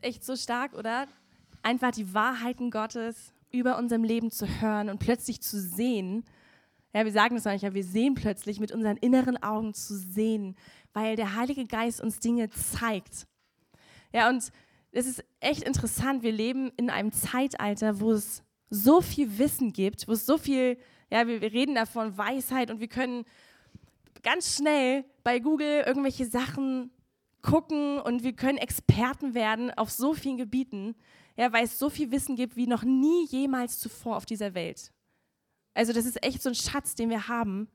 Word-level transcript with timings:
ist 0.00 0.04
echt 0.04 0.24
so 0.24 0.36
stark, 0.36 0.74
oder? 0.74 1.06
Einfach 1.62 1.90
die 1.90 2.14
Wahrheiten 2.14 2.70
Gottes 2.70 3.32
über 3.50 3.78
unserem 3.78 4.04
Leben 4.04 4.30
zu 4.30 4.46
hören 4.60 4.88
und 4.88 4.98
plötzlich 4.98 5.40
zu 5.40 5.60
sehen. 5.60 6.24
Ja, 6.94 7.04
wir 7.04 7.12
sagen 7.12 7.34
das 7.34 7.44
manchmal, 7.44 7.74
wir 7.74 7.84
sehen 7.84 8.14
plötzlich 8.14 8.60
mit 8.60 8.72
unseren 8.72 8.96
inneren 8.96 9.42
Augen 9.42 9.74
zu 9.74 9.96
sehen, 9.96 10.56
weil 10.92 11.16
der 11.16 11.36
Heilige 11.36 11.66
Geist 11.66 12.00
uns 12.00 12.18
Dinge 12.18 12.50
zeigt. 12.50 13.26
Ja, 14.12 14.28
und 14.28 14.50
es 14.92 15.06
ist 15.06 15.24
echt 15.38 15.62
interessant. 15.62 16.22
Wir 16.22 16.32
leben 16.32 16.72
in 16.76 16.90
einem 16.90 17.12
Zeitalter, 17.12 18.00
wo 18.00 18.12
es 18.12 18.42
so 18.70 19.00
viel 19.00 19.38
Wissen 19.38 19.72
gibt, 19.72 20.08
wo 20.08 20.12
es 20.12 20.26
so 20.26 20.38
viel, 20.38 20.78
ja, 21.10 21.26
wir, 21.26 21.40
wir 21.40 21.52
reden 21.52 21.74
davon 21.74 22.16
Weisheit 22.16 22.70
und 22.70 22.80
wir 22.80 22.88
können 22.88 23.24
ganz 24.22 24.56
schnell 24.56 25.04
bei 25.22 25.38
Google 25.38 25.84
irgendwelche 25.86 26.26
Sachen 26.26 26.90
gucken 27.42 28.00
und 28.00 28.22
wir 28.22 28.32
können 28.32 28.58
Experten 28.58 29.34
werden 29.34 29.70
auf 29.72 29.90
so 29.90 30.14
vielen 30.14 30.36
Gebieten, 30.36 30.94
ja, 31.36 31.52
weil 31.52 31.64
es 31.64 31.78
so 31.78 31.90
viel 31.90 32.10
Wissen 32.10 32.36
gibt 32.36 32.56
wie 32.56 32.66
noch 32.66 32.82
nie 32.82 33.26
jemals 33.26 33.78
zuvor 33.78 34.16
auf 34.16 34.26
dieser 34.26 34.54
Welt. 34.54 34.92
Also 35.74 35.92
das 35.92 36.04
ist 36.04 36.22
echt 36.24 36.42
so 36.42 36.50
ein 36.50 36.54
Schatz, 36.54 36.94
den 36.94 37.10
wir 37.10 37.28
haben. 37.28 37.68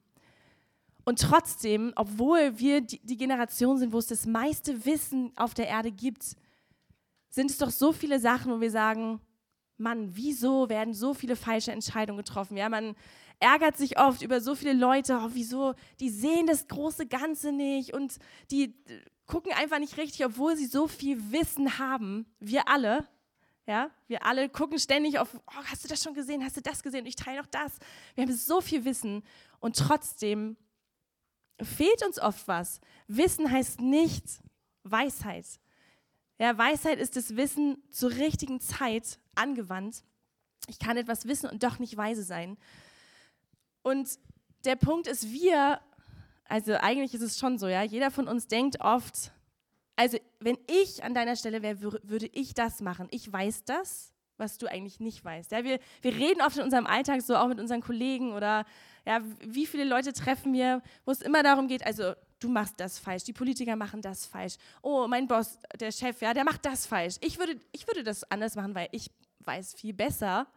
Und 1.05 1.21
trotzdem, 1.21 1.93
obwohl 1.95 2.57
wir 2.57 2.81
die, 2.81 3.17
Generation 3.17 3.77
sind, 3.77 3.93
wo 3.93 3.99
es 3.99 4.07
das 4.07 4.25
meiste 4.25 4.85
Wissen 4.85 5.31
auf 5.35 5.53
der 5.53 5.67
Erde 5.67 5.91
gibt, 5.91 6.35
sind 7.29 7.51
es 7.51 7.57
doch 7.57 7.69
so 7.69 7.91
viele 7.91 8.19
Sachen, 8.19 8.51
wo 8.51 8.59
wir 8.59 8.71
sagen, 8.71 9.21
Mann, 9.77 10.15
wieso 10.15 10.69
werden 10.69 10.93
so 10.93 11.13
viele 11.13 11.35
falsche 11.35 11.71
Entscheidungen 11.71 12.17
getroffen? 12.17 12.57
Ja, 12.57 12.69
man 12.69 12.95
ärgert 13.39 13.77
sich 13.77 13.99
oft 13.99 14.21
über 14.21 14.41
so 14.41 14.55
viele 14.55 14.73
Leute, 14.73 15.19
oh, 15.21 15.29
wieso, 15.33 15.75
die 15.99 16.09
sehen 16.09 16.47
das 16.47 16.67
große 16.67 17.05
Ganze 17.05 17.51
nicht 17.51 17.93
und 17.93 18.17
die 18.51 18.73
gucken 19.25 19.51
einfach 19.53 19.79
nicht 19.79 19.97
richtig, 19.97 20.25
obwohl 20.25 20.55
sie 20.55 20.67
so 20.67 20.87
viel 20.87 21.31
Wissen 21.31 21.77
haben. 21.79 22.25
Wir 22.39 22.67
alle, 22.67 23.07
ja, 23.67 23.89
wir 24.07 24.25
alle 24.25 24.49
gucken 24.49 24.79
ständig 24.79 25.19
auf, 25.19 25.29
oh, 25.35 25.63
hast 25.65 25.83
du 25.83 25.87
das 25.87 26.03
schon 26.03 26.13
gesehen, 26.13 26.43
hast 26.43 26.57
du 26.57 26.61
das 26.61 26.83
gesehen? 26.83 27.05
Ich 27.05 27.15
teile 27.15 27.41
noch 27.41 27.47
das. 27.47 27.77
Wir 28.13 28.23
haben 28.23 28.33
so 28.33 28.61
viel 28.61 28.85
Wissen 28.85 29.23
und 29.59 29.77
trotzdem 29.77 30.57
fehlt 31.61 32.05
uns 32.05 32.19
oft 32.19 32.47
was. 32.47 32.79
Wissen 33.07 33.51
heißt 33.51 33.81
nicht 33.81 34.25
Weisheit. 34.83 35.45
Ja, 36.37 36.57
Weisheit 36.57 36.99
ist 36.99 37.15
das 37.15 37.35
Wissen 37.35 37.81
zur 37.91 38.11
richtigen 38.11 38.59
Zeit 38.59 39.19
angewandt. 39.35 40.03
Ich 40.67 40.79
kann 40.79 40.97
etwas 40.97 41.27
wissen 41.27 41.49
und 41.49 41.63
doch 41.63 41.79
nicht 41.79 41.95
weise 41.95 42.23
sein. 42.23 42.57
Und 43.83 44.19
der 44.65 44.75
Punkt 44.75 45.07
ist, 45.07 45.31
wir, 45.31 45.79
also 46.47 46.73
eigentlich 46.75 47.13
ist 47.13 47.21
es 47.21 47.39
schon 47.39 47.57
so, 47.57 47.67
ja, 47.67 47.83
jeder 47.83 48.11
von 48.11 48.27
uns 48.27 48.47
denkt 48.47 48.81
oft, 48.81 49.31
also 49.95 50.17
wenn 50.39 50.57
ich 50.67 51.03
an 51.03 51.13
deiner 51.13 51.35
Stelle 51.35 51.61
wäre, 51.61 51.81
würde 51.81 52.27
ich 52.33 52.53
das 52.53 52.81
machen. 52.81 53.07
Ich 53.11 53.31
weiß 53.31 53.63
das, 53.63 54.13
was 54.37 54.57
du 54.57 54.67
eigentlich 54.67 54.99
nicht 54.99 55.23
weißt. 55.23 55.51
Ja, 55.51 55.63
wir, 55.63 55.79
wir 56.01 56.13
reden 56.13 56.41
oft 56.41 56.57
in 56.57 56.63
unserem 56.63 56.85
Alltag 56.85 57.21
so, 57.21 57.35
auch 57.35 57.47
mit 57.47 57.59
unseren 57.59 57.81
Kollegen 57.81 58.33
oder 58.33 58.65
ja, 59.05 59.21
wie 59.39 59.65
viele 59.65 59.85
Leute 59.85 60.13
treffen 60.13 60.53
wir, 60.53 60.81
wo 61.05 61.11
es 61.11 61.21
immer 61.21 61.43
darum 61.43 61.67
geht, 61.67 61.85
also 61.85 62.13
du 62.39 62.49
machst 62.49 62.79
das 62.79 62.99
falsch, 62.99 63.23
die 63.23 63.33
Politiker 63.33 63.75
machen 63.75 64.01
das 64.01 64.25
falsch. 64.25 64.55
Oh, 64.81 65.07
mein 65.07 65.27
Boss, 65.27 65.59
der 65.79 65.91
Chef, 65.91 66.21
ja, 66.21 66.33
der 66.33 66.43
macht 66.43 66.65
das 66.65 66.85
falsch. 66.85 67.15
Ich 67.21 67.39
würde, 67.39 67.59
ich 67.71 67.87
würde 67.87 68.03
das 68.03 68.29
anders 68.29 68.55
machen, 68.55 68.75
weil 68.75 68.89
ich 68.91 69.09
weiß 69.39 69.75
viel 69.75 69.93
besser, 69.93 70.47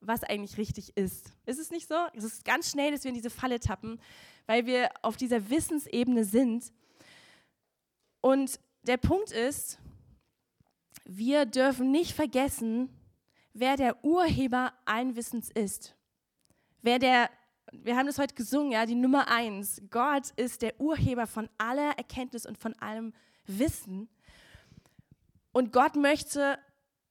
was 0.00 0.24
eigentlich 0.24 0.56
richtig 0.58 0.96
ist. 0.96 1.32
Ist 1.46 1.58
es 1.58 1.70
nicht 1.70 1.88
so? 1.88 1.94
Es 2.14 2.24
ist 2.24 2.44
ganz 2.44 2.70
schnell, 2.70 2.92
dass 2.92 3.04
wir 3.04 3.10
in 3.10 3.16
diese 3.16 3.30
Falle 3.30 3.60
tappen, 3.60 4.00
weil 4.46 4.66
wir 4.66 4.90
auf 5.02 5.16
dieser 5.16 5.50
Wissensebene 5.50 6.24
sind. 6.24 6.72
Und 8.20 8.58
der 8.82 8.96
Punkt 8.96 9.30
ist, 9.30 9.78
wir 11.04 11.44
dürfen 11.44 11.90
nicht 11.90 12.12
vergessen, 12.12 12.88
wer 13.52 13.76
der 13.76 14.04
Urheber 14.04 14.72
allen 14.84 15.16
Wissens 15.16 15.50
ist. 15.50 15.94
Wer 16.82 16.98
der, 16.98 17.30
wir 17.72 17.96
haben 17.96 18.06
das 18.06 18.18
heute 18.18 18.34
gesungen, 18.34 18.72
ja, 18.72 18.86
die 18.86 18.94
Nummer 18.94 19.28
eins. 19.28 19.82
Gott 19.90 20.30
ist 20.36 20.62
der 20.62 20.80
Urheber 20.80 21.26
von 21.26 21.48
aller 21.58 21.96
Erkenntnis 21.98 22.46
und 22.46 22.58
von 22.58 22.74
allem 22.80 23.12
Wissen. 23.46 24.08
Und 25.52 25.72
Gott 25.72 25.96
möchte 25.96 26.58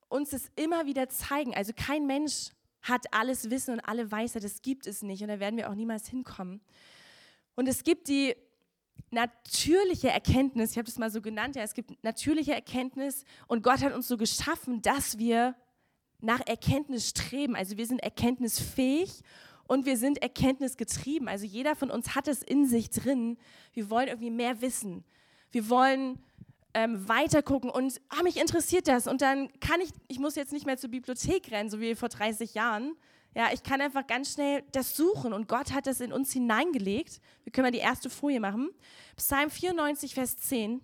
uns 0.07 0.31
das 0.31 0.49
immer 0.55 0.85
wieder 0.85 1.09
zeigen. 1.09 1.53
Also 1.53 1.73
kein 1.75 2.07
Mensch 2.07 2.51
hat 2.81 3.13
alles 3.13 3.49
Wissen 3.49 3.73
und 3.73 3.79
alle 3.81 4.11
Weisheit, 4.11 4.43
das 4.43 4.61
gibt 4.61 4.87
es 4.87 5.01
nicht 5.01 5.21
und 5.21 5.27
da 5.27 5.39
werden 5.39 5.57
wir 5.57 5.69
auch 5.69 5.75
niemals 5.75 6.07
hinkommen. 6.07 6.61
Und 7.55 7.67
es 7.67 7.83
gibt 7.83 8.07
die 8.07 8.35
natürliche 9.11 10.09
Erkenntnis, 10.09 10.71
ich 10.71 10.77
habe 10.77 10.85
das 10.85 10.97
mal 10.97 11.11
so 11.11 11.21
genannt, 11.21 11.55
ja, 11.55 11.63
es 11.63 11.73
gibt 11.73 12.03
natürliche 12.03 12.53
Erkenntnis 12.53 13.23
und 13.47 13.63
Gott 13.63 13.81
hat 13.81 13.93
uns 13.93 14.07
so 14.07 14.17
geschaffen, 14.17 14.81
dass 14.81 15.17
wir 15.17 15.55
nach 16.21 16.41
Erkenntnis 16.45 17.09
streben. 17.09 17.55
Also 17.55 17.77
wir 17.77 17.85
sind 17.85 18.01
erkenntnisfähig 18.01 19.21
und 19.67 19.85
wir 19.85 19.97
sind 19.97 20.21
erkenntnisgetrieben. 20.21 21.27
Also 21.27 21.45
jeder 21.45 21.75
von 21.75 21.91
uns 21.91 22.15
hat 22.15 22.27
es 22.27 22.43
in 22.43 22.65
sich 22.65 22.89
drin. 22.89 23.37
Wir 23.73 23.89
wollen 23.89 24.07
irgendwie 24.07 24.31
mehr 24.31 24.61
wissen. 24.61 25.05
Wir 25.51 25.69
wollen 25.69 26.19
ähm, 26.73 27.07
weiter 27.07 27.41
gucken 27.41 27.69
und 27.69 27.99
ah, 28.09 28.23
mich 28.23 28.37
interessiert 28.37 28.87
das. 28.87 29.07
Und 29.07 29.21
dann 29.21 29.49
kann 29.59 29.81
ich, 29.81 29.89
ich 30.07 30.19
muss 30.19 30.35
jetzt 30.35 30.53
nicht 30.53 30.65
mehr 30.65 30.77
zur 30.77 30.89
Bibliothek 30.89 31.51
rennen, 31.51 31.69
so 31.69 31.79
wie 31.79 31.95
vor 31.95 32.09
30 32.09 32.53
Jahren. 32.53 32.95
Ja, 33.35 33.49
ich 33.53 33.63
kann 33.63 33.79
einfach 33.81 34.07
ganz 34.07 34.33
schnell 34.33 34.63
das 34.71 34.95
suchen 34.95 35.33
und 35.33 35.47
Gott 35.47 35.71
hat 35.71 35.87
das 35.87 36.01
in 36.01 36.11
uns 36.11 36.31
hineingelegt. 36.31 37.21
Wir 37.43 37.51
können 37.51 37.65
mal 37.65 37.71
die 37.71 37.77
erste 37.77 38.09
Folie 38.09 38.39
machen. 38.39 38.71
Psalm 39.15 39.49
94, 39.49 40.13
Vers 40.13 40.37
10. 40.37 40.81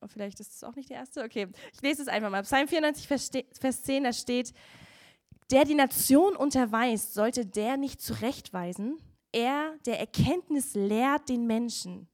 Oh, 0.00 0.06
vielleicht 0.06 0.40
ist 0.40 0.54
es 0.54 0.64
auch 0.64 0.74
nicht 0.74 0.90
die 0.90 0.94
erste. 0.94 1.22
Okay, 1.22 1.48
ich 1.72 1.80
lese 1.80 2.02
es 2.02 2.08
einfach 2.08 2.30
mal. 2.30 2.42
Psalm 2.42 2.68
94, 2.68 3.06
Vers 3.06 3.82
10, 3.82 4.04
da 4.04 4.12
steht, 4.12 4.52
der 5.50 5.64
die 5.64 5.74
Nation 5.74 6.36
unterweist, 6.36 7.14
sollte 7.14 7.46
der 7.46 7.76
nicht 7.76 8.00
zurechtweisen. 8.00 8.98
Er, 9.32 9.74
der 9.86 10.00
Erkenntnis 10.00 10.74
lehrt 10.74 11.28
den 11.28 11.46
Menschen. 11.46 12.08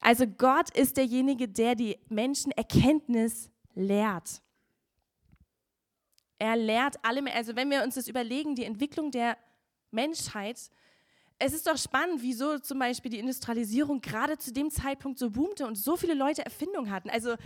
Also 0.00 0.26
Gott 0.26 0.70
ist 0.76 0.96
derjenige, 0.96 1.46
der 1.46 1.74
die 1.74 1.98
Menschen 2.08 2.52
Erkenntnis 2.52 3.50
lehrt. 3.74 4.42
Er 6.38 6.56
lehrt 6.56 6.96
alle, 7.02 7.32
also 7.34 7.54
wenn 7.54 7.70
wir 7.70 7.82
uns 7.82 7.96
das 7.96 8.08
überlegen, 8.08 8.54
die 8.54 8.64
Entwicklung 8.64 9.10
der 9.10 9.36
Menschheit, 9.90 10.70
es 11.38 11.52
ist 11.52 11.66
doch 11.66 11.76
spannend, 11.76 12.22
wieso 12.22 12.58
zum 12.58 12.78
Beispiel 12.78 13.10
die 13.10 13.18
Industrialisierung 13.18 14.00
gerade 14.00 14.38
zu 14.38 14.52
dem 14.52 14.70
Zeitpunkt 14.70 15.18
so 15.18 15.30
boomte 15.30 15.66
und 15.66 15.76
so 15.76 15.96
viele 15.96 16.14
Leute 16.14 16.44
Erfindungen 16.44 16.90
hatten. 16.90 17.10
Also 17.10 17.36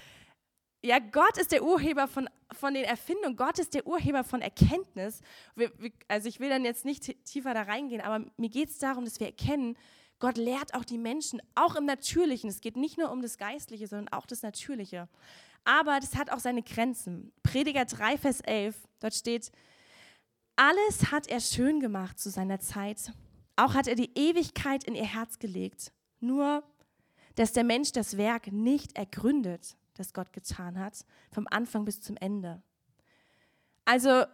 ja, 0.85 0.99
Gott 0.99 1.39
ist 1.39 1.51
der 1.51 1.65
Urheber 1.65 2.07
von, 2.07 2.29
von 2.53 2.75
den 2.75 2.85
Erfindungen, 2.85 3.37
Gott 3.37 3.59
ist 3.59 3.73
der 3.75 3.87
Urheber 3.87 4.23
von 4.23 4.43
Erkenntnis. 4.43 5.23
Wir, 5.57 5.73
wir, 5.79 5.91
also 6.09 6.29
ich 6.29 6.41
will 6.41 6.51
dann 6.51 6.65
jetzt 6.65 6.85
nicht 6.85 7.25
tiefer 7.25 7.55
da 7.55 7.63
reingehen, 7.63 8.01
aber 8.01 8.27
mir 8.37 8.51
geht 8.51 8.69
es 8.69 8.79
darum, 8.79 9.05
dass 9.05 9.19
wir 9.19 9.29
erkennen, 9.29 9.77
Gott 10.25 10.39
lehrt 10.39 10.73
auch 10.73 10.87
die 10.87 10.97
Menschen, 10.97 11.43
auch 11.55 11.77
im 11.77 11.85
Natürlichen. 11.85 12.49
Es 12.49 12.63
geht 12.63 12.79
nicht 12.79 12.97
nur 12.97 13.13
um 13.13 13.21
das 13.21 13.37
Geistliche, 13.37 13.87
sondern 13.87 14.09
auch 14.09 14.25
das 14.25 14.41
Natürliche. 14.41 15.07
Aber 15.65 16.01
das 16.01 16.17
hat 16.17 16.31
auch 16.31 16.39
seine 16.39 16.63
Grenzen. 16.63 17.31
Prediger 17.43 17.85
3, 17.85 18.17
Vers 18.17 18.41
11, 18.41 18.75
dort 19.01 19.13
steht, 19.13 19.53
alles 20.57 21.13
hat 21.13 21.27
er 21.27 21.41
schön 21.41 21.79
gemacht 21.79 22.19
zu 22.19 22.31
seiner 22.31 22.59
Zeit. 22.59 23.13
Auch 23.57 23.75
hat 23.75 23.87
er 23.87 23.97
die 23.97 24.13
Ewigkeit 24.15 24.85
in 24.85 24.95
ihr 24.95 25.05
Herz 25.05 25.39
gelegt. 25.39 25.93
Nur, 26.21 26.65
dass 27.35 27.53
der 27.53 27.65
Mensch 27.65 27.93
das 27.93 28.17
Werk 28.17 28.51
nicht 28.51 28.97
ergründet, 28.97 29.77
das 29.93 30.15
Gott 30.15 30.33
getan 30.33 30.79
hat, 30.79 31.05
vom 31.33 31.47
Anfang 31.51 31.85
bis 31.85 32.01
zum 32.01 32.17
Ende. 32.17 32.63
Also, 33.85 34.25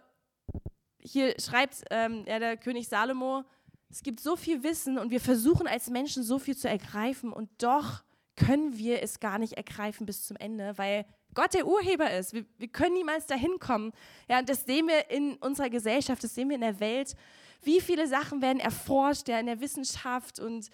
hier 1.01 1.37
schreibt 1.37 1.83
ähm, 1.89 2.23
ja, 2.25 2.39
der 2.39 2.55
König 2.55 2.87
Salomo, 2.87 3.43
es 3.91 4.03
gibt 4.03 4.19
so 4.19 4.35
viel 4.35 4.63
Wissen 4.63 4.97
und 4.97 5.11
wir 5.11 5.19
versuchen 5.19 5.67
als 5.67 5.89
Menschen 5.89 6.23
so 6.23 6.39
viel 6.39 6.55
zu 6.55 6.69
ergreifen 6.69 7.33
und 7.33 7.49
doch 7.57 8.03
können 8.35 8.77
wir 8.77 9.03
es 9.03 9.19
gar 9.19 9.37
nicht 9.37 9.53
ergreifen 9.53 10.05
bis 10.05 10.25
zum 10.25 10.37
Ende, 10.37 10.77
weil 10.77 11.05
Gott 11.33 11.53
der 11.53 11.67
Urheber 11.67 12.11
ist. 12.11 12.33
Wir, 12.33 12.45
wir 12.57 12.67
können 12.67 12.95
niemals 12.95 13.25
dahin 13.25 13.59
kommen. 13.59 13.91
Ja, 14.27 14.41
das 14.41 14.65
sehen 14.65 14.87
wir 14.87 15.09
in 15.09 15.35
unserer 15.35 15.69
Gesellschaft, 15.69 16.23
das 16.23 16.35
sehen 16.35 16.49
wir 16.49 16.55
in 16.55 16.61
der 16.61 16.79
Welt. 16.79 17.15
Wie 17.63 17.81
viele 17.81 18.07
Sachen 18.07 18.41
werden 18.41 18.59
erforscht 18.59 19.27
ja, 19.27 19.39
in 19.39 19.45
der 19.45 19.59
Wissenschaft 19.59 20.39
und 20.39 20.69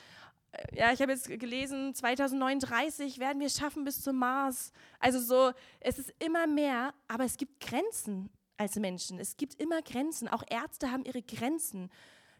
äh, 0.51 0.77
ja, 0.77 0.93
ich 0.93 1.01
habe 1.01 1.11
jetzt 1.11 1.27
gelesen, 1.27 1.93
2039 1.93 3.19
werden 3.19 3.39
wir 3.39 3.49
schaffen 3.49 3.83
bis 3.83 4.01
zum 4.01 4.17
Mars. 4.17 4.71
Also 4.99 5.19
so, 5.19 5.51
es 5.79 5.99
ist 5.99 6.13
immer 6.19 6.47
mehr, 6.47 6.93
aber 7.07 7.25
es 7.25 7.37
gibt 7.37 7.59
Grenzen 7.59 8.29
als 8.57 8.75
Menschen. 8.75 9.19
Es 9.19 9.37
gibt 9.37 9.59
immer 9.61 9.81
Grenzen. 9.81 10.27
Auch 10.27 10.43
Ärzte 10.49 10.91
haben 10.91 11.05
ihre 11.05 11.21
Grenzen. 11.21 11.89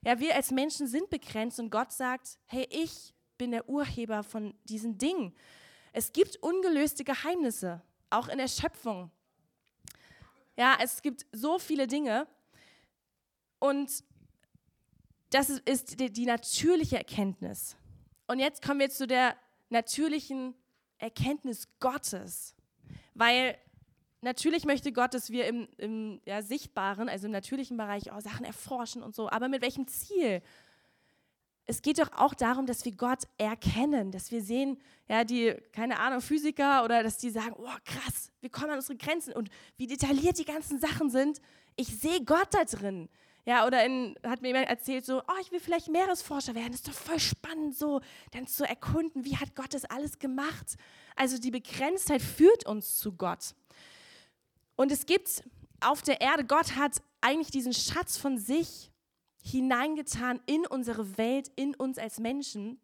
Ja, 0.03 0.19
wir 0.19 0.35
als 0.35 0.51
Menschen 0.51 0.88
sind 0.88 1.09
begrenzt 1.09 1.59
und 1.59 1.69
Gott 1.69 1.91
sagt, 1.91 2.38
hey, 2.45 2.67
ich 2.69 3.13
bin 3.38 3.51
der 3.51 3.67
Urheber 3.69 4.23
von 4.23 4.53
diesen 4.63 4.97
Dingen. 4.97 5.35
Es 5.94 6.11
gibt 6.13 6.38
ungelöste 6.38 7.03
Geheimnisse, 7.03 7.81
auch 8.09 8.27
in 8.27 8.38
der 8.38 8.47
Schöpfung. 8.47 9.11
Ja, 10.55 10.77
es 10.81 11.01
gibt 11.01 11.25
so 11.31 11.59
viele 11.59 11.88
Dinge 11.88 12.27
und 13.59 14.03
das 15.29 15.49
ist 15.49 16.00
die, 16.00 16.11
die 16.11 16.25
natürliche 16.25 16.97
Erkenntnis. 16.97 17.75
Und 18.27 18.39
jetzt 18.39 18.61
kommen 18.61 18.79
wir 18.79 18.89
zu 18.89 19.07
der 19.07 19.35
natürlichen 19.69 20.55
Erkenntnis 20.97 21.67
Gottes. 21.79 22.55
weil 23.13 23.57
natürlich 24.21 24.65
möchte 24.65 24.91
Gott, 24.91 25.13
dass 25.13 25.29
wir 25.29 25.45
im, 25.45 25.67
im 25.77 26.21
ja, 26.25 26.41
Sichtbaren, 26.41 27.09
also 27.09 27.27
im 27.27 27.31
natürlichen 27.31 27.77
Bereich, 27.77 28.11
auch 28.11 28.21
Sachen 28.21 28.45
erforschen 28.45 29.03
und 29.03 29.15
so. 29.15 29.29
Aber 29.29 29.47
mit 29.47 29.61
welchem 29.61 29.87
Ziel? 29.87 30.41
Es 31.65 31.81
geht 31.81 31.99
doch 31.99 32.11
auch 32.13 32.33
darum, 32.33 32.65
dass 32.65 32.85
wir 32.85 32.93
Gott 32.93 33.23
erkennen, 33.37 34.11
dass 34.11 34.31
wir 34.31 34.41
sehen, 34.41 34.77
ja, 35.09 35.23
die, 35.23 35.53
keine 35.73 35.99
Ahnung, 35.99 36.21
Physiker 36.21 36.85
oder 36.85 37.03
dass 37.03 37.17
die 37.17 37.29
sagen, 37.29 37.55
oh 37.57 37.77
krass, 37.83 38.31
wir 38.39 38.49
kommen 38.49 38.69
an 38.69 38.77
unsere 38.77 38.97
Grenzen 38.97 39.33
und 39.33 39.49
wie 39.75 39.87
detailliert 39.87 40.39
die 40.39 40.45
ganzen 40.45 40.79
Sachen 40.79 41.09
sind. 41.09 41.41
Ich 41.75 41.87
sehe 41.99 42.23
Gott 42.23 42.47
da 42.51 42.63
drin. 42.63 43.09
Ja, 43.47 43.65
oder 43.65 43.85
in, 43.85 44.15
hat 44.23 44.41
mir 44.41 44.49
jemand 44.49 44.67
erzählt, 44.67 45.05
so, 45.05 45.21
oh, 45.21 45.41
ich 45.41 45.53
will 45.53 45.61
vielleicht 45.61 45.87
Meeresforscher 45.87 46.53
werden. 46.53 46.71
Das 46.71 46.81
ist 46.81 46.87
doch 46.89 46.93
voll 46.93 47.19
spannend, 47.19 47.77
so 47.77 48.01
dann 48.31 48.45
zu 48.45 48.67
erkunden, 48.67 49.23
wie 49.23 49.37
hat 49.37 49.55
Gott 49.55 49.73
das 49.73 49.85
alles 49.85 50.19
gemacht. 50.19 50.75
Also 51.15 51.37
die 51.37 51.51
Begrenztheit 51.51 52.21
führt 52.21 52.65
uns 52.65 52.97
zu 52.97 53.13
Gott. 53.13 53.55
Und 54.77 54.91
es 54.91 55.06
gibt 55.06 55.44
auf 55.81 56.01
der 56.01 56.21
Erde, 56.21 56.45
Gott 56.45 56.75
hat 56.75 57.01
eigentlich 57.19 57.51
diesen 57.51 57.74
Schatz 57.74 58.18
von 58.18 58.38
sich 58.38 58.91
hineingetan 59.41 60.39
in 60.45 60.65
unsere 60.65 61.18
Welt, 61.18 61.51
in 61.56 61.75
uns 61.75 61.97
als 61.97 62.19
Menschen. 62.19 62.79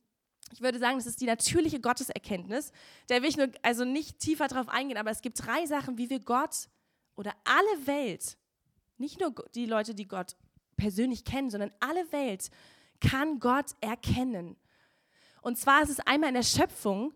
Ich 0.52 0.62
würde 0.62 0.80
sagen, 0.80 0.98
das 0.98 1.06
ist 1.06 1.22
die 1.22 1.26
natürliche 1.26 1.80
Gotteserkenntnis. 1.80 2.72
Da 3.08 3.22
will 3.22 3.30
ich 3.30 3.38
nur 3.38 3.50
also 3.62 3.86
nicht 3.86 4.20
tiefer 4.20 4.48
drauf 4.48 4.70
eingehen, 4.70 4.98
aber 4.98 5.12
es 5.12 5.22
gibt 5.22 5.46
drei 5.46 5.66
Sachen, 5.66 5.98
wie 5.98 6.10
wir 6.10 6.20
Gott 6.20 6.68
oder 7.16 7.34
alle 7.44 7.88
Welt, 7.88 8.38
nicht 8.98 9.20
nur 9.20 9.34
die 9.54 9.66
Leute, 9.66 9.94
die 9.94 10.08
Gott 10.08 10.36
persönlich 10.76 11.24
kennen, 11.24 11.50
sondern 11.50 11.72
alle 11.80 12.12
Welt 12.12 12.50
kann 13.00 13.40
Gott 13.40 13.76
erkennen. 13.82 14.56
Und 15.42 15.58
zwar 15.58 15.84
ist 15.84 15.90
es 15.90 16.00
einmal 16.00 16.30
in 16.30 16.36
der 16.36 16.44
Schöpfung, 16.44 17.14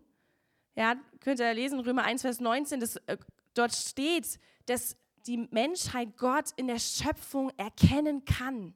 ja, 0.76 0.96
könnt 1.20 1.40
ihr 1.40 1.54
lesen, 1.54 1.80
Römer 1.80 2.04
1, 2.04 2.22
Vers 2.22 2.40
19, 2.40 2.78
das, 2.78 2.96
äh, 3.06 3.16
dort 3.54 3.74
steht, 3.74 4.38
dass 4.68 4.96
die 5.26 5.48
Menschheit 5.50 6.16
Gott 6.16 6.50
in 6.56 6.68
der 6.68 6.78
Schöpfung 6.78 7.50
erkennen 7.56 8.24
kann. 8.24 8.74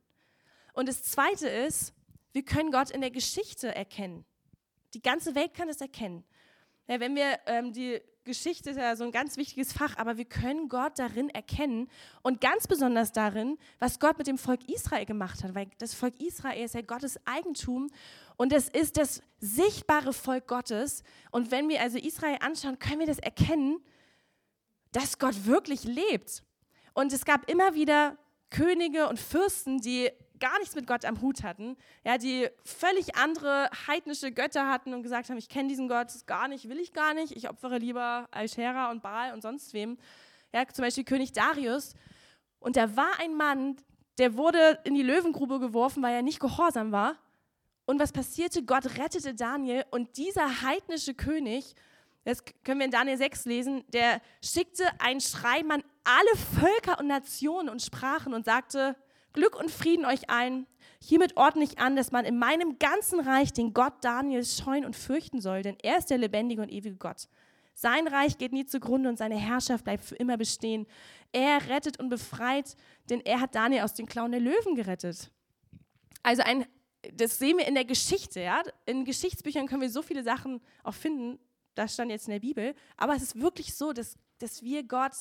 Und 0.74 0.88
das 0.88 1.02
Zweite 1.02 1.48
ist, 1.48 1.94
wir 2.32 2.44
können 2.44 2.70
Gott 2.70 2.90
in 2.90 3.00
der 3.00 3.10
Geschichte 3.10 3.74
erkennen. 3.74 4.24
Die 4.94 5.02
ganze 5.02 5.34
Welt 5.34 5.54
kann 5.54 5.68
es 5.68 5.80
erkennen. 5.80 6.24
Ja, 6.88 7.00
wenn 7.00 7.14
wir 7.14 7.38
ähm, 7.46 7.72
die 7.72 8.00
Geschichte 8.24 8.70
ist 8.70 8.76
ja 8.76 8.94
so 8.94 9.04
ein 9.04 9.12
ganz 9.12 9.36
wichtiges 9.36 9.72
Fach, 9.72 9.96
aber 9.96 10.16
wir 10.16 10.24
können 10.24 10.68
Gott 10.68 10.98
darin 10.98 11.28
erkennen 11.30 11.88
und 12.22 12.40
ganz 12.40 12.66
besonders 12.68 13.12
darin, 13.12 13.58
was 13.80 13.98
Gott 13.98 14.18
mit 14.18 14.26
dem 14.28 14.38
Volk 14.38 14.68
Israel 14.68 15.04
gemacht 15.06 15.42
hat, 15.42 15.54
weil 15.54 15.68
das 15.78 15.94
Volk 15.94 16.20
Israel 16.20 16.64
ist 16.64 16.74
ja 16.74 16.82
Gottes 16.82 17.18
Eigentum 17.24 17.90
und 18.36 18.52
es 18.52 18.68
ist 18.68 18.96
das 18.96 19.22
sichtbare 19.40 20.12
Volk 20.12 20.46
Gottes. 20.46 21.02
Und 21.32 21.50
wenn 21.50 21.68
wir 21.68 21.80
also 21.80 21.98
Israel 21.98 22.38
anschauen, 22.40 22.78
können 22.78 23.00
wir 23.00 23.06
das 23.06 23.18
erkennen, 23.18 23.80
dass 24.92 25.18
Gott 25.18 25.46
wirklich 25.46 25.84
lebt. 25.84 26.42
Und 26.94 27.12
es 27.12 27.24
gab 27.24 27.50
immer 27.50 27.74
wieder 27.74 28.16
Könige 28.50 29.08
und 29.08 29.18
Fürsten, 29.18 29.80
die 29.80 30.10
gar 30.42 30.58
nichts 30.58 30.74
mit 30.74 30.88
Gott 30.88 31.04
am 31.04 31.20
Hut 31.20 31.44
hatten, 31.44 31.76
ja, 32.04 32.18
die 32.18 32.48
völlig 32.64 33.14
andere 33.14 33.70
heidnische 33.86 34.32
Götter 34.32 34.68
hatten 34.68 34.92
und 34.92 35.04
gesagt 35.04 35.30
haben, 35.30 35.38
ich 35.38 35.48
kenne 35.48 35.68
diesen 35.68 35.88
Gott 35.88 36.08
gar 36.26 36.48
nicht, 36.48 36.68
will 36.68 36.80
ich 36.80 36.92
gar 36.92 37.14
nicht, 37.14 37.36
ich 37.36 37.48
opfere 37.48 37.78
lieber 37.78 38.28
Alschera 38.32 38.90
und 38.90 39.02
Baal 39.02 39.34
und 39.34 39.42
sonst 39.42 39.72
wem. 39.72 39.98
Ja, 40.52 40.66
zum 40.66 40.84
Beispiel 40.84 41.04
König 41.04 41.32
Darius. 41.32 41.94
Und 42.58 42.76
da 42.76 42.96
war 42.96 43.20
ein 43.20 43.36
Mann, 43.36 43.76
der 44.18 44.36
wurde 44.36 44.80
in 44.82 44.94
die 44.94 45.02
Löwengrube 45.02 45.60
geworfen, 45.60 46.02
weil 46.02 46.14
er 46.14 46.22
nicht 46.22 46.40
gehorsam 46.40 46.90
war. 46.90 47.16
Und 47.86 48.00
was 48.00 48.10
passierte? 48.12 48.64
Gott 48.64 48.98
rettete 48.98 49.34
Daniel 49.34 49.84
und 49.90 50.16
dieser 50.16 50.62
heidnische 50.62 51.14
König, 51.14 51.74
das 52.24 52.44
können 52.64 52.80
wir 52.80 52.86
in 52.86 52.92
Daniel 52.92 53.16
6 53.16 53.44
lesen, 53.46 53.84
der 53.92 54.20
schickte 54.42 54.84
ein 54.98 55.20
Schreiben 55.20 55.70
an 55.72 55.84
alle 56.04 56.36
Völker 56.60 56.98
und 56.98 57.08
Nationen 57.08 57.68
und 57.68 57.82
Sprachen 57.82 58.34
und 58.34 58.44
sagte, 58.44 58.96
Glück 59.32 59.58
und 59.58 59.70
Frieden 59.70 60.04
euch 60.04 60.28
allen. 60.30 60.66
Hiermit 61.00 61.36
ordne 61.36 61.64
ich 61.64 61.78
an, 61.78 61.96
dass 61.96 62.12
man 62.12 62.24
in 62.24 62.38
meinem 62.38 62.78
ganzen 62.78 63.20
Reich 63.20 63.52
den 63.52 63.72
Gott 63.72 63.94
Daniels 64.02 64.58
scheuen 64.58 64.84
und 64.84 64.94
fürchten 64.94 65.40
soll, 65.40 65.62
denn 65.62 65.76
er 65.82 65.98
ist 65.98 66.10
der 66.10 66.18
lebendige 66.18 66.62
und 66.62 66.70
ewige 66.70 66.96
Gott. 66.96 67.28
Sein 67.74 68.06
Reich 68.06 68.38
geht 68.38 68.52
nie 68.52 68.66
zugrunde 68.66 69.08
und 69.08 69.16
seine 69.16 69.36
Herrschaft 69.36 69.84
bleibt 69.84 70.04
für 70.04 70.14
immer 70.16 70.36
bestehen. 70.36 70.86
Er 71.32 71.68
rettet 71.68 71.98
und 71.98 72.10
befreit, 72.10 72.76
denn 73.08 73.20
er 73.22 73.40
hat 73.40 73.54
Daniel 73.54 73.82
aus 73.82 73.94
den 73.94 74.06
Klauen 74.06 74.30
der 74.30 74.40
Löwen 74.40 74.74
gerettet. 74.74 75.30
Also 76.22 76.42
ein, 76.42 76.66
das 77.14 77.38
sehen 77.38 77.58
wir 77.58 77.66
in 77.66 77.74
der 77.74 77.86
Geschichte. 77.86 78.40
Ja? 78.40 78.62
In 78.84 79.04
Geschichtsbüchern 79.04 79.66
können 79.66 79.80
wir 79.80 79.90
so 79.90 80.02
viele 80.02 80.22
Sachen 80.22 80.60
auch 80.84 80.94
finden. 80.94 81.38
Das 81.74 81.94
stand 81.94 82.10
jetzt 82.10 82.28
in 82.28 82.32
der 82.32 82.40
Bibel. 82.40 82.74
Aber 82.96 83.14
es 83.14 83.22
ist 83.22 83.40
wirklich 83.40 83.74
so, 83.74 83.92
dass, 83.92 84.16
dass 84.38 84.62
wir 84.62 84.82
Gott 84.82 85.12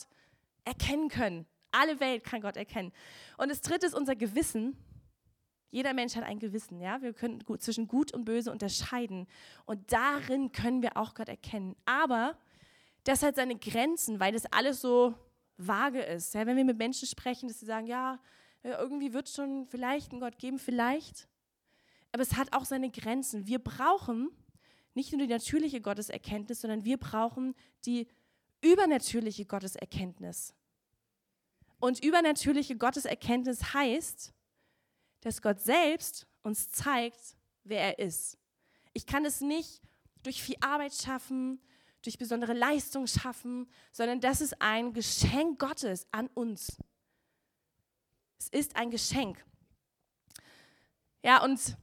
erkennen 0.65 1.09
können. 1.09 1.45
Alle 1.71 1.99
Welt 1.99 2.23
kann 2.23 2.41
Gott 2.41 2.57
erkennen. 2.57 2.91
Und 3.37 3.49
das 3.49 3.61
dritte 3.61 3.85
ist 3.85 3.95
unser 3.95 4.15
Gewissen. 4.15 4.77
Jeder 5.69 5.93
Mensch 5.93 6.15
hat 6.15 6.25
ein 6.25 6.39
Gewissen, 6.39 6.81
ja. 6.81 7.01
Wir 7.01 7.13
können 7.13 7.39
gut, 7.39 7.61
zwischen 7.61 7.87
Gut 7.87 8.13
und 8.13 8.25
Böse 8.25 8.51
unterscheiden. 8.51 9.27
Und 9.65 9.93
darin 9.93 10.51
können 10.51 10.81
wir 10.81 10.97
auch 10.97 11.13
Gott 11.13 11.29
erkennen. 11.29 11.77
Aber 11.85 12.37
das 13.05 13.23
hat 13.23 13.35
seine 13.37 13.57
Grenzen, 13.57 14.19
weil 14.19 14.33
das 14.33 14.45
alles 14.51 14.81
so 14.81 15.15
vage 15.57 16.01
ist. 16.01 16.33
Ja, 16.33 16.45
wenn 16.45 16.57
wir 16.57 16.65
mit 16.65 16.77
Menschen 16.77 17.07
sprechen, 17.07 17.47
dass 17.47 17.59
sie 17.59 17.65
sagen, 17.65 17.87
ja, 17.87 18.19
irgendwie 18.63 19.13
wird 19.13 19.27
es 19.27 19.35
schon 19.35 19.65
vielleicht 19.65 20.11
einen 20.11 20.19
Gott 20.19 20.37
geben, 20.37 20.59
vielleicht. 20.59 21.27
Aber 22.11 22.21
es 22.21 22.35
hat 22.35 22.53
auch 22.53 22.65
seine 22.65 22.89
Grenzen. 22.91 23.47
Wir 23.47 23.59
brauchen 23.59 24.29
nicht 24.93 25.11
nur 25.11 25.21
die 25.21 25.27
natürliche 25.27 25.81
Gotteserkenntnis, 25.81 26.61
sondern 26.61 26.83
wir 26.83 26.97
brauchen 26.97 27.55
die 27.85 28.07
übernatürliche 28.61 29.45
Gotteserkenntnis. 29.45 30.53
Und 31.79 32.03
übernatürliche 32.03 32.77
Gotteserkenntnis 32.77 33.73
heißt, 33.73 34.33
dass 35.21 35.41
Gott 35.41 35.59
selbst 35.59 36.27
uns 36.43 36.71
zeigt, 36.71 37.35
wer 37.63 37.81
er 37.81 37.99
ist. 37.99 38.37
Ich 38.93 39.05
kann 39.05 39.25
es 39.25 39.41
nicht 39.41 39.81
durch 40.23 40.43
viel 40.43 40.57
Arbeit 40.59 40.93
schaffen, 40.93 41.59
durch 42.03 42.17
besondere 42.17 42.53
Leistung 42.53 43.07
schaffen, 43.07 43.69
sondern 43.91 44.19
das 44.19 44.41
ist 44.41 44.61
ein 44.61 44.93
Geschenk 44.93 45.59
Gottes 45.59 46.07
an 46.11 46.27
uns. 46.33 46.77
Es 48.39 48.49
ist 48.49 48.75
ein 48.75 48.89
Geschenk. 48.89 49.43
Ja, 51.23 51.43
und 51.43 51.77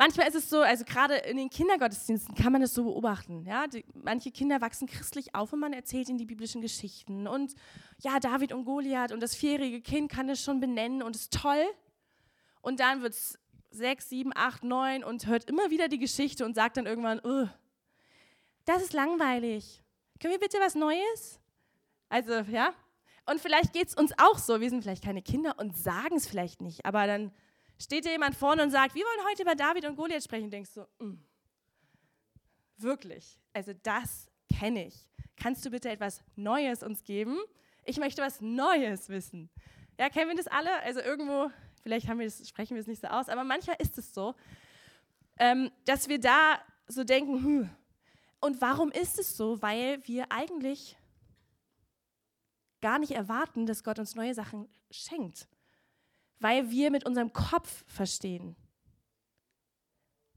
Manchmal 0.00 0.28
ist 0.28 0.36
es 0.36 0.48
so, 0.48 0.60
also 0.60 0.84
gerade 0.84 1.16
in 1.16 1.36
den 1.36 1.50
Kindergottesdiensten 1.50 2.32
kann 2.36 2.52
man 2.52 2.60
das 2.60 2.72
so 2.72 2.84
beobachten. 2.84 3.44
Ja? 3.44 3.66
Die, 3.66 3.84
manche 3.94 4.30
Kinder 4.30 4.60
wachsen 4.60 4.86
christlich 4.86 5.34
auf 5.34 5.52
und 5.52 5.58
man 5.58 5.72
erzählt 5.72 6.08
ihnen 6.08 6.18
die 6.18 6.24
biblischen 6.24 6.62
Geschichten. 6.62 7.26
Und 7.26 7.56
ja, 7.98 8.20
David 8.20 8.52
und 8.52 8.64
Goliath 8.64 9.10
und 9.10 9.20
das 9.20 9.34
vierjährige 9.34 9.80
Kind 9.80 10.08
kann 10.08 10.28
es 10.28 10.40
schon 10.40 10.60
benennen 10.60 11.02
und 11.02 11.16
ist 11.16 11.32
toll. 11.32 11.64
Und 12.62 12.78
dann 12.78 13.02
wird 13.02 13.14
es 13.14 13.40
sechs, 13.70 14.08
sieben, 14.08 14.30
acht, 14.36 14.62
neun 14.62 15.02
und 15.02 15.26
hört 15.26 15.50
immer 15.50 15.68
wieder 15.68 15.88
die 15.88 15.98
Geschichte 15.98 16.44
und 16.44 16.54
sagt 16.54 16.76
dann 16.76 16.86
irgendwann, 16.86 17.20
oh, 17.24 17.48
das 18.66 18.82
ist 18.82 18.92
langweilig. 18.92 19.82
Können 20.20 20.32
wir 20.32 20.38
bitte 20.38 20.58
was 20.60 20.76
Neues? 20.76 21.40
Also, 22.08 22.34
ja. 22.52 22.72
Und 23.26 23.40
vielleicht 23.40 23.72
geht 23.72 23.88
es 23.88 23.94
uns 23.94 24.12
auch 24.16 24.38
so. 24.38 24.60
Wir 24.60 24.70
sind 24.70 24.82
vielleicht 24.82 25.02
keine 25.02 25.22
Kinder 25.22 25.56
und 25.58 25.76
sagen 25.76 26.16
es 26.16 26.28
vielleicht 26.28 26.62
nicht, 26.62 26.86
aber 26.86 27.08
dann 27.08 27.32
steht 27.78 28.04
dir 28.04 28.12
jemand 28.12 28.34
vorne 28.34 28.62
und 28.62 28.70
sagt, 28.70 28.94
wir 28.94 29.04
wollen 29.04 29.28
heute 29.30 29.42
über 29.42 29.54
David 29.54 29.84
und 29.84 29.96
Goliath 29.96 30.24
sprechen, 30.24 30.50
denkst 30.50 30.74
du, 30.74 31.04
mm, 31.04 31.18
wirklich, 32.78 33.38
also 33.52 33.72
das 33.82 34.28
kenne 34.52 34.86
ich. 34.86 35.08
Kannst 35.36 35.64
du 35.64 35.70
bitte 35.70 35.88
etwas 35.88 36.22
Neues 36.34 36.82
uns 36.82 37.04
geben? 37.04 37.38
Ich 37.84 37.98
möchte 37.98 38.22
was 38.22 38.40
Neues 38.40 39.08
wissen. 39.08 39.50
Ja, 39.98 40.08
kennen 40.10 40.28
wir 40.30 40.36
das 40.36 40.48
alle? 40.48 40.82
Also 40.82 41.00
irgendwo, 41.00 41.50
vielleicht 41.82 42.08
haben 42.08 42.18
wir 42.18 42.26
das, 42.26 42.48
sprechen 42.48 42.74
wir 42.74 42.80
es 42.80 42.86
nicht 42.86 43.00
so 43.00 43.08
aus, 43.08 43.28
aber 43.28 43.44
manchmal 43.44 43.76
ist 43.78 43.96
es 43.98 44.12
so, 44.12 44.34
ähm, 45.38 45.70
dass 45.84 46.08
wir 46.08 46.18
da 46.18 46.60
so 46.88 47.04
denken, 47.04 47.44
hm, 47.44 47.70
und 48.40 48.60
warum 48.60 48.90
ist 48.90 49.18
es 49.18 49.36
so? 49.36 49.62
Weil 49.62 50.06
wir 50.06 50.30
eigentlich 50.30 50.96
gar 52.80 52.98
nicht 52.98 53.12
erwarten, 53.12 53.66
dass 53.66 53.82
Gott 53.82 53.98
uns 53.98 54.14
neue 54.14 54.34
Sachen 54.34 54.68
schenkt 54.90 55.48
weil 56.40 56.70
wir 56.70 56.90
mit 56.90 57.06
unserem 57.06 57.32
Kopf 57.32 57.84
verstehen. 57.86 58.56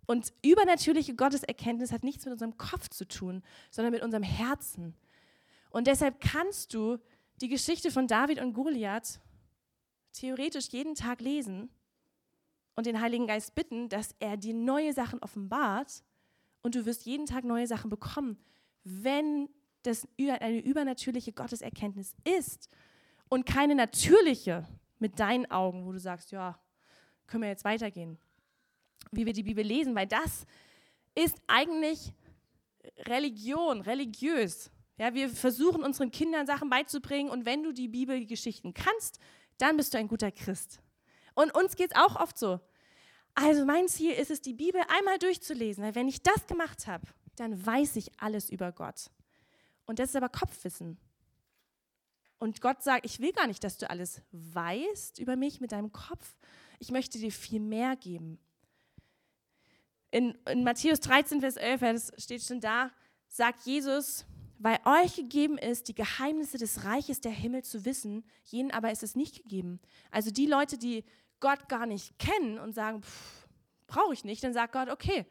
Und 0.06 0.34
übernatürliche 0.42 1.16
Gotteserkenntnis 1.16 1.92
hat 1.92 2.04
nichts 2.04 2.26
mit 2.26 2.34
unserem 2.34 2.58
Kopf 2.58 2.90
zu 2.90 3.08
tun, 3.08 3.44
sondern 3.70 3.94
mit 3.94 4.04
unserem 4.04 4.24
Herzen. 4.24 4.96
Und 5.70 5.88
deshalb 5.88 6.20
kannst 6.20 6.74
du 6.74 6.98
die 7.40 7.48
Geschichte 7.48 7.92
von 7.92 8.08
David 8.08 8.42
und 8.42 8.54
Goliath 8.54 9.20
theoretisch 10.14 10.68
jeden 10.70 10.96
Tag 10.96 11.22
lesen 11.22 11.70
und 12.76 12.86
den 12.86 13.00
Heiligen 13.00 13.28
Geist 13.28 13.56
bitten, 13.56 13.90
dass 13.90 14.16
er 14.20 14.38
dir 14.38 14.54
neue 14.54 14.94
Sachen 14.94 15.20
offenbart 15.20 16.04
und 16.62 16.76
du 16.76 16.86
wirst 16.86 17.06
jeden 17.06 17.26
Tag 17.26 17.44
neue 17.44 17.68
Sachen 17.68 17.90
bekommen, 17.90 18.38
wenn 18.84 19.50
das 19.84 20.08
eine 20.20 20.60
übernatürliche 20.60 21.32
Gotteserkenntnis 21.32 22.16
ist 22.24 22.70
und 23.30 23.46
keine 23.46 23.76
natürliche 23.76 24.68
mit 25.02 25.20
deinen 25.20 25.50
Augen, 25.50 25.86
wo 25.86 25.92
du 25.92 26.00
sagst, 26.00 26.32
ja, 26.32 26.60
können 27.28 27.44
wir 27.44 27.50
jetzt 27.50 27.66
weitergehen. 27.66 28.18
Wie 29.12 29.26
wir 29.26 29.34
die 29.34 29.44
Bibel 29.44 29.64
lesen, 29.64 29.96
weil 29.96 30.08
das 30.08 30.46
ist 31.16 31.42
eigentlich 31.48 32.14
Religion, 33.00 33.82
religiös. 33.82 34.72
Ja, 34.98 35.14
wir 35.14 35.30
versuchen 35.30 35.84
unseren 35.84 36.12
Kindern 36.12 36.46
Sachen 36.46 36.70
beizubringen 36.70 37.30
und 37.30 37.46
wenn 37.46 37.64
du 37.64 37.72
die 37.72 37.88
Bibelgeschichten 37.88 38.74
kannst, 38.74 39.20
dann 39.58 39.78
bist 39.78 39.94
du 39.94 39.98
ein 39.98 40.08
guter 40.08 40.32
Christ. 40.32 40.80
Und 41.34 41.54
uns 41.56 41.76
geht 41.76 41.92
es 41.92 41.98
auch 41.98 42.16
oft 42.16 42.38
so. 42.38 42.60
Also 43.34 43.66
mein 43.66 43.88
Ziel 43.88 44.12
ist 44.12 44.30
es, 44.30 44.42
die 44.42 44.54
Bibel 44.54 44.82
einmal 44.88 45.18
durchzulesen. 45.18 45.84
Weil 45.84 45.96
wenn 45.96 46.08
ich 46.08 46.22
das 46.22 46.48
gemacht 46.48 46.88
habe, 46.88 47.08
dann 47.36 47.66
weiß 47.66 47.96
ich 47.96 48.12
alles 48.20 48.50
über 48.50 48.72
Gott. 48.72 49.10
Und 49.86 50.00
das 50.00 50.10
ist 50.10 50.16
aber 50.16 50.30
Kopfwissen. 50.30 50.98
Und 52.42 52.60
Gott 52.60 52.82
sagt, 52.82 53.06
ich 53.06 53.20
will 53.20 53.34
gar 53.34 53.46
nicht, 53.46 53.64
dass 53.64 53.78
du 53.78 53.88
alles 53.88 54.24
weißt 54.32 55.20
über 55.20 55.36
mich 55.36 55.62
mit 55.62 55.74
deinem 55.74 55.92
Kopf. 55.92 56.36
Ich 56.80 56.90
möchte 56.90 57.20
dir 57.20 57.32
viel 57.32 57.60
mehr 57.60 57.96
geben. 57.96 58.40
In, 60.10 60.36
in 60.50 60.64
Matthäus 60.64 61.02
13, 61.02 61.42
Vers 61.42 61.56
11, 61.56 61.82
das 61.82 62.12
steht 62.18 62.42
schon 62.42 62.60
da, 62.60 62.90
sagt 63.28 63.68
Jesus, 63.68 64.26
weil 64.58 64.80
euch 64.86 65.18
gegeben 65.18 65.60
ist, 65.60 65.88
die 65.88 65.94
Geheimnisse 65.94 66.58
des 66.58 66.84
Reiches 66.84 67.22
der 67.22 67.32
Himmel 67.32 67.62
zu 67.64 67.86
wissen, 67.86 68.26
jenen 68.46 68.72
aber 68.72 68.92
ist 68.92 69.04
es 69.04 69.16
nicht 69.16 69.44
gegeben. 69.44 69.80
Also 70.10 70.32
die 70.32 70.48
Leute, 70.48 70.80
die 70.80 71.06
Gott 71.42 71.70
gar 71.70 71.86
nicht 71.86 72.18
kennen 72.18 72.58
und 72.58 72.74
sagen, 72.74 73.04
brauche 73.86 74.16
ich 74.16 74.24
nicht, 74.24 74.44
dann 74.44 74.54
sagt 74.54 74.74
Gott, 74.74 74.90
okay, 74.90 75.28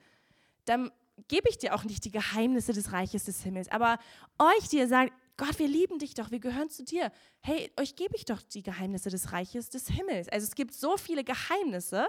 dann 0.65 0.93
gebe 1.27 1.49
ich 1.49 1.59
dir 1.59 1.75
auch 1.75 1.83
nicht 1.83 2.05
die 2.05 2.13
Geheimnisse 2.13 2.73
des 2.73 2.93
Reiches 2.93 3.25
des 3.25 3.43
Himmels. 3.43 3.69
Aber 3.69 3.99
euch, 4.39 4.69
die 4.69 4.77
ihr 4.77 4.87
sagt, 4.87 5.13
Gott, 5.41 5.59
wir 5.59 5.69
lieben 5.69 5.99
dich 5.99 6.13
doch, 6.13 6.31
wir 6.31 6.39
gehören 6.39 6.69
zu 6.69 6.85
dir. 6.85 7.11
Hey, 7.41 7.73
euch 7.81 7.97
gebe 7.97 8.15
ich 8.15 8.27
doch 8.27 8.43
die 8.43 8.63
Geheimnisse 8.63 9.09
des 9.09 9.33
Reiches 9.33 9.71
des 9.71 9.89
Himmels. 9.89 10.29
Also 10.29 10.47
es 10.47 10.55
gibt 10.55 10.75
so 10.75 10.99
viele 10.99 11.25
Geheimnisse. 11.25 12.09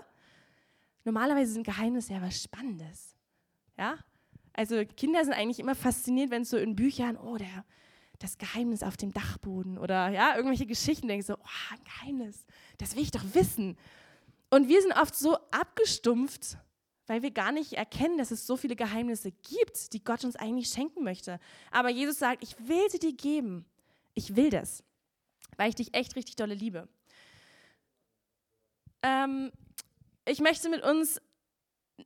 Normalerweise 1.05 1.53
sind 1.53 1.63
Geheimnisse 1.63 2.11
ja 2.11 2.21
was 2.21 2.43
Spannendes. 2.43 3.15
Ja? 3.77 3.99
Also 4.51 4.83
Kinder 4.97 5.23
sind 5.23 5.33
eigentlich 5.33 5.59
immer 5.59 5.75
fasziniert, 5.75 6.29
wenn 6.29 6.41
es 6.41 6.49
so 6.49 6.57
in 6.57 6.75
Büchern, 6.75 7.15
oh, 7.15 7.37
der, 7.37 7.63
das 8.19 8.37
Geheimnis 8.37 8.83
auf 8.83 8.97
dem 8.97 9.13
Dachboden 9.13 9.77
oder 9.77 10.09
ja, 10.09 10.35
irgendwelche 10.35 10.65
Geschichten 10.65 11.07
denken 11.07 11.25
so, 11.25 11.35
oh, 11.35 11.73
ein 11.73 11.83
Geheimnis, 11.85 12.45
das 12.79 12.97
will 12.97 13.03
ich 13.03 13.11
doch 13.11 13.23
wissen. 13.31 13.77
Und 14.49 14.67
wir 14.67 14.81
sind 14.81 14.91
oft 14.91 15.15
so 15.15 15.37
abgestumpft, 15.51 16.57
weil 17.11 17.23
wir 17.23 17.31
gar 17.31 17.51
nicht 17.51 17.73
erkennen, 17.73 18.17
dass 18.17 18.31
es 18.31 18.47
so 18.47 18.55
viele 18.55 18.77
Geheimnisse 18.77 19.33
gibt, 19.33 19.91
die 19.91 20.01
Gott 20.01 20.23
uns 20.23 20.37
eigentlich 20.37 20.69
schenken 20.69 21.03
möchte. 21.03 21.41
Aber 21.69 21.89
Jesus 21.89 22.17
sagt, 22.19 22.41
ich 22.41 22.55
will 22.69 22.89
sie 22.89 22.99
dir 22.99 23.11
geben. 23.11 23.65
Ich 24.13 24.37
will 24.37 24.49
das, 24.49 24.81
weil 25.57 25.67
ich 25.67 25.75
dich 25.75 25.93
echt 25.93 26.15
richtig 26.15 26.37
dolle 26.37 26.53
liebe. 26.53 26.87
Ähm, 29.01 29.51
ich 30.23 30.39
möchte 30.39 30.69
mit 30.69 30.83
uns 30.83 31.21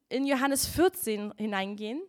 in 0.10 0.26
Johannes 0.26 0.66
14 0.66 1.36
hineingehen 1.38 2.02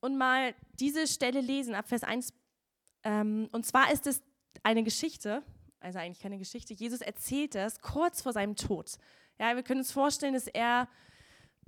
und 0.00 0.16
mal 0.16 0.54
diese 0.80 1.06
Stelle 1.06 1.42
lesen, 1.42 1.74
ab 1.74 1.90
Vers 1.90 2.04
1 2.04 2.32
ähm, 3.02 3.50
und 3.52 3.66
zwar 3.66 3.92
ist 3.92 4.06
es 4.06 4.22
eine 4.62 4.82
Geschichte, 4.82 5.42
also 5.78 5.98
eigentlich 5.98 6.20
keine 6.20 6.38
Geschichte. 6.38 6.72
Jesus 6.72 7.02
erzählt 7.02 7.54
das 7.54 7.82
kurz 7.82 8.22
vor 8.22 8.32
seinem 8.32 8.56
Tod. 8.56 8.92
Ja, 9.38 9.54
wir 9.56 9.62
können 9.62 9.80
uns 9.80 9.92
vorstellen, 9.92 10.32
dass 10.32 10.46
er 10.46 10.88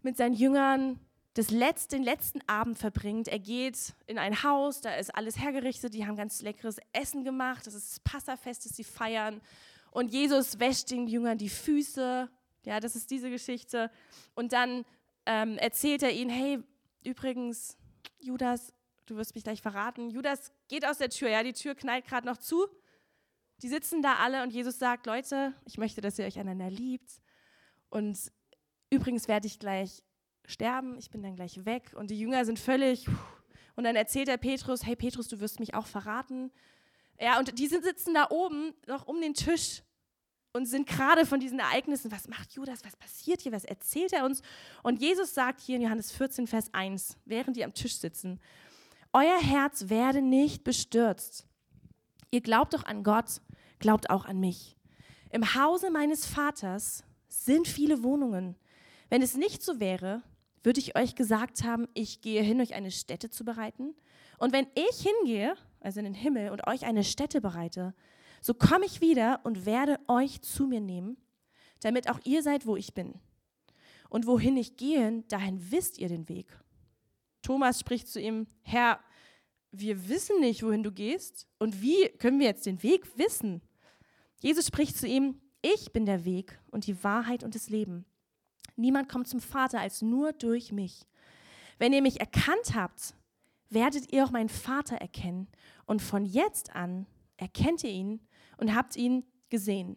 mit 0.02 0.16
seinen 0.16 0.34
Jüngern 0.34 1.00
das 1.34 1.50
letzte, 1.50 1.96
den 1.96 2.02
letzten 2.02 2.40
Abend 2.48 2.78
verbringt. 2.78 3.28
Er 3.28 3.38
geht 3.38 3.94
in 4.06 4.18
ein 4.18 4.42
Haus, 4.42 4.80
da 4.80 4.94
ist 4.94 5.14
alles 5.14 5.38
hergerichtet, 5.38 5.92
die 5.92 6.06
haben 6.06 6.16
ganz 6.16 6.40
leckeres 6.40 6.78
Essen 6.92 7.24
gemacht, 7.24 7.66
das 7.66 7.74
ist 7.74 7.90
das 7.90 8.00
Passafest, 8.00 8.64
das 8.64 8.74
sie 8.74 8.84
feiern. 8.84 9.42
Und 9.90 10.12
Jesus 10.12 10.58
wäscht 10.58 10.90
den 10.90 11.06
Jüngern 11.08 11.36
die 11.36 11.48
Füße. 11.48 12.30
Ja, 12.64 12.80
das 12.80 12.96
ist 12.96 13.10
diese 13.10 13.30
Geschichte. 13.30 13.90
Und 14.34 14.52
dann 14.52 14.84
ähm, 15.26 15.58
erzählt 15.58 16.02
er 16.02 16.12
ihnen, 16.12 16.30
hey, 16.30 16.58
übrigens, 17.04 17.76
Judas, 18.18 18.72
du 19.04 19.16
wirst 19.16 19.34
mich 19.34 19.44
gleich 19.44 19.60
verraten. 19.60 20.10
Judas 20.10 20.52
geht 20.68 20.86
aus 20.86 20.98
der 20.98 21.10
Tür, 21.10 21.28
ja, 21.28 21.42
die 21.42 21.52
Tür 21.52 21.74
knallt 21.74 22.06
gerade 22.06 22.26
noch 22.26 22.38
zu. 22.38 22.66
Die 23.62 23.68
sitzen 23.68 24.02
da 24.02 24.16
alle 24.16 24.42
und 24.42 24.52
Jesus 24.52 24.78
sagt, 24.78 25.06
Leute, 25.06 25.54
ich 25.64 25.78
möchte, 25.78 26.00
dass 26.00 26.18
ihr 26.18 26.26
euch 26.26 26.38
einander 26.38 26.70
liebt. 26.70 27.20
Und 27.88 28.32
übrigens 28.90 29.28
werde 29.28 29.46
ich 29.46 29.58
gleich 29.58 30.02
sterben, 30.46 30.96
ich 30.98 31.10
bin 31.10 31.22
dann 31.22 31.36
gleich 31.36 31.64
weg. 31.64 31.92
Und 31.96 32.10
die 32.10 32.18
Jünger 32.18 32.44
sind 32.44 32.58
völlig. 32.58 33.06
Und 33.74 33.84
dann 33.84 33.96
erzählt 33.96 34.28
er 34.28 34.38
Petrus, 34.38 34.86
hey 34.86 34.96
Petrus, 34.96 35.28
du 35.28 35.40
wirst 35.40 35.60
mich 35.60 35.74
auch 35.74 35.86
verraten. 35.86 36.50
Ja, 37.20 37.38
und 37.38 37.58
die 37.58 37.66
sitzen 37.66 38.14
da 38.14 38.28
oben 38.30 38.74
noch 38.86 39.06
um 39.06 39.20
den 39.20 39.34
Tisch 39.34 39.82
und 40.52 40.66
sind 40.66 40.86
gerade 40.86 41.26
von 41.26 41.40
diesen 41.40 41.58
Ereignissen, 41.58 42.10
was 42.10 42.28
macht 42.28 42.52
Judas, 42.52 42.84
was 42.84 42.96
passiert 42.96 43.42
hier, 43.42 43.52
was 43.52 43.64
erzählt 43.64 44.12
er 44.12 44.24
uns? 44.24 44.42
Und 44.82 45.00
Jesus 45.00 45.34
sagt 45.34 45.60
hier 45.60 45.76
in 45.76 45.82
Johannes 45.82 46.12
14, 46.12 46.46
Vers 46.46 46.72
1, 46.72 47.18
während 47.26 47.56
die 47.56 47.64
am 47.64 47.74
Tisch 47.74 47.98
sitzen, 47.98 48.40
euer 49.12 49.38
Herz 49.38 49.88
werde 49.88 50.22
nicht 50.22 50.64
bestürzt. 50.64 51.46
Ihr 52.30 52.40
glaubt 52.40 52.74
doch 52.74 52.84
an 52.84 53.02
Gott, 53.02 53.40
glaubt 53.78 54.10
auch 54.10 54.24
an 54.24 54.40
mich. 54.40 54.76
Im 55.30 55.54
Hause 55.54 55.90
meines 55.90 56.26
Vaters 56.26 57.04
sind 57.28 57.68
viele 57.68 58.02
Wohnungen. 58.02 58.56
Wenn 59.08 59.22
es 59.22 59.36
nicht 59.36 59.62
so 59.62 59.80
wäre, 59.80 60.22
würde 60.62 60.80
ich 60.80 60.96
euch 60.96 61.14
gesagt 61.14 61.62
haben, 61.62 61.86
ich 61.94 62.20
gehe 62.20 62.42
hin, 62.42 62.60
euch 62.60 62.74
eine 62.74 62.90
Stätte 62.90 63.30
zu 63.30 63.44
bereiten. 63.44 63.94
Und 64.38 64.52
wenn 64.52 64.66
ich 64.74 65.00
hingehe, 65.00 65.54
also 65.80 66.00
in 66.00 66.04
den 66.04 66.14
Himmel, 66.14 66.50
und 66.50 66.66
euch 66.66 66.84
eine 66.84 67.04
Stätte 67.04 67.40
bereite, 67.40 67.94
so 68.40 68.52
komme 68.52 68.84
ich 68.84 69.00
wieder 69.00 69.40
und 69.44 69.64
werde 69.64 69.98
euch 70.08 70.42
zu 70.42 70.66
mir 70.66 70.80
nehmen, 70.80 71.16
damit 71.80 72.10
auch 72.10 72.20
ihr 72.24 72.42
seid, 72.42 72.66
wo 72.66 72.76
ich 72.76 72.94
bin. 72.94 73.14
Und 74.08 74.26
wohin 74.26 74.56
ich 74.56 74.76
gehe, 74.76 75.22
dahin 75.28 75.70
wisst 75.70 75.98
ihr 75.98 76.08
den 76.08 76.28
Weg. 76.28 76.58
Thomas 77.42 77.80
spricht 77.80 78.08
zu 78.08 78.20
ihm, 78.20 78.46
Herr, 78.62 78.98
wir 79.70 80.08
wissen 80.08 80.40
nicht, 80.40 80.62
wohin 80.62 80.82
du 80.82 80.90
gehst. 80.90 81.46
Und 81.58 81.80
wie 81.82 82.08
können 82.18 82.40
wir 82.40 82.46
jetzt 82.46 82.66
den 82.66 82.82
Weg 82.82 83.18
wissen? 83.18 83.62
Jesus 84.40 84.66
spricht 84.66 84.96
zu 84.96 85.06
ihm, 85.06 85.40
ich 85.62 85.92
bin 85.92 86.06
der 86.06 86.24
Weg 86.24 86.58
und 86.70 86.86
die 86.86 87.02
Wahrheit 87.04 87.44
und 87.44 87.54
das 87.54 87.68
Leben. 87.68 88.04
Niemand 88.76 89.08
kommt 89.08 89.28
zum 89.28 89.40
Vater 89.40 89.80
als 89.80 90.02
nur 90.02 90.32
durch 90.32 90.72
mich. 90.72 91.06
Wenn 91.78 91.92
ihr 91.92 92.02
mich 92.02 92.20
erkannt 92.20 92.74
habt, 92.74 93.14
werdet 93.68 94.12
ihr 94.12 94.24
auch 94.24 94.30
meinen 94.30 94.48
Vater 94.48 94.96
erkennen. 94.96 95.48
Und 95.86 96.02
von 96.02 96.24
jetzt 96.24 96.74
an 96.74 97.06
erkennt 97.36 97.84
ihr 97.84 97.90
ihn 97.90 98.20
und 98.58 98.74
habt 98.74 98.96
ihn 98.96 99.24
gesehen. 99.48 99.96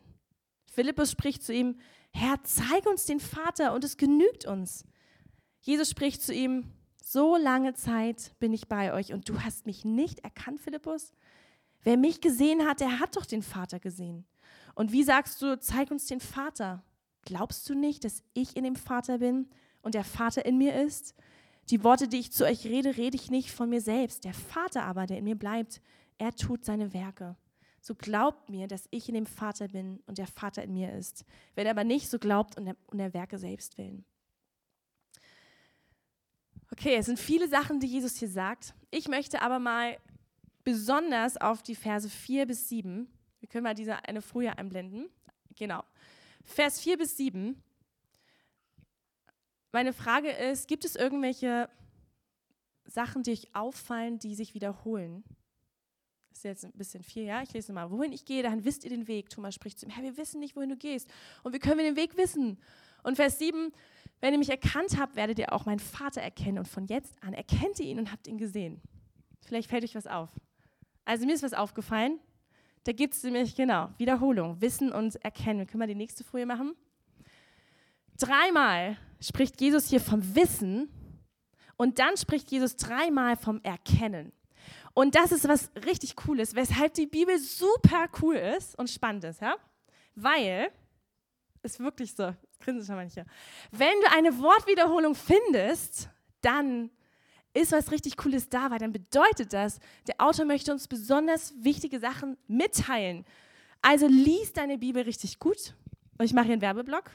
Philippus 0.72 1.12
spricht 1.12 1.44
zu 1.44 1.54
ihm, 1.54 1.78
Herr, 2.12 2.44
zeig 2.44 2.86
uns 2.86 3.06
den 3.06 3.20
Vater 3.20 3.74
und 3.74 3.84
es 3.84 3.98
genügt 3.98 4.46
uns. 4.46 4.86
Jesus 5.62 5.90
spricht 5.90 6.22
zu 6.22 6.34
ihm, 6.34 6.72
so 7.04 7.38
lange 7.38 7.74
Zeit 7.74 8.36
bin 8.40 8.54
ich 8.54 8.68
bei 8.68 8.94
euch 8.94 9.14
und 9.14 9.28
du 9.30 9.42
hast 9.42 9.66
mich 9.66 9.84
nicht 9.86 10.20
erkannt, 10.20 10.60
Philippus? 10.60 11.14
Wer 11.84 11.98
mich 11.98 12.22
gesehen 12.22 12.68
hat, 12.68 12.82
der 12.82 13.00
hat 13.00 13.16
doch 13.16 13.26
den 13.26 13.42
Vater 13.42 13.80
gesehen. 13.80 14.26
Und 14.76 14.92
wie 14.92 15.04
sagst 15.04 15.42
du, 15.42 15.60
zeig 15.60 15.92
uns 15.92 16.06
den 16.06 16.20
Vater? 16.20 16.84
Glaubst 17.30 17.70
du 17.70 17.76
nicht, 17.76 18.06
dass 18.06 18.24
ich 18.34 18.58
in 18.58 18.64
dem 18.64 18.76
Vater 18.76 19.20
bin 19.20 19.48
und 19.84 19.94
der 19.94 20.04
Vater 20.04 20.48
in 20.48 20.58
mir 20.58 20.82
ist? 20.82 21.14
Die 21.70 21.84
Worte, 21.84 22.08
die 22.08 22.18
ich 22.18 22.32
zu 22.32 22.44
euch 22.44 22.66
rede, 22.66 22.98
rede 22.98 23.16
ich 23.16 23.30
nicht 23.30 23.52
von 23.52 23.70
mir 23.70 23.82
selbst. 23.82 24.24
Der 24.24 24.34
Vater 24.34 24.82
aber, 24.86 25.06
der 25.06 25.20
in 25.20 25.26
mir 25.26 25.36
bleibt, 25.36 25.80
er 26.18 26.34
tut 26.34 26.66
seine 26.66 26.92
Werke. 26.92 27.38
So 27.82 27.94
glaubt 27.94 28.50
mir, 28.50 28.66
dass 28.66 28.88
ich 28.90 29.08
in 29.10 29.14
dem 29.14 29.28
Vater 29.28 29.68
bin 29.68 30.00
und 30.08 30.18
der 30.18 30.26
Vater 30.26 30.64
in 30.64 30.74
mir 30.74 30.92
ist. 30.92 31.24
Wenn 31.54 31.68
er 31.68 31.74
aber 31.74 31.84
nicht 31.84 32.10
so 32.10 32.18
glaubt 32.18 32.58
und 32.58 32.66
der, 32.66 32.76
und 32.88 32.98
der 32.98 33.14
Werke 33.14 33.38
selbst 33.38 33.78
willen. 33.78 34.04
Okay, 36.72 36.96
es 36.96 37.06
sind 37.06 37.20
viele 37.20 37.48
Sachen, 37.48 37.80
die 37.80 37.86
Jesus 37.86 38.16
hier 38.16 38.30
sagt. 38.30 38.74
Ich 38.90 39.08
möchte 39.08 39.44
aber 39.44 39.60
mal 39.60 40.00
besonders 40.64 41.38
auf 41.38 41.62
die 41.62 41.76
Verse 41.76 42.10
4 42.10 42.48
bis 42.48 42.70
7, 42.70 43.08
wir 43.40 43.50
können 43.50 43.66
mal 43.66 43.76
diese 43.76 44.04
eine 44.04 44.24
Folie 44.24 44.58
einblenden. 44.58 45.10
Genau. 45.56 45.84
Vers 46.44 46.80
4 46.82 46.98
bis 46.98 47.18
7. 47.18 47.62
Meine 49.72 49.94
Frage 49.94 50.30
ist, 50.32 50.68
gibt 50.68 50.86
es 50.86 50.96
irgendwelche 50.96 51.70
Sachen, 52.86 53.24
die 53.24 53.32
euch 53.32 53.56
auffallen, 53.56 54.18
die 54.20 54.34
sich 54.34 54.54
wiederholen? 54.54 55.24
Das 56.30 56.40
ist 56.40 56.44
jetzt 56.44 56.66
ein 56.66 56.72
bisschen 56.72 57.04
viel, 57.04 57.24
ja? 57.24 57.42
Ich 57.42 57.54
lese 57.54 57.74
mal. 57.74 57.92
Wohin 57.92 58.12
ich 58.12 58.26
gehe, 58.26 58.42
dann 58.44 58.64
wisst 58.64 58.84
ihr 58.84 58.90
den 58.90 59.08
Weg. 59.08 59.30
Thomas 59.30 59.54
spricht 59.54 59.80
zu 59.80 59.86
ihm, 59.86 59.92
Herr, 59.92 60.04
wir 60.04 60.18
wissen 60.18 60.40
nicht, 60.40 60.56
wohin 60.56 60.70
du 60.70 60.78
gehst. 60.78 61.10
Und 61.44 61.54
wie 61.54 61.60
können 61.60 61.78
wir 61.78 61.86
den 61.86 61.96
Weg 61.96 62.18
wissen? 62.18 62.58
Und 63.04 63.16
Vers 63.16 63.40
7, 63.40 63.72
wenn 64.22 64.34
ihr 64.34 64.40
mich 64.40 64.50
erkannt 64.50 64.98
habt, 64.98 65.16
werdet 65.16 65.40
ihr 65.40 65.54
auch 65.54 65.66
meinen 65.66 65.80
Vater 65.80 66.22
erkennen. 66.22 66.60
Und 66.60 66.68
von 66.68 66.86
jetzt 66.88 67.14
an 67.22 67.34
erkennt 67.34 67.80
ihr 67.80 67.86
ihn 67.86 68.00
und 68.00 68.12
habt 68.12 68.28
ihn 68.28 68.38
gesehen. 68.38 68.82
Vielleicht 69.42 69.70
fällt 69.70 69.84
euch 69.84 69.96
was 69.96 70.08
auf. 70.08 70.30
Also 71.06 71.26
mir 71.26 71.34
ist 71.34 71.44
was 71.44 71.54
aufgefallen. 71.54 72.20
Da 72.84 72.92
gibt 72.92 73.14
es 73.14 73.24
nämlich, 73.24 73.56
genau, 73.56 73.90
Wiederholung, 73.98 74.62
Wissen 74.62 74.92
und 74.92 75.16
Erkennen. 75.24 75.68
Können 75.68 75.82
wir 75.82 75.88
die 75.88 75.96
nächste 75.96 76.24
Folie 76.24 76.46
machen? 76.46 76.76
Dreimal 78.18 78.98
spricht 79.22 79.60
Jesus 79.62 79.90
hier 79.90 80.02
vom 80.02 80.36
Wissen 80.36 80.90
und 81.78 82.00
dann 82.00 82.18
spricht 82.18 82.52
Jesus 82.52 82.76
dreimal 82.76 83.38
vom 83.38 83.62
Erkennen. 83.64 84.34
Und 84.94 85.16
das 85.16 85.32
ist 85.32 85.48
was 85.48 85.72
richtig 85.86 86.16
Cooles, 86.16 86.56
weshalb 86.56 86.94
die 86.94 87.06
Bibel 87.08 87.38
super 87.40 88.08
cool 88.22 88.36
ist 88.36 88.78
und 88.78 88.90
spannend 88.90 89.24
ist, 89.24 89.42
ja? 89.42 89.56
Weil, 90.16 90.72
ist 91.64 91.80
wirklich 91.80 92.14
so, 92.14 92.34
grinsen 92.60 92.86
schon 92.86 92.96
manche. 92.96 93.26
Wenn 93.72 93.94
du 94.02 94.12
eine 94.12 94.38
Wortwiederholung 94.40 95.16
findest, 95.16 96.10
dann 96.42 96.90
ist 97.54 97.72
was 97.72 97.92
richtig 97.92 98.18
Cooles 98.18 98.50
da, 98.50 98.72
weil 98.72 98.80
dann 98.80 98.92
bedeutet 98.92 99.54
das, 99.54 99.80
der 100.08 100.16
Autor 100.20 100.46
möchte 100.46 100.72
uns 100.72 100.88
besonders 100.88 101.54
wichtige 101.62 102.00
Sachen 102.00 102.38
mitteilen. 102.48 103.26
Also 103.82 104.08
lies 104.08 104.54
deine 104.54 104.78
Bibel 104.78 105.04
richtig 105.04 105.40
gut. 105.40 105.74
Und 106.18 106.26
ich 106.26 106.34
mache 106.34 106.46
hier 106.46 106.54
einen 106.54 106.62
Werbeblock. 106.62 107.12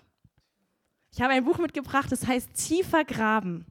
Ich 1.12 1.21
habe 1.21 1.33
ein 1.33 1.45
Buch 1.45 1.59
mitgebracht, 1.59 2.11
das 2.11 2.26
heißt 2.26 2.55
Tiefer 2.55 3.05
Graben. 3.05 3.67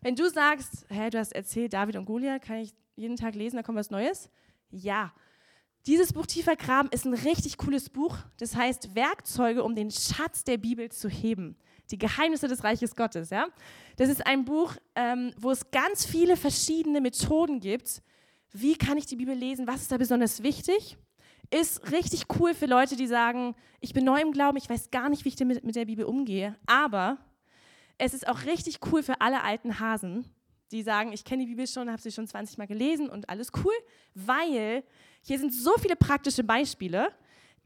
Wenn 0.00 0.14
du 0.14 0.30
sagst, 0.30 0.86
hä, 0.88 1.10
du 1.10 1.18
hast 1.18 1.32
erzählt, 1.32 1.72
David 1.72 1.96
und 1.96 2.06
Goliath, 2.06 2.42
kann 2.42 2.58
ich 2.58 2.72
jeden 2.96 3.16
Tag 3.16 3.34
lesen, 3.34 3.56
da 3.56 3.62
kommt 3.62 3.78
was 3.78 3.90
Neues? 3.90 4.30
Ja. 4.70 5.12
Dieses 5.86 6.12
Buch 6.12 6.26
Tiefer 6.26 6.56
Graben 6.56 6.88
ist 6.90 7.04
ein 7.04 7.14
richtig 7.14 7.58
cooles 7.58 7.90
Buch. 7.90 8.16
Das 8.38 8.54
heißt 8.54 8.94
Werkzeuge, 8.94 9.64
um 9.64 9.74
den 9.74 9.90
Schatz 9.90 10.44
der 10.44 10.58
Bibel 10.58 10.90
zu 10.90 11.08
heben. 11.08 11.56
Die 11.90 11.98
Geheimnisse 11.98 12.48
des 12.48 12.64
Reiches 12.64 12.94
Gottes. 12.94 13.30
Ja? 13.30 13.46
Das 13.96 14.08
ist 14.08 14.26
ein 14.26 14.44
Buch, 14.44 14.74
ähm, 14.94 15.32
wo 15.38 15.50
es 15.50 15.70
ganz 15.70 16.04
viele 16.04 16.36
verschiedene 16.36 17.00
Methoden 17.00 17.60
gibt. 17.60 18.02
Wie 18.52 18.76
kann 18.76 18.98
ich 18.98 19.06
die 19.06 19.16
Bibel 19.16 19.34
lesen? 19.34 19.66
Was 19.66 19.82
ist 19.82 19.92
da 19.92 19.96
besonders 19.96 20.42
wichtig? 20.42 20.96
Ist 21.50 21.92
richtig 21.92 22.26
cool 22.38 22.54
für 22.54 22.66
Leute, 22.66 22.96
die 22.96 23.06
sagen, 23.06 23.54
ich 23.80 23.94
bin 23.94 24.04
neu 24.04 24.20
im 24.20 24.32
Glauben, 24.32 24.58
ich 24.58 24.68
weiß 24.68 24.90
gar 24.90 25.08
nicht, 25.08 25.24
wie 25.24 25.30
ich 25.30 25.38
mit, 25.40 25.64
mit 25.64 25.76
der 25.76 25.86
Bibel 25.86 26.04
umgehe. 26.04 26.56
Aber 26.66 27.18
es 27.96 28.14
ist 28.14 28.28
auch 28.28 28.44
richtig 28.44 28.80
cool 28.92 29.02
für 29.02 29.20
alle 29.20 29.42
alten 29.42 29.80
Hasen, 29.80 30.24
die 30.70 30.82
sagen, 30.82 31.12
ich 31.12 31.24
kenne 31.24 31.44
die 31.44 31.50
Bibel 31.50 31.66
schon, 31.66 31.90
habe 31.90 32.00
sie 32.00 32.12
schon 32.12 32.26
20 32.26 32.58
Mal 32.58 32.66
gelesen 32.66 33.08
und 33.08 33.28
alles 33.28 33.50
cool, 33.64 33.72
weil 34.14 34.84
hier 35.22 35.38
sind 35.38 35.52
so 35.52 35.72
viele 35.78 35.96
praktische 35.96 36.44
Beispiele, 36.44 37.12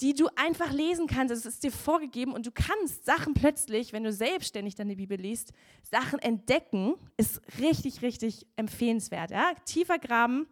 die 0.03 0.15
du 0.15 0.29
einfach 0.35 0.73
lesen 0.73 1.07
kannst. 1.07 1.33
Es 1.33 1.47
ist 1.47 1.63
dir 1.63 1.71
vorgegeben 1.71 2.33
und 2.33 2.45
du 2.45 2.51
kannst 2.51 3.05
Sachen 3.05 3.35
plötzlich, 3.35 3.93
wenn 3.93 4.03
du 4.03 4.13
selbstständig 4.13 4.75
deine 4.75 4.97
Bibel 4.97 5.19
liest, 5.19 5.53
Sachen 5.89 6.19
entdecken. 6.19 6.97
Ist 7.17 7.41
richtig, 7.61 8.03
richtig 8.03 8.47
empfehlenswert. 8.57 9.31
Ja? 9.31 9.53
Tiefer 9.65 10.01
Graben 10.01 10.49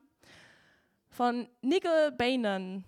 von 1.09 1.49
Nickel 1.63 2.13
Bainon 2.13 2.85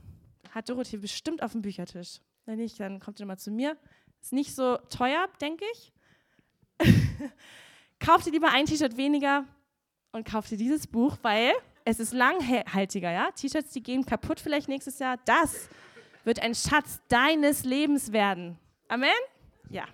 hat 0.52 0.68
Dorothee 0.68 0.98
bestimmt 0.98 1.42
auf 1.42 1.52
dem 1.52 1.62
Büchertisch. 1.62 2.20
Wenn 2.46 2.58
nicht, 2.58 2.78
dann 2.78 3.00
kommt 3.00 3.18
ihr 3.18 3.26
mal 3.26 3.38
zu 3.38 3.50
mir. 3.50 3.76
Ist 4.20 4.32
nicht 4.32 4.54
so 4.54 4.76
teuer, 4.88 5.28
denke 5.40 5.64
ich. 5.72 5.92
Kauft 7.98 8.26
ihr 8.26 8.32
lieber 8.32 8.50
ein 8.50 8.66
T-Shirt 8.66 8.96
weniger 8.96 9.46
und 10.12 10.26
kauft 10.26 10.50
ihr 10.52 10.58
dieses 10.58 10.86
Buch, 10.86 11.16
weil 11.22 11.52
es 11.84 11.98
ist 11.98 12.12
langhaltiger. 12.12 13.10
Ja? 13.10 13.30
T-Shirts, 13.32 13.72
die 13.72 13.82
gehen 13.82 14.06
kaputt 14.06 14.38
vielleicht 14.38 14.68
nächstes 14.68 15.00
Jahr. 15.00 15.18
Das 15.24 15.68
wird 16.24 16.40
ein 16.40 16.54
Schatz 16.54 17.00
deines 17.08 17.64
Lebens 17.64 18.12
werden. 18.12 18.58
Amen? 18.88 19.10
Ja. 19.70 19.86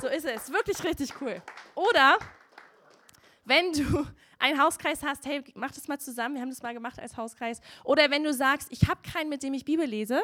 So 0.00 0.08
ist 0.08 0.24
es. 0.24 0.52
Wirklich 0.52 0.82
richtig 0.84 1.20
cool. 1.20 1.42
Oder 1.74 2.18
wenn 3.44 3.72
du 3.72 4.06
einen 4.38 4.60
Hauskreis 4.60 5.02
hast, 5.02 5.26
hey, 5.26 5.42
mach 5.54 5.70
das 5.72 5.88
mal 5.88 5.98
zusammen, 5.98 6.34
wir 6.34 6.42
haben 6.42 6.50
das 6.50 6.62
mal 6.62 6.74
gemacht 6.74 6.98
als 6.98 7.16
Hauskreis. 7.16 7.60
Oder 7.82 8.10
wenn 8.10 8.24
du 8.24 8.32
sagst, 8.32 8.68
ich 8.70 8.88
habe 8.88 9.00
keinen, 9.02 9.28
mit 9.28 9.42
dem 9.42 9.54
ich 9.54 9.64
Bibel 9.64 9.86
lese, 9.86 10.22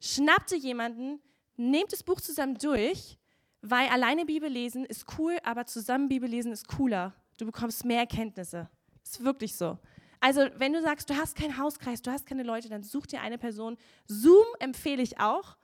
schnapp 0.00 0.46
dir 0.46 0.58
jemanden, 0.58 1.20
nehmt 1.56 1.92
das 1.92 2.02
Buch 2.02 2.20
zusammen 2.20 2.56
durch, 2.58 3.18
weil 3.62 3.88
alleine 3.88 4.24
Bibel 4.24 4.48
lesen 4.48 4.84
ist 4.84 5.06
cool, 5.18 5.36
aber 5.42 5.66
zusammen 5.66 6.08
Bibel 6.08 6.28
lesen 6.28 6.52
ist 6.52 6.68
cooler. 6.68 7.14
Du 7.38 7.46
bekommst 7.46 7.84
mehr 7.84 8.00
Erkenntnisse. 8.00 8.68
Ist 9.02 9.22
wirklich 9.24 9.56
so. 9.56 9.78
Also, 10.20 10.48
wenn 10.56 10.72
du 10.72 10.82
sagst, 10.82 11.08
du 11.10 11.16
hast 11.16 11.36
keinen 11.36 11.58
Hauskreis, 11.58 12.02
du 12.02 12.10
hast 12.10 12.26
keine 12.26 12.42
Leute, 12.42 12.68
dann 12.68 12.82
such 12.82 13.06
dir 13.06 13.20
eine 13.20 13.38
Person. 13.38 13.76
Zoom 14.06 14.46
empfehle 14.58 15.02
ich 15.02 15.20
auch. 15.20 15.56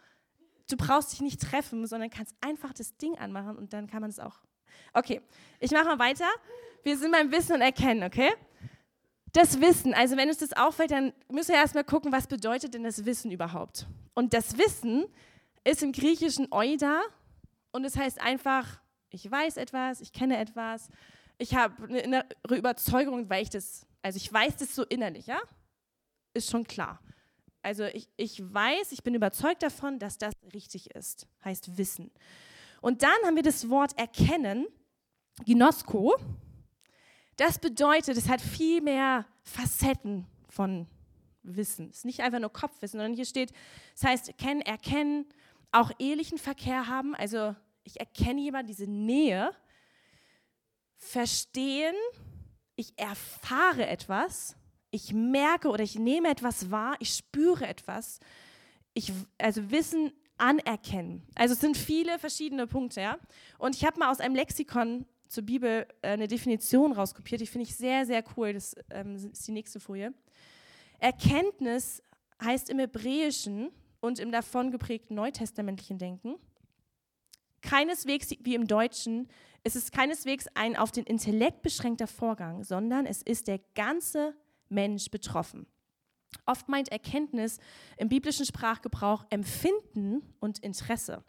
Du 0.69 0.77
brauchst 0.77 1.13
dich 1.13 1.21
nicht 1.21 1.43
treffen, 1.43 1.87
sondern 1.87 2.11
kannst 2.11 2.35
einfach 2.41 2.73
das 2.73 2.97
Ding 2.97 3.19
anmachen 3.19 3.57
und 3.57 3.73
dann 3.73 3.87
kann 3.87 4.01
man 4.01 4.11
es 4.11 4.19
auch. 4.19 4.39
Okay, 4.93 5.21
ich 5.61 5.71
mache 5.71 5.85
mal 5.85 5.99
weiter. 5.99 6.27
Wir 6.83 6.97
sind 6.97 7.13
beim 7.13 7.31
Wissen 7.33 7.55
und 7.55 7.61
Erkennen, 7.61 8.05
okay? 8.05 8.33
Das 9.33 9.61
Wissen, 9.61 9.95
also 9.95 10.17
wenn 10.17 10.29
es 10.29 10.39
das 10.39 10.53
auffällt, 10.53 10.93
dann 10.93 11.13
müssen 11.29 11.49
wir 11.49 11.57
erstmal 11.57 11.85
gucken, 11.85 12.13
was 12.13 12.29
bedeutet 12.29 12.75
denn 12.75 12.85
das 12.85 13.05
Wissen 13.05 13.33
überhaupt? 13.33 13.87
Und 14.15 14.33
das 14.33 14.57
Wissen 14.59 15.07
ist 15.65 15.83
im 15.83 15.93
Griechischen 15.93 16.53
oida 16.53 17.03
und 17.73 17.85
es 17.85 17.97
heißt 17.97 18.21
einfach, 18.21 18.81
ich 19.11 19.29
weiß 19.29 19.57
etwas, 19.57 20.01
ich 20.01 20.13
kenne 20.13 20.39
etwas, 20.39 20.89
ich 21.39 21.57
habe 21.57 21.83
eine 21.85 22.01
innere 22.01 22.27
Überzeugung, 22.51 23.29
weil 23.29 23.43
ich 23.43 23.51
das, 23.51 23.87
also 24.05 24.19
ich 24.19 24.31
weiß 24.31 24.59
das 24.59 24.75
so 24.75 24.85
innerlich, 24.85 25.27
ja? 25.27 25.41
Ist 26.35 26.51
schon 26.51 26.65
klar. 26.65 27.01
Also 27.63 27.85
ich, 27.85 28.11
ich 28.19 28.43
weiß, 28.43 28.93
ich 28.93 29.03
bin 29.03 29.15
überzeugt 29.15 29.63
davon, 29.63 29.99
dass 29.99 30.19
das 30.19 30.35
richtig 30.53 30.95
ist, 30.95 31.27
heißt 31.43 31.79
Wissen. 31.79 32.11
Und 32.83 33.03
dann 33.03 33.17
haben 33.25 33.35
wir 33.35 33.43
das 33.43 33.71
Wort 33.71 33.99
erkennen, 33.99 34.67
Ginosko. 35.47 36.17
Das 37.37 37.59
bedeutet, 37.59 38.19
es 38.19 38.29
hat 38.29 38.43
viel 38.43 38.83
mehr 38.83 39.25
Facetten 39.43 40.27
von 40.51 40.87
Wissen. 41.43 41.89
Es 41.89 41.99
ist 41.99 42.05
nicht 42.05 42.21
einfach 42.21 42.41
nur 42.41 42.53
Kopfwissen, 42.53 42.99
sondern 43.01 43.15
hier 43.15 43.25
steht, 43.25 43.53
es 43.95 44.05
heißt 44.05 44.37
kennen, 44.37 44.61
erkennen, 44.61 45.27
auch 45.73 45.91
ehelichen 45.99 46.37
Verkehr 46.37 46.89
haben. 46.89 47.15
Also 47.15 47.57
ich 47.85 47.99
erkenne 48.01 48.43
jemand 48.43 48.69
diese 48.69 48.87
Nähe, 48.87 49.57
verstehen, 50.97 51.95
ich 52.77 52.93
erfahre 52.99 53.87
etwas, 53.87 54.57
ich 54.91 55.13
merke 55.13 55.69
oder 55.69 55.83
ich 55.83 55.99
nehme 55.99 56.29
etwas 56.29 56.71
wahr, 56.71 56.97
ich 57.01 57.15
spüre 57.15 57.67
etwas. 57.67 58.21
Ich, 58.95 59.13
also 59.39 59.71
Wissen 59.71 60.13
anerkennen. 60.37 61.23
Also 61.35 61.55
es 61.55 61.61
sind 61.61 61.77
viele 61.77 62.19
verschiedene 62.19 62.67
Punkte, 62.67 63.01
ja. 63.01 63.19
Und 63.59 63.75
ich 63.77 63.85
habe 63.85 63.99
mal 63.99 64.11
aus 64.11 64.21
einem 64.21 64.35
Lexikon 64.35 65.05
zur 65.29 65.45
Bibel 65.45 65.87
äh, 66.03 66.11
eine 66.11 66.29
Definition 66.29 66.93
rauskopiert, 66.93 67.41
die 67.41 67.47
finde 67.47 67.69
ich 67.69 67.75
sehr, 67.75 68.07
sehr 68.07 68.23
cool. 68.37 68.53
Das 68.53 68.77
ähm, 68.91 69.17
ist 69.17 69.47
die 69.47 69.53
nächste 69.53 69.81
Folie. 69.81 70.15
Erkenntnis 70.99 72.03
heißt 72.43 72.71
im 72.71 72.79
Hebräischen 72.79 73.71
und 74.01 74.19
im 74.19 74.31
davon 74.31 74.71
geprägten 74.71 75.15
neutestamentlichen 75.15 75.99
Denken 75.99 76.37
keineswegs 77.65 78.31
wie 78.41 78.55
im 78.55 78.67
Deutschen, 78.67 79.29
es 79.65 79.75
ist 79.75 79.93
keineswegs 79.93 80.47
ein 80.55 80.77
auf 80.77 80.93
den 80.93 81.05
Intellekt 81.05 81.63
beschränkter 81.63 82.07
Vorgang, 82.07 82.63
sondern 82.63 83.07
es 83.07 83.23
ist 83.23 83.49
der 83.49 83.59
ganze 83.75 84.37
Mensch 84.69 85.11
betroffen. 85.11 85.67
Oft 86.47 86.69
meint 86.69 86.91
Erkenntnis 86.91 87.59
im 87.97 88.09
biblischen 88.09 88.45
Sprachgebrauch 88.45 89.25
Empfinden 89.31 90.23
und 90.41 90.59
Interesse. 90.59 91.25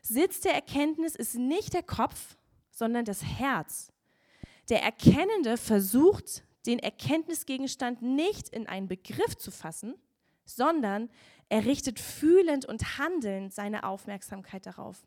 Sitz 0.00 0.40
der 0.40 0.54
Erkenntnis 0.54 1.14
ist 1.14 1.34
nicht 1.34 1.74
der 1.74 1.82
Kopf, 1.82 2.36
sondern 2.70 3.04
das 3.04 3.22
Herz. 3.22 3.92
Der 4.70 4.82
Erkennende 4.82 5.56
versucht, 5.56 6.44
den 6.66 6.78
Erkenntnisgegenstand 6.78 8.00
nicht 8.00 8.48
in 8.48 8.66
einen 8.66 8.88
Begriff 8.88 9.36
zu 9.36 9.50
fassen, 9.50 9.94
sondern 10.44 11.10
er 11.48 11.64
richtet 11.66 11.98
fühlend 11.98 12.64
und 12.64 12.98
handelnd 12.98 13.52
seine 13.52 13.84
Aufmerksamkeit 13.84 14.64
darauf. 14.66 15.06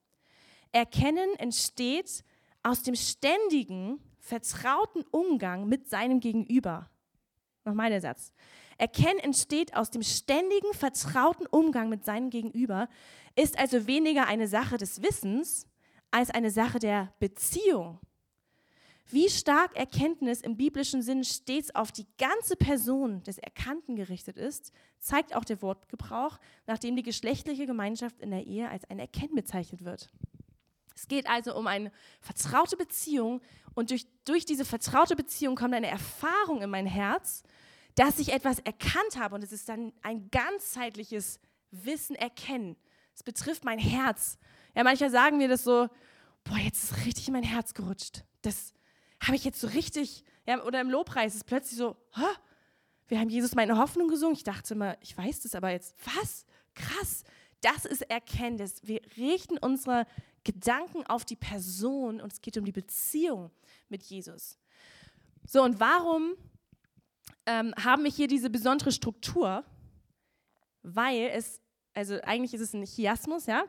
Erkennen 0.72 1.36
entsteht 1.38 2.24
aus 2.64 2.84
dem 2.84 2.96
ständigen, 2.96 4.00
vertrauten 4.20 5.04
Umgang 5.12 5.68
mit 5.68 5.90
seinem 5.90 6.20
Gegenüber. 6.20 6.90
Nochmal 7.66 7.90
der 7.90 8.02
Satz. 8.02 8.32
Erkennen 8.78 9.20
entsteht 9.20 9.76
aus 9.76 9.92
dem 9.92 10.02
ständigen, 10.02 10.74
vertrauten 10.74 11.46
Umgang 11.46 11.90
mit 11.90 12.04
seinem 12.04 12.30
Gegenüber, 12.30 12.88
ist 13.36 13.60
also 13.60 13.86
weniger 13.86 14.28
eine 14.28 14.48
Sache 14.48 14.78
des 14.78 15.02
Wissens 15.02 15.68
als 16.10 16.32
eine 16.32 16.50
Sache 16.52 16.80
der 16.80 17.14
Beziehung. 17.20 18.00
Wie 19.12 19.30
stark 19.30 19.76
Erkenntnis 19.76 20.42
im 20.42 20.56
biblischen 20.56 21.02
Sinn 21.02 21.24
stets 21.26 21.76
auf 21.76 21.92
die 21.92 22.08
ganze 22.18 22.56
Person 22.56 23.22
des 23.24 23.38
Erkannten 23.38 23.96
gerichtet 23.96 24.38
ist, 24.38 24.72
zeigt 25.00 25.36
auch 25.36 25.44
der 25.44 25.62
Wortgebrauch, 25.62 26.40
nachdem 26.66 26.96
die 26.96 27.04
geschlechtliche 27.04 27.66
Gemeinschaft 27.66 28.22
in 28.22 28.32
der 28.32 28.46
Ehe 28.46 28.70
als 28.70 28.90
ein 28.90 29.00
Erkennen 29.00 29.36
bezeichnet 29.36 29.84
wird. 29.84 30.10
Es 31.02 31.08
geht 31.08 31.28
also 31.28 31.56
um 31.56 31.68
eine 31.68 31.92
vertraute 32.20 32.78
Beziehung 32.78 33.42
und 33.74 33.90
durch, 33.90 34.06
durch 34.26 34.46
diese 34.46 34.66
vertraute 34.66 35.16
Beziehung 35.16 35.56
kommt 35.56 35.74
eine 35.74 35.88
Erfahrung 35.88 36.62
in 36.62 36.70
mein 36.70 36.86
Herz 36.86 37.44
dass 37.96 38.20
ich 38.20 38.32
etwas 38.32 38.60
erkannt 38.60 39.18
habe 39.18 39.36
und 39.36 39.44
es 39.44 39.52
ist 39.52 39.68
dann 39.70 39.94
ein 40.02 40.30
ganzheitliches 40.32 41.40
Wissen 41.72 42.16
erkennen. 42.16 42.76
Es 43.14 43.24
betrifft 43.24 43.66
mein 43.66 43.80
Herz. 43.80 44.38
Ja, 44.76 44.84
manchmal 44.84 45.10
sagen 45.10 45.40
wir 45.40 45.48
das 45.48 45.64
so, 45.64 45.90
boah, 46.44 46.58
jetzt 46.58 46.84
ist 46.84 47.06
richtig 47.06 47.28
in 47.28 47.34
mein 47.34 47.44
Herz 47.44 47.74
gerutscht. 47.74 48.24
Das 48.42 48.74
habe 49.22 49.36
ich 49.36 49.44
jetzt 49.44 49.60
so 49.60 49.68
richtig, 49.68 50.24
ja, 50.48 50.64
oder 50.64 50.82
im 50.82 50.90
Lobpreis 50.90 51.36
ist 51.36 51.46
plötzlich 51.46 51.78
so, 51.78 51.98
Hä? 52.14 52.24
wir 53.08 53.20
haben 53.20 53.30
Jesus 53.30 53.56
meine 53.56 53.78
Hoffnung 53.78 54.08
gesungen. 54.08 54.36
Ich 54.36 54.44
dachte 54.44 54.74
immer, 54.74 54.98
ich 55.02 55.18
weiß 55.18 55.42
das, 55.42 55.56
aber 55.56 55.72
jetzt, 55.72 55.96
was? 56.16 56.46
Krass. 56.74 57.24
Das 57.60 57.86
ist 57.86 58.02
Erkenntnis. 58.04 58.82
Wir 58.84 59.02
richten 59.18 59.58
unsere 59.58 60.08
Gedanken 60.44 61.06
auf 61.06 61.26
die 61.26 61.36
Person 61.36 62.20
und 62.22 62.32
es 62.32 62.42
geht 62.42 62.58
um 62.58 62.66
die 62.66 62.72
Beziehung 62.72 63.52
mit 63.90 64.02
Jesus. 64.04 64.58
So, 65.46 65.64
und 65.64 65.80
warum 65.80 66.34
ähm, 67.46 67.74
haben 67.84 68.04
wir 68.04 68.12
hier 68.12 68.28
diese 68.28 68.50
besondere 68.50 68.92
Struktur, 68.92 69.64
weil 70.84 71.30
es, 71.34 71.62
also 71.94 72.20
eigentlich 72.24 72.54
ist 72.54 72.62
es 72.62 72.74
ein 72.74 72.86
Chiasmus, 72.86 73.46
ja, 73.46 73.66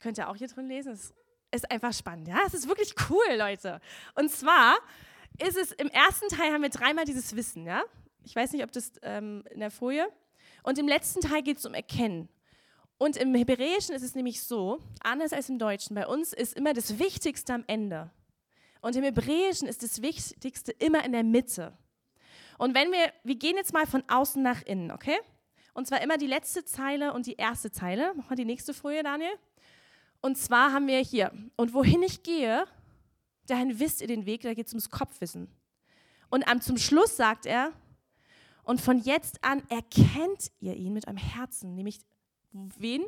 könnt 0.00 0.18
ihr 0.18 0.28
auch 0.28 0.36
hier 0.36 0.48
drin 0.48 0.68
lesen, 0.68 0.92
es 0.92 1.14
ist 1.52 1.70
einfach 1.70 1.92
spannend, 1.92 2.28
ja, 2.28 2.38
es 2.46 2.54
ist 2.54 2.68
wirklich 2.68 2.94
cool, 3.08 3.36
Leute. 3.36 3.80
Und 4.14 4.30
zwar 4.30 4.76
ist 5.38 5.56
es, 5.56 5.72
im 5.72 5.88
ersten 5.88 6.28
Teil 6.28 6.52
haben 6.52 6.62
wir 6.62 6.70
dreimal 6.70 7.04
dieses 7.04 7.36
Wissen, 7.36 7.66
ja? 7.66 7.82
Ich 8.24 8.34
weiß 8.34 8.52
nicht, 8.52 8.64
ob 8.64 8.72
das 8.72 8.92
ähm, 9.02 9.44
in 9.50 9.60
der 9.60 9.70
Folie. 9.70 10.08
Und 10.64 10.78
im 10.78 10.88
letzten 10.88 11.20
Teil 11.20 11.42
geht 11.42 11.58
es 11.58 11.66
um 11.66 11.74
Erkennen. 11.74 12.28
Und 12.98 13.16
im 13.16 13.34
Hebräischen 13.34 13.94
ist 13.94 14.02
es 14.02 14.14
nämlich 14.14 14.42
so, 14.42 14.80
anders 15.00 15.32
als 15.32 15.48
im 15.48 15.58
Deutschen, 15.58 15.94
bei 15.94 16.06
uns 16.06 16.32
ist 16.32 16.54
immer 16.54 16.72
das 16.72 16.98
Wichtigste 16.98 17.52
am 17.52 17.64
Ende. 17.66 18.10
Und 18.80 18.96
im 18.96 19.04
Hebräischen 19.04 19.68
ist 19.68 19.82
das 19.82 20.00
Wichtigste 20.00 20.72
immer 20.72 21.04
in 21.04 21.12
der 21.12 21.24
Mitte. 21.24 21.76
Und 22.58 22.74
wenn 22.74 22.90
wir, 22.92 23.12
wir 23.24 23.34
gehen 23.34 23.56
jetzt 23.56 23.72
mal 23.72 23.86
von 23.86 24.02
außen 24.08 24.42
nach 24.42 24.62
innen, 24.62 24.90
okay? 24.90 25.18
Und 25.74 25.86
zwar 25.86 26.00
immer 26.00 26.16
die 26.16 26.26
letzte 26.26 26.64
Zeile 26.64 27.12
und 27.12 27.26
die 27.26 27.34
erste 27.34 27.70
Zeile. 27.70 28.14
Mach 28.16 28.30
mal 28.30 28.36
die 28.36 28.46
nächste 28.46 28.72
Folie, 28.72 29.02
Daniel. 29.02 29.32
Und 30.22 30.38
zwar 30.38 30.72
haben 30.72 30.86
wir 30.86 30.98
hier, 31.00 31.32
und 31.56 31.74
wohin 31.74 32.02
ich 32.02 32.22
gehe, 32.22 32.64
dahin 33.46 33.78
wisst 33.78 34.00
ihr 34.00 34.06
den 34.06 34.24
Weg, 34.24 34.40
da 34.40 34.54
geht 34.54 34.68
es 34.68 34.72
ums 34.72 34.88
Kopfwissen. 34.88 35.48
Und 36.30 36.48
am, 36.48 36.62
zum 36.62 36.78
Schluss 36.78 37.16
sagt 37.16 37.44
er, 37.44 37.72
und 38.62 38.80
von 38.80 38.98
jetzt 38.98 39.44
an 39.44 39.62
erkennt 39.68 40.50
ihr 40.60 40.74
ihn 40.74 40.94
mit 40.94 41.06
eurem 41.06 41.18
Herzen, 41.18 41.74
nämlich 41.74 42.00
wen? 42.78 43.04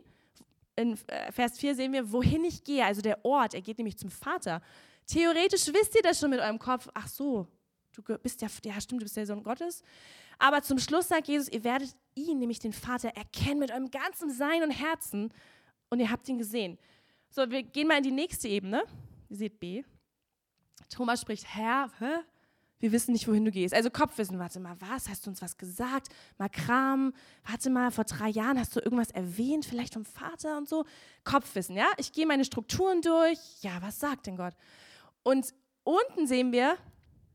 In 0.77 0.99
äh, 1.09 1.33
Vers 1.33 1.59
4 1.59 1.75
sehen 1.75 1.93
wir, 1.93 2.13
wohin 2.13 2.45
ich 2.45 2.63
gehe, 2.63 2.85
also 2.85 3.01
der 3.01 3.25
Ort, 3.25 3.55
er 3.55 3.63
geht 3.63 3.79
nämlich 3.79 3.99
zum 3.99 4.11
Vater. 4.11 4.63
Theoretisch 5.07 5.67
wisst 5.69 5.97
ihr 5.97 6.03
das 6.03 6.21
schon 6.21 6.31
mit 6.31 6.41
eurem 6.41 6.59
Kopf, 6.59 6.89
ach 6.95 7.09
so, 7.09 7.49
du 7.93 8.03
bist 8.19 8.43
ja, 8.43 8.49
ja 8.65 8.81
stimmt, 8.81 9.03
du 9.03 9.05
bist 9.05 9.17
der 9.17 9.27
Sohn 9.27 9.43
Gottes. 9.43 9.83
Aber 10.39 10.63
zum 10.63 10.79
Schluss 10.79 11.09
sagt 11.09 11.27
Jesus, 11.27 11.49
ihr 11.49 11.65
werdet 11.65 11.97
ihn, 12.15 12.39
nämlich 12.39 12.61
den 12.61 12.73
Vater, 12.73 13.09
erkennen 13.09 13.59
mit 13.59 13.71
eurem 13.71 13.91
ganzen 13.91 14.31
Sein 14.31 14.63
und 14.63 14.71
Herzen 14.71 15.33
und 15.91 16.01
ihr 16.01 16.11
habt 16.11 16.29
ihn 16.29 16.39
gesehen. 16.39 16.79
So, 17.31 17.51
wir 17.51 17.63
gehen 17.63 17.89
mal 17.89 17.99
in 17.99 18.05
die 18.05 18.11
nächste 18.11 18.49
Ebene. 18.49 18.85
Ihr 19.29 19.37
seht 19.37 19.59
B. 19.59 19.83
Thomas 20.89 21.21
spricht, 21.21 21.45
Herr, 21.55 21.91
hä? 21.99 22.21
Wir 22.81 22.93
wissen 22.93 23.12
nicht, 23.12 23.27
wohin 23.27 23.45
du 23.45 23.51
gehst. 23.51 23.75
Also 23.75 23.91
Kopfwissen, 23.91 24.38
warte 24.38 24.61
mal, 24.61 24.77
was? 24.81 25.09
Hast 25.09 25.27
du 25.27 25.31
uns 25.31 25.43
was 25.43 25.57
gesagt? 25.57 26.09
Mal 26.38 26.49
Kram, 26.49 27.12
warte 27.45 27.71
mal, 27.71 27.91
vor 27.91 28.05
drei 28.05 28.29
Jahren 28.29 28.59
hast 28.59 28.77
du 28.77 28.81
irgendwas 28.81 29.11
erwähnt, 29.11 29.64
vielleicht 29.64 29.95
vom 29.95 30.05
Vater 30.05 30.57
und 30.57 30.69
so. 30.69 30.85
Kopfwissen, 31.25 31.77
ja? 31.77 31.88
Ich 31.97 32.12
gehe 32.12 32.27
meine 32.27 32.45
Strukturen 32.45 33.03
durch. 33.03 33.38
Ja, 33.62 33.83
was 33.83 33.99
sagt 33.99 34.27
denn 34.27 34.37
Gott? 34.37 34.55
Und 35.23 35.53
unten 35.83 36.27
sehen 36.27 36.53
wir, 36.53 36.77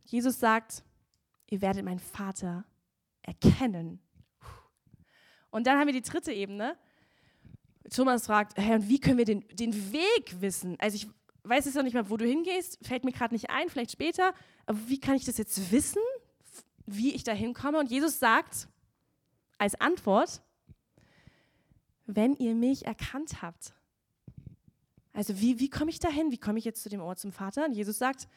Jesus 0.06 0.40
sagt, 0.40 0.84
ihr 1.50 1.62
werdet 1.62 1.84
meinen 1.84 2.00
Vater 2.00 2.66
erkennen. 3.22 4.00
Und 5.50 5.68
dann 5.68 5.78
haben 5.78 5.88
wir 5.88 5.94
die 5.94 6.02
dritte 6.02 6.32
Ebene. 6.32 6.78
Thomas 7.94 8.26
fragt, 8.26 8.58
hey, 8.58 8.76
und 8.76 8.88
wie 8.88 9.00
können 9.00 9.18
wir 9.18 9.26
den, 9.26 9.46
den 9.52 9.92
Weg 9.92 10.42
wissen? 10.42 10.78
Also 10.80 10.96
ich 10.96 11.08
weiß 11.44 11.66
jetzt 11.66 11.76
noch 11.76 11.84
nicht 11.84 11.94
mal, 11.94 12.10
wo 12.10 12.18
du 12.18 12.26
hingehst, 12.26 12.80
fällt 12.86 13.04
mir 13.04 13.12
gerade 13.12 13.34
nicht 13.34 13.50
ein, 13.50 13.70
vielleicht 13.70 13.92
später. 13.92 14.34
Aber 14.66 14.80
wie 14.88 15.00
kann 15.00 15.16
ich 15.16 15.26
das 15.26 15.38
jetzt 15.38 15.72
wissen, 15.72 16.02
wie 16.86 17.14
ich 17.14 17.24
da 17.24 17.34
hinkomme? 17.34 17.80
Und 17.80 17.92
Jesus 17.92 18.20
sagt 18.20 18.68
als 19.58 19.80
Antwort, 19.80 20.42
wenn 22.06 22.36
ihr 22.36 22.56
mich 22.56 22.86
erkannt 22.86 23.42
habt. 23.42 23.74
Also 25.14 25.40
wie, 25.40 25.60
wie 25.60 25.70
komme 25.70 25.92
ich 25.92 26.00
dahin? 26.00 26.32
Wie 26.32 26.38
komme 26.38 26.60
ich 26.60 26.66
jetzt 26.66 26.82
zu 26.82 26.90
dem 26.90 27.02
Ort 27.02 27.20
zum 27.20 27.32
Vater? 27.32 27.66
Und 27.66 27.74
Jesus 27.74 27.98
sagt, 27.98 28.28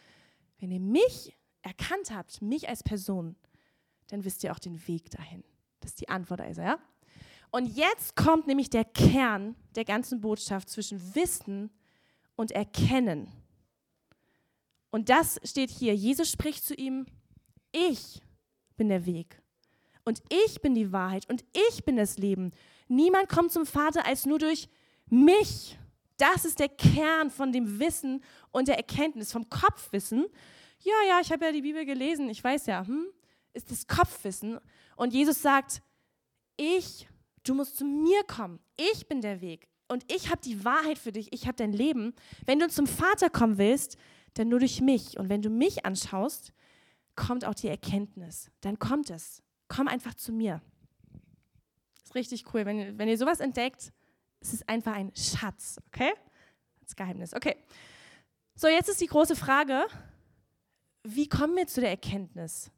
wenn 0.59 0.71
ihr 0.71 0.81
mich 0.81 1.37
erkannt 1.62 2.11
habt, 2.11 2.42
mich 2.42 2.69
als 2.69 2.83
Person, 2.83 3.35
dann 4.09 4.25
wisst 4.25 4.45
ihr 4.45 4.53
auch 4.53 4.59
den 4.59 4.87
Weg 4.87 5.11
dahin. 5.11 5.42
Das 5.81 5.92
ist 5.92 6.01
die 6.01 6.09
Antwort 6.09 6.40
also, 6.40 6.62
ja? 6.62 6.79
Und 7.51 7.66
jetzt 7.77 8.16
kommt 8.16 8.47
nämlich 8.47 8.71
der 8.71 8.85
Kern 8.85 9.57
der 9.75 9.85
ganzen 9.85 10.21
Botschaft 10.21 10.69
zwischen 10.69 11.14
Wissen 11.14 11.71
und 12.37 12.53
Erkennen. 12.53 13.33
Und 14.90 15.09
das 15.09 15.40
steht 15.42 15.70
hier. 15.70 15.94
Jesus 15.94 16.31
spricht 16.31 16.64
zu 16.64 16.75
ihm, 16.75 17.07
ich 17.72 18.22
bin 18.77 18.88
der 18.88 19.05
Weg 19.05 19.42
und 20.05 20.22
ich 20.31 20.61
bin 20.61 20.75
die 20.75 20.92
Wahrheit 20.92 21.29
und 21.29 21.44
ich 21.53 21.85
bin 21.85 21.96
das 21.96 22.18
Leben. 22.18 22.53
Niemand 22.88 23.29
kommt 23.29 23.53
zum 23.53 23.66
Vater 23.66 24.07
als 24.07 24.25
nur 24.27 24.38
durch 24.38 24.68
mich. 25.11 25.79
Das 26.16 26.44
ist 26.44 26.61
der 26.61 26.68
Kern 26.68 27.31
von 27.31 27.53
dem 27.53 27.79
Wissen 27.79 28.22
und 28.53 28.68
der 28.68 28.77
Erkenntnis, 28.77 29.33
vom 29.33 29.49
Kopfwissen. 29.51 30.27
Ja, 30.81 30.94
ja, 31.09 31.20
ich 31.20 31.33
habe 31.33 31.44
ja 31.44 31.53
die 31.53 31.62
Bibel 31.62 31.85
gelesen, 31.85 32.31
ich 32.31 32.42
weiß 32.42 32.66
ja, 32.66 32.87
hm, 32.87 33.07
ist 33.53 33.70
das 33.70 33.87
Kopfwissen. 33.87 34.59
Und 34.96 35.12
Jesus 35.12 35.42
sagt, 35.42 35.83
ich, 36.57 37.09
du 37.44 37.55
musst 37.55 37.77
zu 37.77 37.85
mir 37.85 38.22
kommen. 38.25 38.61
Ich 38.77 39.07
bin 39.09 39.20
der 39.20 39.40
Weg 39.40 39.68
und 39.88 40.05
ich 40.12 40.31
habe 40.31 40.40
die 40.42 40.64
Wahrheit 40.64 40.99
für 40.99 41.12
dich, 41.12 41.33
ich 41.33 41.46
habe 41.46 41.57
dein 41.57 41.72
Leben. 41.72 42.14
Wenn 42.44 42.59
du 42.59 42.68
zum 42.68 42.87
Vater 42.87 43.31
kommen 43.31 43.59
willst, 43.59 43.96
dann 44.35 44.49
nur 44.49 44.59
durch 44.59 44.81
mich. 44.81 45.18
Und 45.18 45.29
wenn 45.29 45.42
du 45.42 45.51
mich 45.51 45.87
anschaust, 45.87 46.53
kommt 47.14 47.44
auch 47.44 47.55
die 47.55 47.68
Erkenntnis. 47.68 48.51
Dann 48.61 48.79
kommt 48.79 49.11
es. 49.11 49.42
Komm 49.68 49.88
einfach 49.88 50.14
zu 50.14 50.33
mir. 50.33 50.61
Ist 52.05 52.14
richtig 52.14 52.53
cool. 52.53 52.66
Wenn, 52.66 52.99
wenn 52.99 53.09
ihr 53.09 53.18
sowas 53.18 53.40
entdeckt, 53.40 53.92
es 54.40 54.53
ist 54.53 54.68
einfach 54.68 54.94
ein 54.94 55.12
Schatz, 55.16 55.79
okay? 55.88 56.12
Das 56.81 56.94
Geheimnis. 56.94 57.35
Okay. 57.35 57.57
So, 58.55 58.68
jetzt 58.68 58.88
ist 58.88 59.01
die 59.01 59.07
große 59.07 59.37
Frage, 59.37 59.87
wie 61.03 61.29
kommen 61.29 61.57
wir 61.57 61.66
zu 61.66 61.81
der 61.81 61.90
Erkenntnis? 61.90 62.70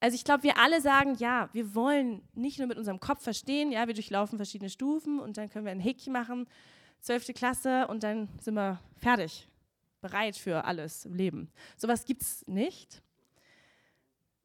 Also 0.00 0.14
ich 0.14 0.24
glaube, 0.24 0.42
wir 0.42 0.58
alle 0.58 0.80
sagen, 0.80 1.14
ja, 1.18 1.48
wir 1.52 1.74
wollen 1.74 2.22
nicht 2.34 2.58
nur 2.58 2.68
mit 2.68 2.76
unserem 2.76 3.00
Kopf 3.00 3.22
verstehen, 3.22 3.72
ja, 3.72 3.86
wir 3.86 3.94
durchlaufen 3.94 4.38
verschiedene 4.38 4.68
Stufen 4.68 5.18
und 5.20 5.36
dann 5.36 5.48
können 5.48 5.64
wir 5.64 5.72
ein 5.72 5.80
Häkchen 5.80 6.12
machen, 6.12 6.46
zwölfte 7.00 7.32
Klasse 7.32 7.86
und 7.88 8.02
dann 8.02 8.28
sind 8.40 8.54
wir 8.54 8.78
fertig, 8.96 9.48
bereit 10.00 10.36
für 10.36 10.64
alles 10.64 11.06
im 11.06 11.14
Leben. 11.14 11.50
Sowas 11.76 12.04
gibt 12.04 12.22
es 12.22 12.46
nicht, 12.46 13.02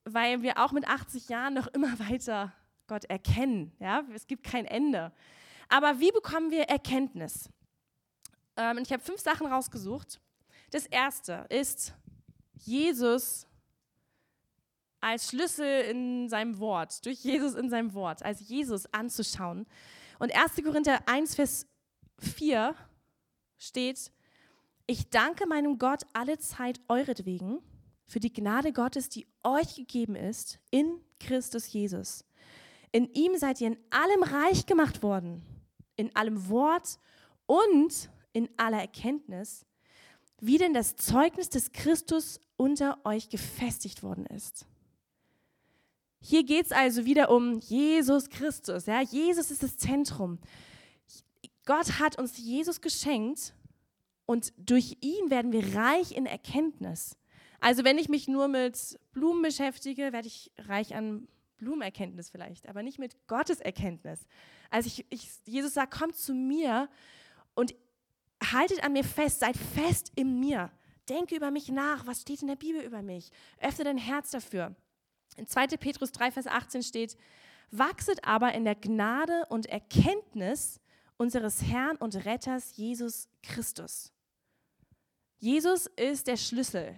weil 0.06 0.42
wir 0.42 0.58
auch 0.58 0.72
mit 0.72 0.88
80 0.88 1.30
Jahren 1.30 1.54
noch 1.54 1.68
immer 1.68 2.00
weiter 2.10 2.54
Gott 2.88 3.06
erkennen. 3.06 3.74
Ja? 3.80 4.04
Es 4.14 4.28
gibt 4.28 4.44
kein 4.44 4.66
Ende. 4.66 5.12
Aber 5.68 6.00
wie 6.00 6.12
bekommen 6.12 6.52
wir 6.52 6.64
Erkenntnis? 6.64 7.50
Ähm, 8.58 8.80
ich 8.80 8.92
habe 8.92 9.04
fünf 9.04 9.22
Sachen 9.22 9.48
rausgesucht. 9.48 10.20
Das 10.72 10.86
erste 10.86 11.46
ist, 11.50 11.94
Jesus 12.54 13.48
als 15.02 15.30
Schlüssel 15.30 15.82
in 15.82 16.30
seinem 16.30 16.60
Wort, 16.60 17.06
durch 17.06 17.24
Jesus 17.24 17.56
in 17.56 17.70
seinem 17.70 17.94
Wort, 17.94 18.24
als 18.24 18.48
Jesus 18.48 18.86
anzuschauen. 18.94 19.66
Und 20.20 20.36
1. 20.36 20.64
Korinther 20.64 21.08
1, 21.08 21.36
Vers 21.36 21.68
4 22.20 22.76
steht, 23.58 24.12
ich 24.86 25.10
danke 25.10 25.48
meinem 25.48 25.78
Gott 25.80 26.04
alle 26.14 26.38
Zeit 26.38 26.80
euretwegen 26.88 27.60
für 28.06 28.20
die 28.20 28.34
Gnade 28.34 28.74
Gottes, 28.74 29.10
die 29.10 29.28
euch 29.44 29.76
gegeben 29.76 30.16
ist 30.16 30.60
in 30.70 31.00
Christus 31.20 31.72
Jesus. 31.72 32.26
In 32.92 33.12
ihm 33.14 33.38
seid 33.38 33.62
ihr 33.62 33.68
in 33.68 33.78
allem 33.90 34.24
reich 34.24 34.66
gemacht 34.66 35.02
worden, 35.02 35.44
in 35.96 36.14
allem 36.16 36.50
Wort 36.50 37.00
und 37.46 38.10
in 38.34 38.50
aller 38.58 38.80
Erkenntnis, 38.82 39.66
wie 40.40 40.58
denn 40.58 40.74
das 40.74 40.96
Zeugnis 40.96 41.50
des 41.50 41.72
Christus 41.72 42.40
unter 42.58 43.00
euch 43.06 43.30
gefestigt 43.30 44.04
worden 44.04 44.26
ist. 44.26 44.66
Hier 46.22 46.44
geht 46.44 46.68
es 46.68 46.72
also 46.72 47.06
wieder 47.06 47.32
um 47.32 47.60
Jesus 47.60 48.30
Christus. 48.30 48.86
Ja? 48.86 49.02
Jesus 49.02 49.50
ist 49.50 49.64
das 49.64 49.78
Zentrum. 49.78 50.40
Gott 51.66 52.00
hat 52.00 52.18
uns 52.18 52.38
Jesus 52.38 52.80
geschenkt 52.80 53.54
und 54.26 54.54
durch 54.58 54.98
ihn 55.02 55.30
werden 55.30 55.52
wir 55.52 55.76
reich 55.76 56.12
in 56.12 56.26
Erkenntnis. 56.26 57.18
Also 57.60 57.84
wenn 57.84 57.98
ich 57.98 58.08
mich 58.08 58.28
nur 58.28 58.48
mit 58.48 59.00
Blumen 59.12 59.42
beschäftige, 59.42 60.14
werde 60.14 60.28
ich 60.28 60.52
reich 60.58 60.96
an 60.96 61.28
Blumenerkenntnis 61.58 62.30
vielleicht, 62.30 62.68
aber 62.68 62.82
nicht 62.82 62.98
mit 62.98 63.28
Gottes 63.28 63.60
Erkenntnis. 63.60 64.26
Also 64.70 64.88
ich, 64.88 65.06
ich, 65.10 65.30
Jesus 65.46 65.74
sagt, 65.76 65.94
kommt 65.94 66.16
zu 66.16 66.34
mir 66.34 66.90
und 67.54 67.76
haltet 68.44 68.84
an 68.84 68.94
mir 68.94 69.04
fest, 69.04 69.40
seid 69.40 69.56
fest 69.58 70.12
in 70.16 70.40
mir. 70.40 70.72
Denke 71.08 71.36
über 71.36 71.52
mich 71.52 71.70
nach, 71.70 72.06
was 72.08 72.22
steht 72.22 72.42
in 72.42 72.48
der 72.48 72.56
Bibel 72.56 72.82
über 72.82 73.02
mich. 73.02 73.32
Öffne 73.60 73.86
dein 73.86 73.98
Herz 73.98 74.32
dafür. 74.32 74.76
In 75.38 75.48
2. 75.48 75.68
Petrus 75.78 76.12
3, 76.12 76.32
Vers 76.32 76.48
18 76.48 76.84
steht, 76.84 77.18
wachset 77.72 78.24
aber 78.24 78.54
in 78.54 78.66
der 78.66 78.76
Gnade 78.76 79.46
und 79.50 79.66
Erkenntnis 79.66 80.80
unseres 81.18 81.64
Herrn 81.64 81.98
und 81.98 82.26
Retters 82.26 82.76
Jesus 82.76 83.30
Christus. 83.42 84.12
Jesus 85.38 85.88
ist 85.88 86.28
der 86.28 86.38
Schlüssel. 86.38 86.96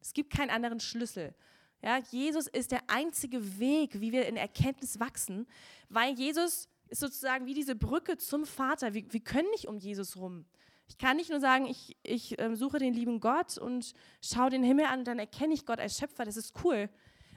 Es 0.00 0.12
gibt 0.12 0.34
keinen 0.34 0.50
anderen 0.50 0.80
Schlüssel. 0.80 1.34
Ja, 1.82 1.98
Jesus 2.10 2.46
ist 2.46 2.72
der 2.72 2.82
einzige 2.88 3.58
Weg, 3.58 4.00
wie 4.00 4.12
wir 4.12 4.26
in 4.26 4.36
Erkenntnis 4.36 5.00
wachsen, 5.00 5.46
weil 5.88 6.12
Jesus 6.14 6.68
ist 6.88 7.00
sozusagen 7.00 7.46
wie 7.46 7.54
diese 7.54 7.74
Brücke 7.74 8.18
zum 8.18 8.44
Vater. 8.44 8.92
Wir, 8.92 9.10
wir 9.12 9.20
können 9.20 9.48
nicht 9.50 9.68
um 9.68 9.78
Jesus 9.78 10.16
rum. 10.16 10.44
Ich 10.88 10.98
kann 10.98 11.16
nicht 11.16 11.30
nur 11.30 11.40
sagen, 11.40 11.66
ich, 11.66 11.96
ich 12.02 12.38
äh, 12.38 12.54
suche 12.56 12.78
den 12.78 12.92
lieben 12.92 13.20
Gott 13.20 13.56
und 13.56 13.94
schaue 14.20 14.50
den 14.50 14.64
Himmel 14.64 14.86
an 14.86 15.00
und 15.00 15.04
dann 15.06 15.20
erkenne 15.20 15.54
ich 15.54 15.64
Gott 15.64 15.78
als 15.78 15.96
Schöpfer. 15.96 16.24
Das 16.24 16.36
ist 16.36 16.52
cool 16.64 16.90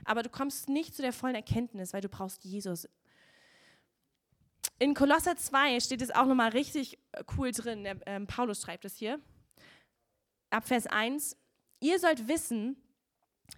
aber 0.05 0.23
du 0.23 0.29
kommst 0.29 0.69
nicht 0.69 0.95
zu 0.95 1.01
der 1.01 1.13
vollen 1.13 1.35
Erkenntnis, 1.35 1.93
weil 1.93 2.01
du 2.01 2.09
brauchst 2.09 2.43
Jesus. 2.43 2.87
In 4.79 4.93
Kolosser 4.93 5.35
2 5.35 5.79
steht 5.79 6.01
es 6.01 6.11
auch 6.11 6.25
nochmal 6.25 6.49
richtig 6.49 6.99
äh, 7.11 7.23
cool 7.37 7.51
drin. 7.51 7.83
Der, 7.83 7.97
ähm, 8.05 8.27
Paulus 8.27 8.61
schreibt 8.61 8.85
es 8.85 8.95
hier. 8.97 9.19
Ab 10.49 10.67
Vers 10.67 10.87
1. 10.87 11.37
Ihr 11.79 11.99
sollt 11.99 12.27
wissen, 12.27 12.75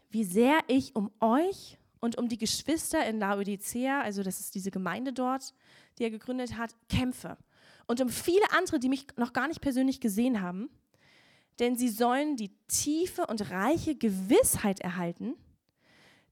wie 0.10 0.23
sehr 0.23 0.60
ich 0.67 0.95
um 0.95 1.12
euch 1.19 1.77
und 1.99 2.17
um 2.17 2.27
die 2.27 2.38
Geschwister 2.38 3.05
in 3.08 3.19
Laodicea, 3.19 4.01
also 4.01 4.23
das 4.23 4.39
ist 4.39 4.55
diese 4.55 4.71
Gemeinde 4.71 5.13
dort, 5.13 5.53
die 5.97 6.03
er 6.03 6.12
gegründet 6.12 6.58
hat, 6.58 6.75
kämpfe. 6.89 7.38
Und 7.88 8.01
um 8.01 8.10
viele 8.10 8.51
andere, 8.51 8.79
die 8.79 8.89
mich 8.89 9.08
noch 9.15 9.34
gar 9.34 9.47
nicht 9.47 9.62
persönlich 9.62 9.99
gesehen 10.01 10.41
haben, 10.41 10.69
denn 11.60 11.75
sie 11.75 11.89
sollen 11.89 12.36
die 12.36 12.51
tiefe 12.67 13.25
und 13.27 13.49
reiche 13.51 13.95
Gewissheit 13.95 14.79
erhalten, 14.81 15.36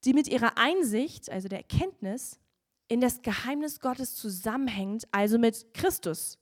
die 0.06 0.14
mit 0.14 0.28
ihrer 0.28 0.58
Einsicht, 0.58 1.30
also 1.30 1.48
der 1.48 1.60
Erkenntnis, 1.60 2.40
in 2.88 3.02
das 3.02 3.22
Geheimnis 3.22 3.80
Gottes 3.80 4.16
zusammenhängt, 4.16 5.08
also 5.12 5.38
mit 5.38 5.74
Christus. 5.74 6.38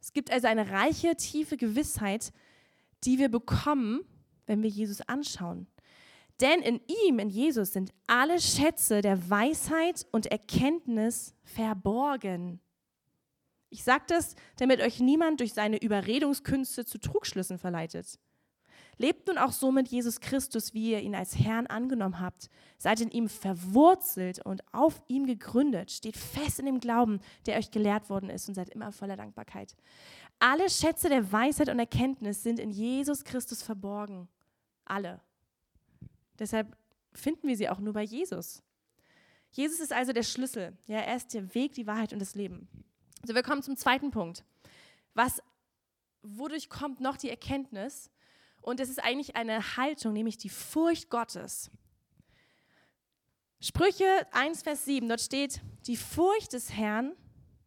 Es 0.00 0.12
gibt 0.12 0.30
also 0.30 0.46
eine 0.46 0.70
reiche, 0.70 1.16
tiefe 1.16 1.56
Gewissheit, 1.56 2.32
die 3.04 3.18
wir 3.18 3.28
bekommen, 3.28 4.00
wenn 4.46 4.62
wir 4.62 4.70
Jesus 4.70 5.00
anschauen. 5.02 5.66
Denn 6.40 6.60
in 6.60 6.80
ihm, 7.06 7.18
in 7.18 7.30
Jesus, 7.30 7.72
sind 7.72 7.92
alle 8.06 8.40
Schätze 8.40 9.00
der 9.00 9.30
Weisheit 9.30 10.06
und 10.12 10.26
Erkenntnis 10.26 11.34
verborgen. 11.42 12.60
Ich 13.70 13.84
sage 13.84 14.04
das, 14.08 14.36
damit 14.56 14.80
euch 14.80 15.00
niemand 15.00 15.40
durch 15.40 15.54
seine 15.54 15.80
Überredungskünste 15.82 16.84
zu 16.84 16.98
Trugschlüssen 16.98 17.58
verleitet. 17.58 18.18
Lebt 18.98 19.26
nun 19.26 19.36
auch 19.36 19.52
so 19.52 19.70
mit 19.70 19.88
Jesus 19.88 20.20
Christus, 20.20 20.72
wie 20.72 20.92
ihr 20.92 21.00
ihn 21.00 21.14
als 21.14 21.38
Herrn 21.38 21.66
angenommen 21.66 22.18
habt. 22.18 22.48
Seid 22.78 23.00
in 23.00 23.10
ihm 23.10 23.28
verwurzelt 23.28 24.44
und 24.44 24.62
auf 24.72 25.02
ihm 25.08 25.26
gegründet. 25.26 25.90
Steht 25.90 26.16
fest 26.16 26.58
in 26.60 26.66
dem 26.66 26.80
Glauben, 26.80 27.20
der 27.44 27.58
euch 27.58 27.70
gelehrt 27.70 28.08
worden 28.08 28.30
ist 28.30 28.48
und 28.48 28.54
seid 28.54 28.70
immer 28.70 28.92
voller 28.92 29.16
Dankbarkeit. 29.16 29.76
Alle 30.38 30.70
Schätze 30.70 31.08
der 31.10 31.30
Weisheit 31.30 31.68
und 31.68 31.78
Erkenntnis 31.78 32.42
sind 32.42 32.58
in 32.58 32.70
Jesus 32.70 33.24
Christus 33.24 33.62
verborgen. 33.62 34.28
Alle. 34.86 35.20
Deshalb 36.38 36.76
finden 37.12 37.48
wir 37.48 37.56
sie 37.56 37.68
auch 37.68 37.80
nur 37.80 37.92
bei 37.92 38.02
Jesus. 38.02 38.62
Jesus 39.50 39.80
ist 39.80 39.92
also 39.92 40.12
der 40.12 40.22
Schlüssel. 40.22 40.76
Ja, 40.86 40.98
er 40.98 41.16
ist 41.16 41.34
der 41.34 41.54
Weg, 41.54 41.72
die 41.74 41.86
Wahrheit 41.86 42.12
und 42.12 42.18
das 42.18 42.34
Leben. 42.34 42.68
Also 43.22 43.34
wir 43.34 43.42
kommen 43.42 43.62
zum 43.62 43.76
zweiten 43.76 44.10
Punkt. 44.10 44.44
Was, 45.14 45.42
wodurch 46.22 46.68
kommt 46.68 47.00
noch 47.00 47.16
die 47.16 47.30
Erkenntnis? 47.30 48.10
Und 48.66 48.80
es 48.80 48.88
ist 48.88 48.98
eigentlich 48.98 49.36
eine 49.36 49.76
Haltung, 49.76 50.12
nämlich 50.12 50.38
die 50.38 50.48
Furcht 50.48 51.08
Gottes. 51.08 51.70
Sprüche 53.60 54.26
1, 54.32 54.64
Vers 54.64 54.84
7, 54.86 55.08
dort 55.08 55.20
steht, 55.20 55.60
die 55.86 55.96
Furcht 55.96 56.52
des 56.52 56.72
Herrn 56.72 57.12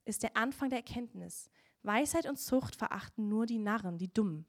ist 0.03 0.23
der 0.23 0.35
Anfang 0.35 0.69
der 0.69 0.79
Erkenntnis. 0.79 1.49
Weisheit 1.83 2.27
und 2.27 2.37
Zucht 2.37 2.75
verachten 2.75 3.29
nur 3.29 3.45
die 3.45 3.59
Narren, 3.59 3.97
die 3.97 4.13
Dummen. 4.13 4.45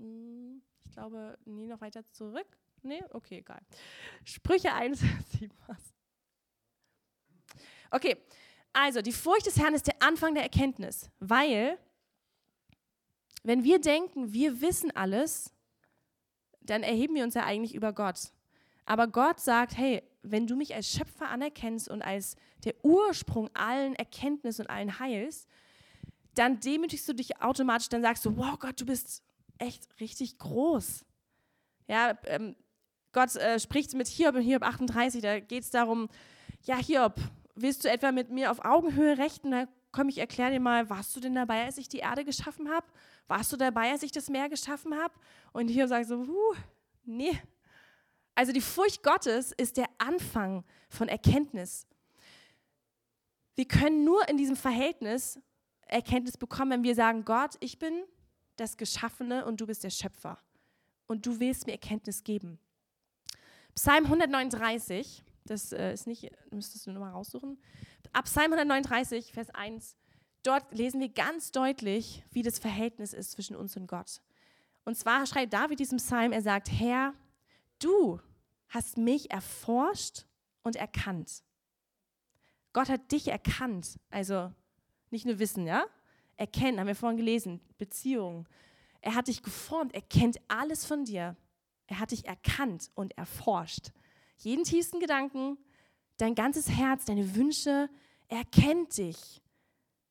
Hm, 0.00 0.60
ich 0.84 0.90
glaube, 0.90 1.38
nee, 1.44 1.68
noch 1.68 1.80
weiter 1.80 2.04
zurück. 2.04 2.58
Nee, 2.82 3.04
okay, 3.10 3.38
egal. 3.38 3.62
Sprüche 4.24 4.72
1, 4.72 4.98
Vers 5.00 5.38
7. 5.38 5.54
Okay, 7.92 8.16
also 8.72 9.02
die 9.02 9.12
Furcht 9.12 9.46
des 9.46 9.56
Herrn 9.56 9.74
ist 9.74 9.86
der 9.86 10.02
Anfang 10.02 10.34
der 10.34 10.42
Erkenntnis, 10.42 11.08
weil 11.20 11.78
wenn 13.42 13.64
wir 13.64 13.80
denken, 13.80 14.32
wir 14.32 14.60
wissen 14.60 14.94
alles, 14.94 15.52
dann 16.60 16.82
erheben 16.82 17.14
wir 17.14 17.24
uns 17.24 17.34
ja 17.34 17.44
eigentlich 17.44 17.74
über 17.74 17.92
Gott. 17.92 18.32
Aber 18.84 19.06
Gott 19.06 19.40
sagt, 19.40 19.76
hey, 19.76 20.02
wenn 20.22 20.46
du 20.46 20.56
mich 20.56 20.74
als 20.74 20.90
Schöpfer 20.90 21.28
anerkennst 21.28 21.88
und 21.88 22.02
als 22.02 22.36
der 22.64 22.74
Ursprung 22.84 23.50
allen 23.54 23.94
Erkenntnis 23.94 24.60
und 24.60 24.68
allen 24.68 24.98
Heils, 24.98 25.46
dann 26.34 26.60
demütigst 26.60 27.08
du 27.08 27.14
dich 27.14 27.40
automatisch, 27.40 27.88
dann 27.88 28.02
sagst 28.02 28.24
du, 28.24 28.36
wow 28.36 28.58
Gott, 28.58 28.80
du 28.80 28.86
bist 28.86 29.22
echt 29.58 29.88
richtig 30.00 30.38
groß. 30.38 31.04
Ja, 31.86 32.18
ähm, 32.26 32.54
Gott 33.12 33.34
äh, 33.36 33.58
spricht 33.58 33.94
mit 33.94 34.06
Hiob 34.06 34.36
in 34.36 34.42
Hiob 34.42 34.62
38, 34.62 35.22
da 35.22 35.40
geht 35.40 35.64
es 35.64 35.70
darum, 35.70 36.08
ja 36.62 36.76
Hiob, 36.76 37.14
willst 37.54 37.84
du 37.84 37.90
etwa 37.90 38.12
mit 38.12 38.30
mir 38.30 38.50
auf 38.50 38.64
Augenhöhe 38.64 39.18
rechten? 39.18 39.68
Komm, 39.90 40.08
ich 40.08 40.18
erkläre 40.18 40.50
dir 40.50 40.60
mal, 40.60 40.88
warst 40.90 41.14
du 41.16 41.20
denn 41.20 41.34
dabei, 41.34 41.64
als 41.64 41.78
ich 41.78 41.88
die 41.88 41.98
Erde 41.98 42.24
geschaffen 42.24 42.68
habe? 42.68 42.86
Warst 43.26 43.52
du 43.52 43.56
dabei, 43.56 43.90
als 43.90 44.02
ich 44.02 44.12
das 44.12 44.28
Meer 44.28 44.48
geschaffen 44.48 44.94
habe? 44.94 45.14
Und 45.52 45.68
hier 45.68 45.88
sagt 45.88 46.06
so, 46.06 46.26
huh, 46.26 46.54
nee. 47.04 47.40
Also 48.34 48.52
die 48.52 48.60
Furcht 48.60 49.02
Gottes 49.02 49.52
ist 49.52 49.76
der 49.76 49.88
Anfang 49.98 50.64
von 50.88 51.08
Erkenntnis. 51.08 51.86
Wir 53.56 53.66
können 53.66 54.04
nur 54.04 54.28
in 54.28 54.36
diesem 54.36 54.56
Verhältnis 54.56 55.40
Erkenntnis 55.88 56.36
bekommen, 56.36 56.70
wenn 56.70 56.82
wir 56.84 56.94
sagen, 56.94 57.24
Gott, 57.24 57.56
ich 57.60 57.78
bin 57.78 58.04
das 58.56 58.76
Geschaffene 58.76 59.44
und 59.44 59.60
du 59.60 59.66
bist 59.66 59.82
der 59.84 59.90
Schöpfer. 59.90 60.38
Und 61.06 61.24
du 61.24 61.40
willst 61.40 61.66
mir 61.66 61.72
Erkenntnis 61.72 62.22
geben. 62.22 62.58
Psalm 63.74 64.04
139, 64.04 65.24
das 65.44 65.72
äh, 65.72 65.94
ist 65.94 66.06
nicht, 66.06 66.30
müsstest 66.50 66.86
du 66.86 66.92
nur 66.92 67.00
mal 67.00 67.12
raussuchen. 67.12 67.58
Ab 68.12 68.24
Psalm 68.24 68.52
139, 68.52 69.32
Vers 69.32 69.50
1, 69.50 69.96
dort 70.42 70.72
lesen 70.72 71.00
wir 71.00 71.08
ganz 71.08 71.52
deutlich, 71.52 72.24
wie 72.30 72.42
das 72.42 72.58
Verhältnis 72.58 73.12
ist 73.12 73.32
zwischen 73.32 73.56
uns 73.56 73.76
und 73.76 73.86
Gott. 73.86 74.22
Und 74.84 74.96
zwar 74.96 75.26
schreibt 75.26 75.52
David 75.52 75.80
diesem 75.80 75.98
Psalm, 75.98 76.32
er 76.32 76.42
sagt, 76.42 76.70
Herr, 76.70 77.14
du 77.78 78.20
hast 78.68 78.96
mich 78.96 79.30
erforscht 79.30 80.24
und 80.62 80.76
erkannt. 80.76 81.42
Gott 82.72 82.88
hat 82.88 83.12
dich 83.12 83.28
erkannt, 83.28 83.98
also 84.10 84.52
nicht 85.10 85.26
nur 85.26 85.38
wissen, 85.38 85.66
ja? 85.66 85.84
Erkennen, 86.36 86.78
haben 86.78 86.86
wir 86.86 86.94
vorhin 86.94 87.16
gelesen, 87.16 87.60
Beziehung. 87.78 88.48
Er 89.00 89.14
hat 89.14 89.28
dich 89.28 89.42
geformt, 89.42 89.94
er 89.94 90.02
kennt 90.02 90.38
alles 90.48 90.84
von 90.84 91.04
dir. 91.04 91.36
Er 91.86 91.98
hat 91.98 92.10
dich 92.10 92.26
erkannt 92.26 92.90
und 92.94 93.16
erforscht. 93.16 93.90
Jeden 94.36 94.64
tiefsten 94.64 95.00
Gedanken, 95.00 95.58
dein 96.18 96.34
ganzes 96.34 96.68
Herz, 96.68 97.06
deine 97.06 97.34
Wünsche, 97.34 97.88
er 98.28 98.44
kennt 98.44 98.96
dich. 98.98 99.40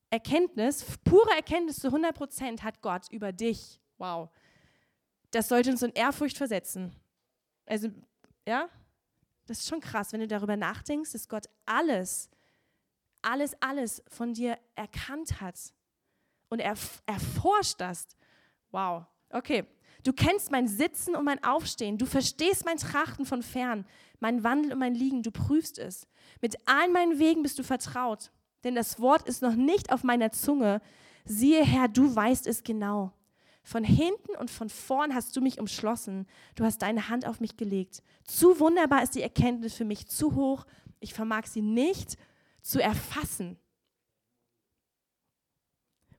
Erkenntnis, 0.10 0.86
pure 1.04 1.30
Erkenntnis 1.36 1.78
zu 1.78 1.88
100 1.88 2.16
Prozent 2.16 2.64
hat 2.64 2.82
Gott 2.82 3.12
über 3.12 3.32
dich. 3.32 3.80
Wow. 3.98 4.30
Das 5.32 5.50
sollte 5.50 5.70
uns 5.70 5.84
in 5.84 5.92
Ehrfurcht 5.92 6.38
versetzen. 6.38 6.96
Also, 7.66 7.90
ja, 8.48 8.70
das 9.46 9.60
ist 9.60 9.68
schon 9.68 9.82
krass, 9.82 10.14
wenn 10.14 10.22
du 10.22 10.28
darüber 10.28 10.56
nachdenkst, 10.56 11.12
dass 11.12 11.28
Gott 11.28 11.48
alles, 11.66 12.30
alles, 13.22 13.62
alles 13.62 14.02
von 14.08 14.34
dir 14.34 14.58
erkannt 14.76 15.42
hat 15.42 15.74
und 16.50 16.60
er 16.60 16.76
erforscht 17.06 17.80
das. 17.80 18.08
Wow. 18.72 19.06
Okay. 19.30 19.66
Du 20.08 20.14
kennst 20.14 20.52
mein 20.52 20.70
Sitzen 20.70 21.18
und 21.18 21.26
mein 21.26 21.44
Aufstehen. 21.44 21.98
Du 21.98 22.06
verstehst 22.06 22.64
mein 22.64 22.78
Trachten 22.78 23.26
von 23.26 23.44
fern, 23.44 23.86
mein 24.22 24.42
Wandel 24.42 24.72
und 24.72 24.80
mein 24.80 24.96
Liegen. 24.96 25.22
Du 25.22 25.32
prüfst 25.32 25.78
es. 25.78 26.08
Mit 26.42 26.56
allen 26.66 26.94
meinen 26.94 27.20
Wegen 27.20 27.44
bist 27.44 27.60
du 27.60 27.64
vertraut, 27.64 28.32
denn 28.64 28.74
das 28.74 29.02
Wort 29.02 29.28
ist 29.28 29.42
noch 29.42 29.56
nicht 29.56 29.92
auf 29.92 30.06
meiner 30.06 30.32
Zunge. 30.32 30.80
Siehe 31.26 31.62
Herr, 31.62 31.90
du 31.90 32.16
weißt 32.16 32.48
es 32.48 32.64
genau. 32.64 33.12
Von 33.64 33.84
hinten 33.84 34.34
und 34.40 34.50
von 34.50 34.70
vorn 34.70 35.14
hast 35.14 35.36
du 35.36 35.42
mich 35.42 35.60
umschlossen. 35.60 36.26
Du 36.56 36.64
hast 36.64 36.82
deine 36.84 37.10
Hand 37.10 37.28
auf 37.28 37.42
mich 37.42 37.58
gelegt. 37.58 38.02
Zu 38.24 38.62
wunderbar 38.62 39.04
ist 39.04 39.14
die 39.14 39.22
Erkenntnis 39.22 39.74
für 39.74 39.84
mich, 39.84 40.08
zu 40.08 40.36
hoch. 40.36 40.66
Ich 41.02 41.14
vermag 41.14 41.48
sie 41.48 41.62
nicht 41.62 42.16
zu 42.62 42.82
erfassen. 42.82 43.60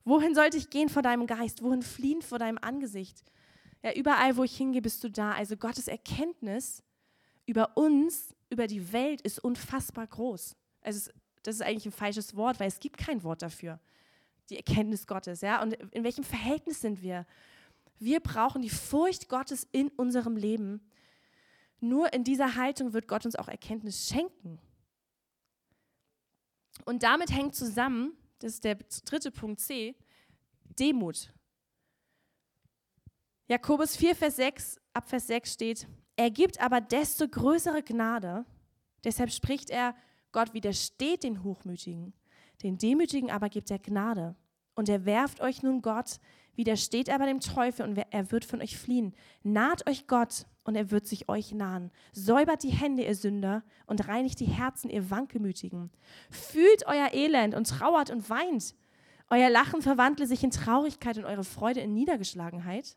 Wohin 0.03 0.35
sollte 0.35 0.57
ich 0.57 0.69
gehen 0.69 0.89
vor 0.89 1.01
deinem 1.01 1.25
Geist? 1.25 1.63
Wohin 1.63 1.81
fliehen 1.81 2.21
vor 2.21 2.37
deinem 2.37 2.59
Angesicht? 2.59 3.23
Ja, 3.81 3.93
überall, 3.93 4.35
wo 4.35 4.43
ich 4.43 4.55
hingehe, 4.57 4.81
bist 4.81 5.03
du 5.03 5.09
da. 5.09 5.31
Also 5.33 5.55
Gottes 5.55 5.87
Erkenntnis 5.87 6.83
über 7.45 7.77
uns, 7.77 8.35
über 8.49 8.67
die 8.67 8.91
Welt 8.91 9.21
ist 9.21 9.39
unfassbar 9.39 10.07
groß. 10.07 10.55
Also 10.81 11.11
das 11.43 11.55
ist 11.55 11.61
eigentlich 11.61 11.85
ein 11.85 11.91
falsches 11.91 12.35
Wort, 12.35 12.59
weil 12.59 12.67
es 12.67 12.79
gibt 12.79 12.97
kein 12.97 13.23
Wort 13.23 13.41
dafür. 13.41 13.79
Die 14.49 14.57
Erkenntnis 14.57 15.07
Gottes, 15.07 15.41
ja. 15.41 15.61
Und 15.61 15.73
in 15.73 16.03
welchem 16.03 16.23
Verhältnis 16.23 16.81
sind 16.81 17.01
wir? 17.01 17.25
Wir 17.99 18.19
brauchen 18.19 18.61
die 18.61 18.69
Furcht 18.69 19.29
Gottes 19.29 19.67
in 19.71 19.89
unserem 19.89 20.35
Leben. 20.35 20.81
Nur 21.79 22.11
in 22.13 22.23
dieser 22.23 22.55
Haltung 22.55 22.93
wird 22.93 23.07
Gott 23.07 23.25
uns 23.25 23.35
auch 23.35 23.47
Erkenntnis 23.47 24.09
schenken. 24.09 24.59
Und 26.85 27.03
damit 27.03 27.31
hängt 27.31 27.55
zusammen, 27.55 28.13
das 28.39 28.53
ist 28.53 28.63
der 28.63 28.75
dritte 29.05 29.31
Punkt 29.31 29.59
C, 29.59 29.95
Demut. 30.79 31.31
Jakobus 33.49 33.95
4, 33.95 34.15
Vers 34.15 34.35
6, 34.35 34.79
ab 34.93 35.09
Vers 35.09 35.25
6 35.25 35.53
steht, 35.53 35.87
er 36.15 36.29
gibt 36.29 36.61
aber 36.61 36.81
desto 36.81 37.27
größere 37.27 37.81
Gnade. 37.81 38.45
Deshalb 39.03 39.31
spricht 39.31 39.71
er, 39.71 39.95
Gott 40.31 40.53
widersteht 40.53 41.23
den 41.23 41.43
Hochmütigen, 41.43 42.13
den 42.61 42.77
Demütigen 42.77 43.31
aber 43.31 43.49
gibt 43.49 43.71
er 43.71 43.79
Gnade. 43.79 44.35
Und 44.75 44.87
er 44.87 45.03
werft 45.05 45.41
euch 45.41 45.63
nun 45.63 45.81
Gott, 45.81 46.19
widersteht 46.53 47.09
aber 47.09 47.25
dem 47.25 47.39
Teufel 47.39 47.89
und 47.89 47.97
er 47.97 48.31
wird 48.31 48.45
von 48.45 48.61
euch 48.61 48.77
fliehen. 48.77 49.15
Naht 49.41 49.89
euch 49.89 50.05
Gott 50.05 50.45
und 50.63 50.75
er 50.75 50.91
wird 50.91 51.07
sich 51.07 51.27
euch 51.27 51.51
nahen. 51.51 51.89
Säubert 52.13 52.61
die 52.61 52.69
Hände, 52.69 53.03
ihr 53.03 53.15
Sünder, 53.15 53.63
und 53.87 54.07
reinigt 54.07 54.39
die 54.41 54.45
Herzen, 54.45 54.91
ihr 54.91 55.09
Wankelmütigen. 55.09 55.89
Fühlt 56.29 56.85
euer 56.85 57.13
Elend 57.13 57.55
und 57.55 57.67
trauert 57.67 58.11
und 58.11 58.29
weint. 58.29 58.75
Euer 59.31 59.49
Lachen 59.49 59.81
verwandle 59.81 60.27
sich 60.27 60.43
in 60.43 60.51
Traurigkeit 60.51 61.17
und 61.17 61.25
eure 61.25 61.43
Freude 61.43 61.79
in 61.79 61.95
Niedergeschlagenheit. 61.95 62.95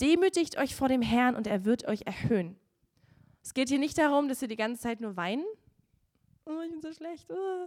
Demütigt 0.00 0.58
euch 0.58 0.74
vor 0.74 0.88
dem 0.88 1.02
Herrn 1.02 1.34
und 1.34 1.46
er 1.46 1.64
wird 1.64 1.86
euch 1.88 2.02
erhöhen. 2.06 2.58
Es 3.42 3.54
geht 3.54 3.68
hier 3.68 3.78
nicht 3.78 3.98
darum, 3.98 4.28
dass 4.28 4.40
wir 4.40 4.48
die 4.48 4.56
ganze 4.56 4.82
Zeit 4.82 5.00
nur 5.00 5.16
weinen. 5.16 5.44
Oh, 6.44 6.60
ich 6.64 6.70
bin 6.70 6.80
so 6.80 6.92
schlecht. 6.92 7.30
Oh. 7.30 7.66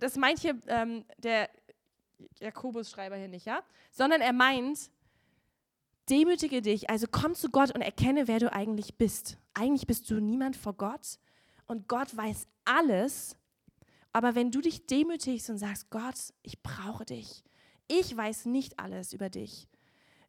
Das 0.00 0.16
meint 0.16 0.38
hier 0.38 0.58
ähm, 0.68 1.04
der 1.18 1.50
Jakobus-Schreiber 2.40 3.16
hier 3.16 3.28
nicht, 3.28 3.46
ja? 3.46 3.62
Sondern 3.90 4.20
er 4.20 4.32
meint, 4.32 4.90
demütige 6.08 6.62
dich, 6.62 6.90
also 6.90 7.06
komm 7.10 7.34
zu 7.34 7.50
Gott 7.50 7.74
und 7.74 7.82
erkenne, 7.82 8.28
wer 8.28 8.38
du 8.38 8.52
eigentlich 8.52 8.96
bist. 8.96 9.38
Eigentlich 9.54 9.86
bist 9.86 10.10
du 10.10 10.20
niemand 10.20 10.56
vor 10.56 10.74
Gott 10.74 11.18
und 11.66 11.88
Gott 11.88 12.16
weiß 12.16 12.46
alles. 12.64 13.36
Aber 14.12 14.34
wenn 14.34 14.50
du 14.50 14.60
dich 14.60 14.86
demütigst 14.86 15.50
und 15.50 15.58
sagst, 15.58 15.90
Gott, 15.90 16.32
ich 16.42 16.62
brauche 16.62 17.04
dich. 17.04 17.42
Ich 17.88 18.16
weiß 18.16 18.46
nicht 18.46 18.78
alles 18.78 19.12
über 19.12 19.28
dich. 19.28 19.68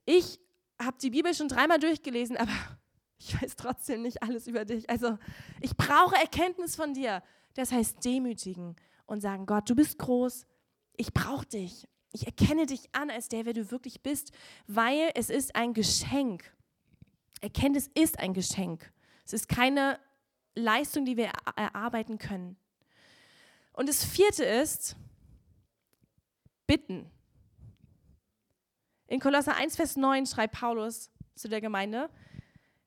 Ich 0.05 0.39
habe 0.79 0.97
die 1.01 1.09
Bibel 1.09 1.33
schon 1.33 1.47
dreimal 1.47 1.79
durchgelesen, 1.79 2.37
aber 2.37 2.51
ich 3.17 3.41
weiß 3.41 3.55
trotzdem 3.55 4.01
nicht 4.01 4.21
alles 4.23 4.47
über 4.47 4.65
dich. 4.65 4.89
Also 4.89 5.17
ich 5.61 5.75
brauche 5.75 6.15
Erkenntnis 6.15 6.75
von 6.75 6.93
dir. 6.93 7.23
Das 7.53 7.71
heißt 7.71 8.03
demütigen 8.03 8.75
und 9.05 9.21
sagen, 9.21 9.45
Gott, 9.45 9.69
du 9.69 9.75
bist 9.75 9.97
groß, 9.97 10.45
ich 10.97 11.13
brauche 11.13 11.45
dich. 11.45 11.87
Ich 12.11 12.25
erkenne 12.25 12.65
dich 12.65 12.93
an 12.93 13.09
als 13.09 13.27
der, 13.27 13.45
wer 13.45 13.53
du 13.53 13.71
wirklich 13.71 14.01
bist, 14.01 14.31
weil 14.67 15.11
es 15.15 15.29
ist 15.29 15.55
ein 15.55 15.73
Geschenk. 15.73 16.53
Erkenntnis 17.41 17.89
ist 17.93 18.19
ein 18.19 18.33
Geschenk. 18.33 18.91
Es 19.25 19.33
ist 19.33 19.49
keine 19.49 19.99
Leistung, 20.53 21.05
die 21.05 21.17
wir 21.17 21.31
erarbeiten 21.55 22.17
können. 22.17 22.57
Und 23.73 23.89
das 23.89 24.03
vierte 24.03 24.45
ist, 24.45 24.95
bitten. 26.65 27.11
In 29.07 29.19
Kolosser 29.19 29.55
1, 29.55 29.75
Vers 29.75 29.95
9 29.95 30.25
schreibt 30.25 30.55
Paulus 30.55 31.11
zu 31.35 31.47
der 31.47 31.61
Gemeinde, 31.61 32.09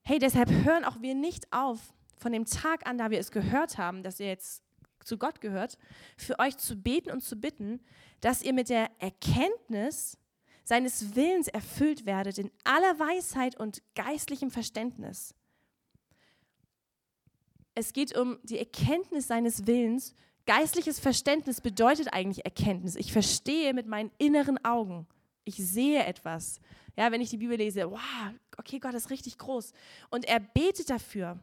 hey, 0.02 0.18
deshalb 0.18 0.50
hören 0.50 0.84
auch 0.84 1.00
wir 1.00 1.14
nicht 1.14 1.52
auf, 1.52 1.78
von 2.16 2.32
dem 2.32 2.44
Tag 2.44 2.86
an, 2.88 2.98
da 2.98 3.10
wir 3.10 3.20
es 3.20 3.30
gehört 3.30 3.78
haben, 3.78 4.02
dass 4.02 4.18
ihr 4.18 4.26
jetzt 4.26 4.64
zu 5.04 5.16
Gott 5.16 5.40
gehört, 5.40 5.78
für 6.16 6.38
euch 6.38 6.56
zu 6.56 6.76
beten 6.76 7.10
und 7.10 7.22
zu 7.22 7.36
bitten, 7.36 7.80
dass 8.20 8.42
ihr 8.42 8.52
mit 8.52 8.68
der 8.68 8.90
Erkenntnis 8.98 10.18
seines 10.64 11.14
Willens 11.14 11.48
erfüllt 11.48 12.04
werdet 12.04 12.38
in 12.38 12.50
aller 12.64 12.98
Weisheit 12.98 13.56
und 13.56 13.82
geistlichem 13.94 14.50
Verständnis. 14.50 15.34
Es 17.74 17.92
geht 17.92 18.16
um 18.18 18.38
die 18.42 18.58
Erkenntnis 18.58 19.28
seines 19.28 19.66
Willens. 19.66 20.14
Geistliches 20.46 20.98
Verständnis 20.98 21.60
bedeutet 21.60 22.12
eigentlich 22.12 22.44
Erkenntnis. 22.44 22.96
Ich 22.96 23.12
verstehe 23.12 23.72
mit 23.72 23.86
meinen 23.86 24.10
inneren 24.18 24.62
Augen. 24.64 25.06
Ich 25.48 25.56
sehe 25.56 26.04
etwas. 26.04 26.60
Ja, 26.94 27.10
wenn 27.10 27.22
ich 27.22 27.30
die 27.30 27.38
Bibel 27.38 27.56
lese, 27.56 27.90
wow, 27.90 28.00
okay, 28.58 28.78
Gott 28.78 28.92
ist 28.92 29.08
richtig 29.08 29.38
groß. 29.38 29.72
Und 30.10 30.26
er 30.26 30.40
betet 30.40 30.90
dafür. 30.90 31.38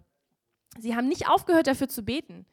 Sie 0.77 0.95
haben 0.95 1.07
nicht 1.07 1.27
aufgehört, 1.27 1.65
dafür 1.65 1.89
zu 1.89 2.03
beten. 2.03 2.45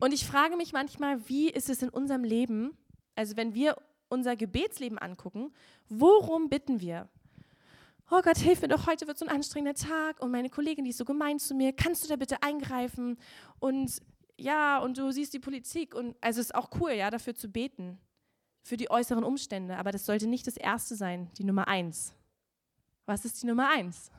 Und 0.00 0.12
ich 0.12 0.26
frage 0.26 0.58
mich 0.58 0.74
manchmal, 0.74 1.26
wie 1.26 1.48
ist 1.48 1.70
es 1.70 1.80
in 1.80 1.88
unserem 1.88 2.24
Leben, 2.24 2.76
also 3.14 3.38
wenn 3.38 3.54
wir 3.54 3.78
unser 4.10 4.36
Gebetsleben 4.36 4.98
angucken, 4.98 5.54
worum 5.88 6.50
bitten 6.50 6.82
wir? 6.82 7.08
Oh 8.10 8.20
Gott, 8.20 8.36
hilf 8.36 8.60
mir 8.60 8.68
doch, 8.68 8.86
heute 8.86 9.06
wird 9.06 9.16
so 9.16 9.24
ein 9.24 9.34
anstrengender 9.34 9.80
Tag 9.80 10.20
und 10.20 10.30
meine 10.30 10.50
Kollegin, 10.50 10.84
die 10.84 10.90
ist 10.90 10.98
so 10.98 11.06
gemein 11.06 11.38
zu 11.38 11.54
mir, 11.54 11.72
kannst 11.72 12.04
du 12.04 12.08
da 12.08 12.16
bitte 12.16 12.42
eingreifen? 12.42 13.16
Und 13.60 14.02
ja, 14.36 14.78
und 14.78 14.98
du 14.98 15.10
siehst 15.10 15.32
die 15.32 15.40
Politik 15.40 15.94
und 15.94 16.16
also 16.20 16.40
es 16.40 16.48
ist 16.48 16.54
auch 16.54 16.68
cool, 16.78 16.92
ja, 16.92 17.10
dafür 17.10 17.34
zu 17.34 17.48
beten 17.48 17.98
für 18.68 18.76
die 18.76 18.90
äußeren 18.90 19.24
Umstände, 19.24 19.76
aber 19.78 19.92
das 19.92 20.04
sollte 20.04 20.26
nicht 20.26 20.46
das 20.46 20.56
Erste 20.56 20.94
sein, 20.94 21.30
die 21.38 21.44
Nummer 21.44 21.68
eins. 21.68 22.12
Was 23.06 23.24
ist 23.24 23.42
die 23.42 23.46
Nummer 23.46 23.70
eins? 23.70 24.10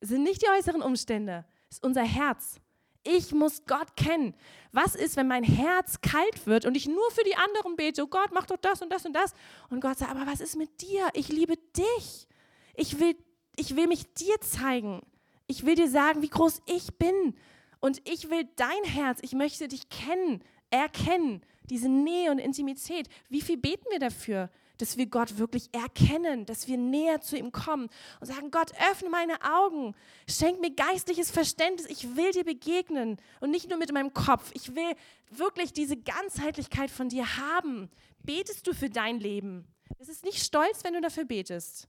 Es 0.00 0.08
sind 0.08 0.22
nicht 0.22 0.42
die 0.42 0.48
äußeren 0.48 0.82
Umstände, 0.82 1.44
es 1.70 1.76
ist 1.76 1.84
unser 1.84 2.02
Herz. 2.02 2.60
Ich 3.06 3.32
muss 3.32 3.66
Gott 3.66 3.96
kennen. 3.96 4.34
Was 4.72 4.94
ist, 4.94 5.16
wenn 5.16 5.28
mein 5.28 5.44
Herz 5.44 6.00
kalt 6.00 6.46
wird 6.46 6.64
und 6.64 6.74
ich 6.74 6.86
nur 6.86 7.10
für 7.10 7.22
die 7.24 7.36
anderen 7.36 7.76
bete? 7.76 8.02
Oh 8.02 8.06
Gott, 8.06 8.30
mach 8.32 8.46
doch 8.46 8.56
das 8.56 8.80
und 8.80 8.90
das 8.90 9.04
und 9.04 9.12
das. 9.12 9.34
Und 9.68 9.80
Gott 9.80 9.98
sagt, 9.98 10.10
aber 10.10 10.26
was 10.26 10.40
ist 10.40 10.56
mit 10.56 10.80
dir? 10.80 11.08
Ich 11.12 11.28
liebe 11.28 11.58
dich. 11.76 12.26
Ich 12.74 12.98
will, 12.98 13.14
ich 13.56 13.76
will 13.76 13.88
mich 13.88 14.14
dir 14.14 14.40
zeigen. 14.40 15.02
Ich 15.46 15.66
will 15.66 15.74
dir 15.74 15.90
sagen, 15.90 16.22
wie 16.22 16.30
groß 16.30 16.62
ich 16.64 16.96
bin. 16.96 17.36
Und 17.78 18.00
ich 18.08 18.30
will 18.30 18.48
dein 18.56 18.84
Herz. 18.84 19.18
Ich 19.20 19.34
möchte 19.34 19.68
dich 19.68 19.90
kennen, 19.90 20.42
erkennen 20.70 21.42
diese 21.70 21.88
Nähe 21.88 22.30
und 22.30 22.38
Intimität. 22.38 23.08
Wie 23.28 23.40
viel 23.40 23.56
beten 23.56 23.86
wir 23.90 23.98
dafür, 23.98 24.50
dass 24.78 24.96
wir 24.96 25.06
Gott 25.06 25.38
wirklich 25.38 25.72
erkennen, 25.72 26.46
dass 26.46 26.66
wir 26.66 26.76
näher 26.76 27.20
zu 27.20 27.36
ihm 27.36 27.52
kommen 27.52 27.88
und 28.20 28.26
sagen, 28.26 28.50
Gott, 28.50 28.72
öffne 28.90 29.08
meine 29.08 29.40
Augen, 29.42 29.94
schenk 30.28 30.60
mir 30.60 30.74
geistliches 30.74 31.30
Verständnis, 31.30 31.86
ich 31.88 32.16
will 32.16 32.32
dir 32.32 32.44
begegnen 32.44 33.18
und 33.40 33.50
nicht 33.50 33.68
nur 33.68 33.78
mit 33.78 33.92
meinem 33.92 34.12
Kopf, 34.12 34.50
ich 34.54 34.74
will 34.74 34.94
wirklich 35.30 35.72
diese 35.72 35.96
Ganzheitlichkeit 35.96 36.90
von 36.90 37.08
dir 37.08 37.36
haben. 37.36 37.90
Betest 38.22 38.66
du 38.66 38.74
für 38.74 38.90
dein 38.90 39.20
Leben? 39.20 39.66
Es 39.98 40.08
ist 40.08 40.24
nicht 40.24 40.42
stolz, 40.42 40.82
wenn 40.82 40.94
du 40.94 41.00
dafür 41.00 41.24
betest. 41.24 41.88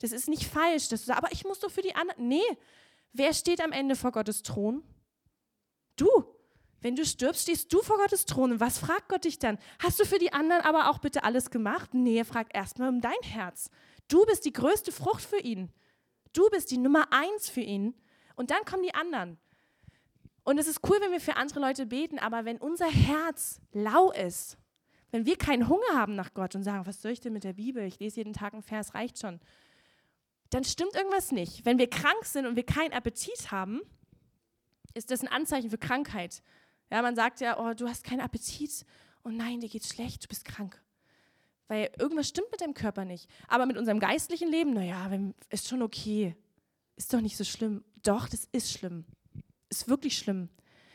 Das 0.00 0.12
ist 0.12 0.28
nicht 0.28 0.44
falsch, 0.44 0.88
dass 0.88 1.00
du 1.00 1.06
sagst, 1.06 1.22
aber 1.22 1.32
ich 1.32 1.44
muss 1.44 1.60
doch 1.60 1.70
für 1.70 1.82
die 1.82 1.94
anderen. 1.94 2.28
Nee, 2.28 2.42
wer 3.12 3.32
steht 3.32 3.62
am 3.62 3.72
Ende 3.72 3.96
vor 3.96 4.12
Gottes 4.12 4.42
Thron? 4.42 4.82
Du. 5.96 6.08
Wenn 6.80 6.96
du 6.96 7.04
stirbst, 7.04 7.42
stehst 7.42 7.72
du 7.72 7.82
vor 7.82 7.98
Gottes 7.98 8.24
Thron. 8.24 8.52
Und 8.52 8.60
was 8.60 8.78
fragt 8.78 9.08
Gott 9.08 9.24
dich 9.24 9.38
dann? 9.38 9.58
Hast 9.78 10.00
du 10.00 10.04
für 10.04 10.18
die 10.18 10.32
anderen 10.32 10.62
aber 10.62 10.90
auch 10.90 10.98
bitte 10.98 11.24
alles 11.24 11.50
gemacht? 11.50 11.94
Nee, 11.94 12.18
er 12.18 12.24
fragt 12.24 12.54
erstmal 12.54 12.88
um 12.88 13.00
dein 13.00 13.20
Herz. 13.22 13.70
Du 14.08 14.24
bist 14.26 14.44
die 14.44 14.52
größte 14.52 14.92
Frucht 14.92 15.22
für 15.22 15.38
ihn. 15.38 15.70
Du 16.32 16.48
bist 16.50 16.70
die 16.70 16.78
Nummer 16.78 17.12
eins 17.12 17.48
für 17.48 17.60
ihn. 17.60 17.94
Und 18.36 18.50
dann 18.50 18.64
kommen 18.64 18.82
die 18.82 18.94
anderen. 18.94 19.38
Und 20.42 20.58
es 20.58 20.66
ist 20.66 20.80
cool, 20.88 20.98
wenn 21.00 21.12
wir 21.12 21.20
für 21.20 21.36
andere 21.36 21.60
Leute 21.60 21.86
beten, 21.86 22.18
aber 22.18 22.44
wenn 22.44 22.56
unser 22.56 22.90
Herz 22.90 23.60
lau 23.72 24.10
ist, 24.10 24.56
wenn 25.10 25.26
wir 25.26 25.36
keinen 25.36 25.68
Hunger 25.68 25.94
haben 25.94 26.14
nach 26.14 26.34
Gott 26.34 26.54
und 26.54 26.62
sagen, 26.62 26.86
was 26.86 27.02
soll 27.02 27.12
ich 27.12 27.20
denn 27.20 27.32
mit 27.32 27.44
der 27.44 27.52
Bibel? 27.52 27.84
Ich 27.84 27.98
lese 27.98 28.16
jeden 28.16 28.32
Tag 28.32 28.52
einen 28.52 28.62
Vers, 28.62 28.94
reicht 28.94 29.18
schon. 29.18 29.40
Dann 30.50 30.64
stimmt 30.64 30.94
irgendwas 30.94 31.32
nicht. 31.32 31.64
Wenn 31.64 31.78
wir 31.78 31.90
krank 31.90 32.24
sind 32.24 32.46
und 32.46 32.56
wir 32.56 32.64
keinen 32.64 32.92
Appetit 32.92 33.50
haben, 33.50 33.80
ist 34.94 35.10
das 35.10 35.20
ein 35.20 35.28
Anzeichen 35.28 35.70
für 35.70 35.78
Krankheit. 35.78 36.42
Ja, 36.90 37.02
man 37.02 37.14
sagt 37.14 37.40
ja, 37.40 37.58
oh, 37.58 37.72
du 37.72 37.88
hast 37.88 38.04
keinen 38.04 38.20
Appetit. 38.20 38.84
Oh 39.24 39.28
nein, 39.28 39.60
dir 39.60 39.68
geht's 39.68 39.88
schlecht, 39.88 40.24
du 40.24 40.28
bist 40.28 40.44
krank. 40.44 40.80
Weil 41.68 41.90
irgendwas 41.98 42.28
stimmt 42.28 42.50
mit 42.50 42.60
deinem 42.60 42.74
Körper 42.74 43.04
nicht. 43.04 43.30
Aber 43.46 43.64
mit 43.64 43.76
unserem 43.76 44.00
geistlichen 44.00 44.50
Leben, 44.50 44.72
naja, 44.72 45.08
ist 45.50 45.68
schon 45.68 45.82
okay. 45.82 46.34
Ist 46.96 47.12
doch 47.14 47.20
nicht 47.20 47.36
so 47.36 47.44
schlimm. 47.44 47.84
Doch, 48.02 48.28
das 48.28 48.48
ist 48.50 48.72
schlimm. 48.72 49.04
Ist 49.68 49.88
wirklich 49.88 50.18
schlimm. 50.18 50.48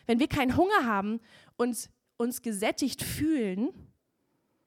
Wenn 0.05 0.19
wir 0.19 0.27
keinen 0.27 0.57
Hunger 0.57 0.85
haben 0.85 1.21
und 1.55 1.89
uns 2.17 2.41
gesättigt 2.41 3.01
fühlen, 3.01 3.69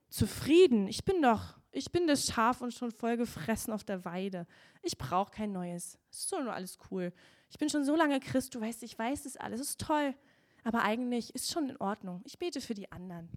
zufrieden, 0.08 0.88
ich 0.88 1.04
bin 1.04 1.20
doch, 1.20 1.58
ich 1.72 1.92
bin 1.92 2.06
das 2.06 2.26
Schaf 2.26 2.62
und 2.62 2.72
schon 2.72 2.90
voll 2.90 3.18
gefressen 3.18 3.74
auf 3.74 3.84
der 3.84 4.06
Weide. 4.06 4.46
Ich 4.82 4.96
brauche 4.96 5.30
kein 5.30 5.52
Neues. 5.52 5.98
Ist 6.10 6.32
doch 6.32 6.42
nur 6.42 6.54
alles 6.54 6.78
cool. 6.90 7.12
Ich 7.50 7.58
bin 7.58 7.68
schon 7.68 7.84
so 7.84 7.94
lange 7.94 8.18
Christ, 8.18 8.54
du 8.54 8.60
weißt, 8.60 8.82
ich 8.82 8.98
weiß 8.98 9.24
das 9.24 9.36
alles, 9.36 9.60
ist 9.60 9.80
toll 9.80 10.14
aber 10.64 10.82
eigentlich 10.82 11.34
ist 11.34 11.50
schon 11.50 11.70
in 11.70 11.76
Ordnung. 11.78 12.22
Ich 12.24 12.38
bete 12.38 12.60
für 12.60 12.74
die 12.74 12.90
anderen. 12.92 13.28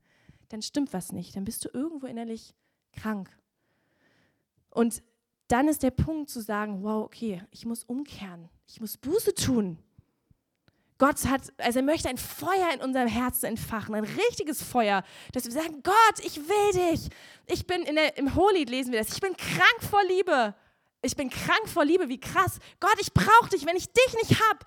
Dann 0.50 0.62
stimmt 0.62 0.94
was 0.94 1.12
nicht. 1.12 1.36
Dann 1.36 1.46
bist 1.46 1.64
du 1.66 1.70
irgendwo 1.74 2.08
innerlich 2.08 2.54
krank. 2.94 3.30
Und 4.70 5.02
dann 5.48 5.68
ist 5.68 5.84
der 5.84 5.92
Punkt 5.92 6.30
zu 6.30 6.42
sagen, 6.42 6.84
wow, 6.84 7.04
okay, 7.06 7.44
ich 7.52 7.66
muss 7.66 7.84
umkehren. 7.84 8.50
Ich 8.68 8.80
muss 8.80 8.98
Buße 8.98 9.34
tun. 9.36 9.78
Gott 10.98 11.26
hat, 11.26 11.42
also 11.58 11.80
er 11.80 11.84
möchte 11.84 12.10
ein 12.10 12.18
Feuer 12.18 12.70
in 12.76 12.80
unserem 12.82 13.08
Herzen 13.08 13.48
entfachen, 13.48 13.96
ein 13.96 14.04
richtiges 14.04 14.62
Feuer, 14.62 15.04
dass 15.34 15.46
wir 15.46 15.52
sagen, 15.52 15.82
Gott, 15.82 16.20
ich 16.24 16.38
will 16.38 16.92
dich. 16.92 17.10
Ich 17.48 17.66
bin 17.66 17.82
in 17.82 17.96
der, 17.96 18.18
im 18.18 18.36
Holy 18.36 18.66
lesen 18.66 18.92
wir 18.92 19.00
das. 19.00 19.12
Ich 19.12 19.20
bin 19.20 19.36
krank 19.36 19.82
vor 19.90 20.02
Liebe. 20.08 20.54
Ich 21.02 21.16
bin 21.16 21.32
krank 21.32 21.68
vor 21.68 21.84
Liebe, 21.84 22.08
wie 22.08 22.20
krass. 22.20 22.60
Gott, 22.80 22.96
ich 23.00 23.12
brauche 23.14 23.50
dich. 23.50 23.66
Wenn 23.66 23.76
ich 23.76 23.92
dich 23.92 24.14
nicht 24.22 24.40
habe, 24.42 24.60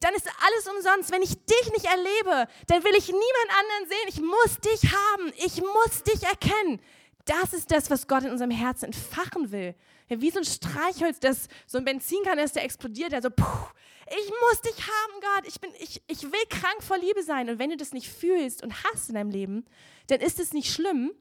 dann 0.00 0.14
ist 0.14 0.26
alles 0.26 0.66
umsonst. 0.76 1.12
Wenn 1.12 1.22
ich 1.22 1.36
dich 1.44 1.72
nicht 1.72 1.86
erlebe, 1.86 2.50
dann 2.66 2.84
will 2.84 2.94
ich 2.96 3.08
niemand 3.08 3.48
anderen 3.58 3.88
sehen. 3.88 4.08
Ich 4.08 4.20
muss 4.20 4.58
dich 4.60 4.92
haben. 4.92 5.32
Ich 5.36 5.60
muss 5.60 6.02
dich 6.02 6.22
erkennen. 6.22 6.80
Das 7.26 7.52
ist 7.52 7.70
das, 7.70 7.90
was 7.90 8.08
Gott 8.08 8.24
in 8.24 8.30
unserem 8.30 8.50
Herzen 8.50 8.86
entfachen 8.86 9.52
will. 9.52 9.74
Ja, 10.08 10.20
wie 10.20 10.30
so 10.30 10.40
ein 10.40 10.44
Streichholz, 10.44 11.20
das 11.20 11.48
so 11.66 11.78
ein 11.78 11.84
Benzinkanister 11.84 12.62
explodiert, 12.62 13.12
der 13.12 13.22
so, 13.22 13.30
puh, 13.30 13.68
ich 14.08 14.28
muss 14.28 14.60
dich 14.62 14.76
haben, 14.76 15.20
Gott. 15.20 15.46
Ich, 15.46 15.60
bin, 15.60 15.70
ich, 15.78 16.02
ich 16.08 16.22
will 16.24 16.46
krank 16.48 16.82
vor 16.82 16.98
Liebe 16.98 17.22
sein. 17.22 17.48
Und 17.48 17.58
wenn 17.58 17.70
du 17.70 17.76
das 17.76 17.92
nicht 17.92 18.08
fühlst 18.08 18.62
und 18.62 18.82
hast 18.84 19.08
in 19.08 19.14
deinem 19.14 19.30
Leben, 19.30 19.64
dann 20.08 20.20
ist 20.20 20.40
es 20.40 20.52
nicht 20.52 20.72
schlimm, 20.72 21.12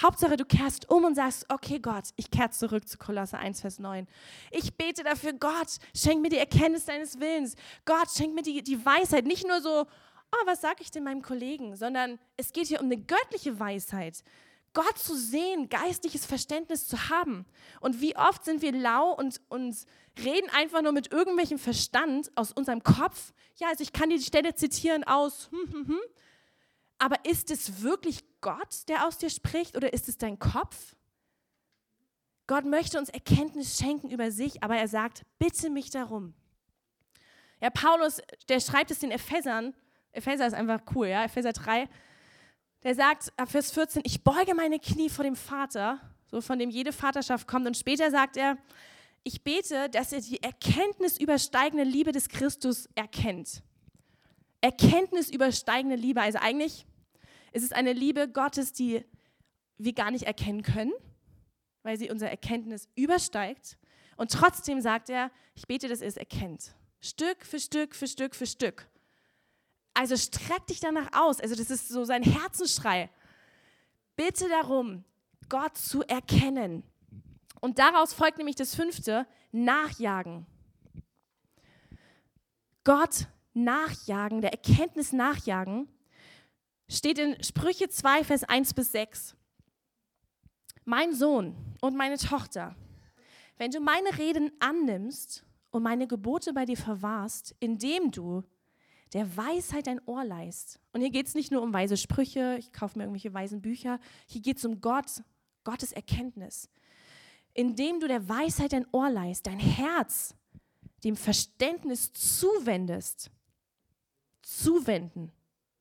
Hauptsache, 0.00 0.36
du 0.36 0.44
kehrst 0.44 0.90
um 0.90 1.04
und 1.04 1.14
sagst, 1.14 1.46
okay 1.48 1.78
Gott, 1.78 2.04
ich 2.16 2.30
kehre 2.30 2.50
zurück 2.50 2.88
zu 2.88 2.98
Kolosse 2.98 3.38
1, 3.38 3.60
Vers 3.60 3.78
9. 3.78 4.06
Ich 4.50 4.76
bete 4.76 5.04
dafür, 5.04 5.32
Gott, 5.32 5.76
schenk 5.94 6.20
mir 6.20 6.30
die 6.30 6.38
Erkenntnis 6.38 6.84
deines 6.84 7.20
Willens. 7.20 7.54
Gott, 7.84 8.10
schenk 8.10 8.34
mir 8.34 8.42
die, 8.42 8.62
die 8.62 8.84
Weisheit. 8.84 9.24
Nicht 9.24 9.46
nur 9.46 9.60
so, 9.60 9.82
oh, 9.82 10.46
was 10.46 10.60
sage 10.60 10.78
ich 10.80 10.90
denn 10.90 11.04
meinem 11.04 11.22
Kollegen, 11.22 11.76
sondern 11.76 12.18
es 12.36 12.52
geht 12.52 12.66
hier 12.66 12.80
um 12.80 12.86
eine 12.86 12.96
göttliche 12.96 13.58
Weisheit. 13.60 14.24
Gott 14.72 14.98
zu 14.98 15.16
sehen, 15.16 15.68
geistliches 15.68 16.26
Verständnis 16.26 16.88
zu 16.88 17.08
haben. 17.08 17.46
Und 17.80 18.00
wie 18.00 18.16
oft 18.16 18.44
sind 18.44 18.60
wir 18.60 18.72
lau 18.72 19.12
und, 19.12 19.40
und 19.48 19.76
reden 20.18 20.50
einfach 20.50 20.82
nur 20.82 20.90
mit 20.90 21.12
irgendwelchem 21.12 21.58
Verstand 21.58 22.32
aus 22.34 22.50
unserem 22.50 22.82
Kopf. 22.82 23.32
Ja, 23.56 23.68
also 23.68 23.84
ich 23.84 23.92
kann 23.92 24.10
die 24.10 24.20
Stelle 24.20 24.56
zitieren 24.56 25.04
aus, 25.04 25.48
hm, 25.52 25.72
hm, 25.72 25.86
hm. 25.86 26.00
Aber 27.04 27.22
ist 27.26 27.50
es 27.50 27.82
wirklich 27.82 28.24
Gott, 28.40 28.88
der 28.88 29.06
aus 29.06 29.18
dir 29.18 29.28
spricht 29.28 29.76
oder 29.76 29.92
ist 29.92 30.08
es 30.08 30.16
dein 30.16 30.38
Kopf? 30.38 30.96
Gott 32.46 32.64
möchte 32.64 32.98
uns 32.98 33.10
Erkenntnis 33.10 33.76
schenken 33.76 34.08
über 34.08 34.30
sich, 34.30 34.62
aber 34.62 34.76
er 34.76 34.88
sagt, 34.88 35.26
bitte 35.38 35.68
mich 35.68 35.90
darum. 35.90 36.32
Ja, 37.60 37.68
Paulus, 37.68 38.22
der 38.48 38.58
schreibt 38.58 38.90
es 38.90 39.00
den 39.00 39.10
Ephesern, 39.10 39.74
Epheser 40.12 40.46
ist 40.46 40.54
einfach 40.54 40.80
cool, 40.94 41.08
ja, 41.08 41.24
Epheser 41.24 41.52
3, 41.52 41.90
der 42.84 42.94
sagt 42.94 43.34
Vers 43.48 43.72
14, 43.72 44.00
ich 44.06 44.24
beuge 44.24 44.54
meine 44.54 44.78
Knie 44.78 45.10
vor 45.10 45.24
dem 45.24 45.36
Vater, 45.36 46.00
so 46.30 46.40
von 46.40 46.58
dem 46.58 46.70
jede 46.70 46.92
Vaterschaft 46.92 47.46
kommt. 47.46 47.66
Und 47.66 47.76
später 47.76 48.10
sagt 48.10 48.38
er, 48.38 48.56
ich 49.24 49.44
bete, 49.44 49.90
dass 49.90 50.14
er 50.14 50.22
die 50.22 50.42
Erkenntnis 50.42 51.18
übersteigende 51.18 51.84
Liebe 51.84 52.12
des 52.12 52.30
Christus 52.30 52.88
erkennt. 52.94 53.62
Erkenntnis 54.62 55.28
übersteigende 55.28 55.96
Liebe. 55.96 56.22
Also 56.22 56.38
eigentlich 56.40 56.86
ist 57.54 57.62
es 57.62 57.72
eine 57.72 57.92
Liebe 57.92 58.28
Gottes, 58.28 58.72
die 58.72 59.04
wir 59.78 59.92
gar 59.92 60.10
nicht 60.10 60.24
erkennen 60.24 60.62
können, 60.62 60.92
weil 61.82 61.96
sie 61.98 62.10
unsere 62.10 62.30
Erkenntnis 62.30 62.88
übersteigt. 62.96 63.78
Und 64.16 64.30
trotzdem 64.30 64.80
sagt 64.80 65.08
er, 65.08 65.30
ich 65.54 65.66
bete, 65.66 65.88
dass 65.88 66.00
er 66.00 66.08
es 66.08 66.16
erkennt. 66.16 66.74
Stück 67.00 67.44
für 67.44 67.60
Stück 67.60 67.94
für 67.94 68.06
Stück 68.06 68.34
für 68.34 68.46
Stück. 68.46 68.88
Also 69.94 70.16
streck 70.16 70.66
dich 70.66 70.80
danach 70.80 71.08
aus. 71.12 71.40
Also 71.40 71.54
das 71.54 71.70
ist 71.70 71.88
so 71.88 72.04
sein 72.04 72.22
Herzensschrei. 72.22 73.10
Bitte 74.16 74.48
darum, 74.48 75.04
Gott 75.48 75.76
zu 75.76 76.02
erkennen. 76.02 76.82
Und 77.60 77.78
daraus 77.78 78.12
folgt 78.12 78.38
nämlich 78.38 78.56
das 78.56 78.74
fünfte, 78.74 79.26
Nachjagen. 79.52 80.46
Gott 82.82 83.28
nachjagen, 83.54 84.40
der 84.40 84.50
Erkenntnis 84.50 85.12
nachjagen, 85.12 85.88
steht 86.88 87.18
in 87.18 87.42
Sprüche 87.42 87.88
2, 87.88 88.24
Vers 88.24 88.44
1 88.44 88.74
bis 88.74 88.92
6. 88.92 89.36
Mein 90.84 91.14
Sohn 91.14 91.56
und 91.80 91.96
meine 91.96 92.18
Tochter, 92.18 92.76
wenn 93.56 93.70
du 93.70 93.80
meine 93.80 94.18
Reden 94.18 94.52
annimmst 94.60 95.44
und 95.70 95.82
meine 95.82 96.06
Gebote 96.06 96.52
bei 96.52 96.66
dir 96.66 96.76
verwahrst, 96.76 97.54
indem 97.60 98.10
du 98.10 98.42
der 99.12 99.36
Weisheit 99.36 99.88
ein 99.88 100.00
Ohr 100.06 100.24
leist. 100.24 100.80
Und 100.92 101.00
hier 101.00 101.10
geht 101.10 101.26
es 101.26 101.34
nicht 101.34 101.52
nur 101.52 101.62
um 101.62 101.72
weise 101.72 101.96
Sprüche, 101.96 102.56
ich 102.58 102.72
kaufe 102.72 102.98
mir 102.98 103.04
irgendwelche 103.04 103.32
weisen 103.32 103.62
Bücher, 103.62 104.00
hier 104.26 104.42
geht 104.42 104.58
es 104.58 104.64
um 104.64 104.80
Gott, 104.80 105.22
Gottes 105.62 105.92
Erkenntnis. 105.92 106.68
Indem 107.54 108.00
du 108.00 108.08
der 108.08 108.28
Weisheit 108.28 108.74
ein 108.74 108.86
Ohr 108.90 109.08
leist, 109.08 109.46
dein 109.46 109.60
Herz 109.60 110.34
dem 111.04 111.16
Verständnis 111.16 112.12
zuwendest. 112.12 113.30
Zuwenden. 114.42 115.32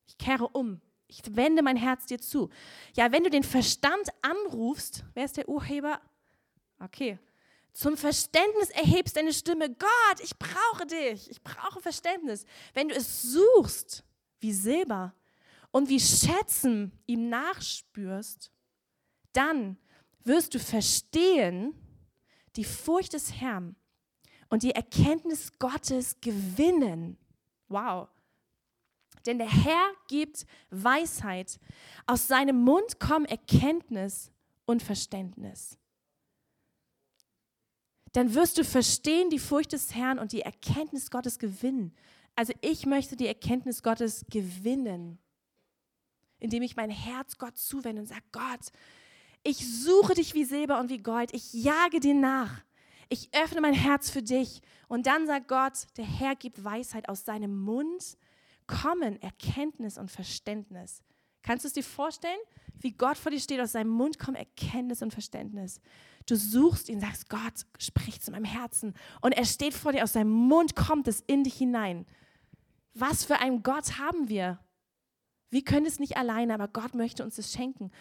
Ich 0.08 0.18
kehre 0.18 0.48
um. 0.50 0.80
Ich 1.14 1.36
wende 1.36 1.62
mein 1.62 1.78
Herz 1.78 2.08
dir 2.08 2.20
zu. 2.20 2.50
Ja, 2.96 3.12
wenn 3.12 3.24
du 3.24 3.30
den 3.30 3.44
Verstand 3.44 4.10
anrufst, 4.22 5.04
wer 5.14 5.26
ist 5.26 5.38
der 5.38 5.48
Urheber? 5.48 6.02
Okay, 6.80 7.20
zum 7.72 7.98
Verständnis 7.98 8.70
erhebst 8.72 9.16
deine 9.16 9.34
Stimme, 9.34 9.70
Gott, 9.70 10.20
ich 10.24 10.38
brauche 10.38 10.88
dich, 10.88 11.30
ich 11.30 11.42
brauche 11.44 11.82
Verständnis. 11.82 12.46
Wenn 12.74 12.90
du 12.90 12.96
es 12.96 13.22
suchst 13.22 14.04
wie 14.40 14.54
Silber 14.54 15.14
und 15.72 15.90
wie 15.90 16.00
Schätzen 16.00 16.92
ihm 17.06 17.30
nachspürst, 17.30 18.52
dann 19.34 19.78
wirst 20.24 20.56
du 20.56 20.60
verstehen 20.60 21.74
die 22.56 22.64
Furcht 22.64 23.14
des 23.14 23.34
Herrn 23.34 23.76
und 24.50 24.64
die 24.64 24.72
Erkenntnis 24.72 25.52
Gottes 25.58 26.22
gewinnen. 26.22 27.18
Wow. 27.68 28.08
Denn 29.26 29.38
der 29.38 29.50
Herr 29.50 29.92
gibt 30.08 30.46
Weisheit. 30.70 31.60
Aus 32.08 32.28
seinem 32.28 32.62
Mund 32.62 33.00
kommen 33.00 33.26
Erkenntnis 33.26 34.32
und 34.66 34.84
Verständnis 34.84 35.78
dann 38.14 38.36
wirst 38.36 38.58
du 38.58 38.64
verstehen 38.64 39.30
die 39.30 39.40
Furcht 39.40 39.74
des 39.74 39.94
Herrn 39.96 40.20
und 40.20 40.32
die 40.32 40.42
Erkenntnis 40.42 41.10
Gottes 41.10 41.40
gewinnen. 41.40 41.94
Also 42.36 42.54
ich 42.62 42.86
möchte 42.86 43.16
die 43.16 43.28
Erkenntnis 43.28 43.84
Gottes 43.84 44.26
gewinnen, 44.30 45.18
indem 46.40 46.64
ich 46.64 46.76
mein 46.76 46.92
Herz 46.92 47.38
Gott 47.38 47.58
zuwende 47.58 48.02
und 48.02 48.08
sage, 48.08 48.24
Gott, 48.32 48.72
ich 49.44 49.58
suche 49.58 50.14
dich 50.14 50.36
wie 50.36 50.46
Silber 50.46 50.80
und 50.80 50.90
wie 50.90 51.00
Gold, 51.00 51.34
ich 51.34 51.54
jage 51.54 52.00
dir 52.00 52.14
nach. 52.14 52.64
Ich 53.10 53.30
öffne 53.34 53.62
mein 53.62 53.74
Herz 53.74 54.10
für 54.10 54.24
dich. 54.24 54.62
Und 54.88 55.06
dann 55.08 55.28
sagt 55.28 55.48
Gott, 55.48 55.88
der 55.98 56.06
Herr 56.06 56.36
gibt 56.36 56.64
Weisheit 56.64 57.10
aus 57.10 57.26
seinem 57.26 57.60
Mund, 57.62 58.18
kommen 58.68 59.22
Erkenntnis 59.22 59.98
und 59.98 60.12
Verständnis. 60.12 61.02
Kannst 61.42 61.66
du 61.66 61.68
es 61.68 61.74
dir 61.74 61.84
vorstellen, 61.84 62.40
wie 62.80 62.92
Gott 62.92 63.18
vor 63.18 63.32
dir 63.32 63.40
steht, 63.40 63.60
aus 63.60 63.74
seinem 63.74 63.90
Mund 63.90 64.18
kommen 64.18 64.36
Erkenntnis 64.36 65.02
und 65.02 65.12
Verständnis. 65.12 65.80
Du 66.26 66.36
suchst 66.36 66.90
ihn, 66.90 67.00
sagst, 67.00 67.30
Gott, 67.30 67.66
sprich 67.78 68.22
zu 68.22 68.32
meinem 68.32 68.46
Herzen. 68.46 68.94
Und 69.22 69.34
er 69.34 69.46
steht 69.46 69.74
vor 69.74 69.92
dir, 69.92 70.04
aus 70.04 70.14
seinem 70.14 70.32
Mund 70.32 70.76
kommt 70.76 71.08
es 71.08 71.22
in 71.22 71.44
dich 71.44 71.56
hinein. 71.56 72.06
Was 72.94 73.26
für 73.26 73.40
einen 73.40 73.64
Gott 73.64 74.00
haben 74.00 74.30
wir? 74.30 74.60
Wir 75.50 75.64
können 75.64 75.86
es 75.86 76.00
nicht 76.00 76.18
alleine, 76.18 76.54
aber 76.54 76.68
Gott 76.68 76.96
möchte 76.96 77.24
uns 77.24 77.36
das 77.36 77.52
schenken. 77.52 77.92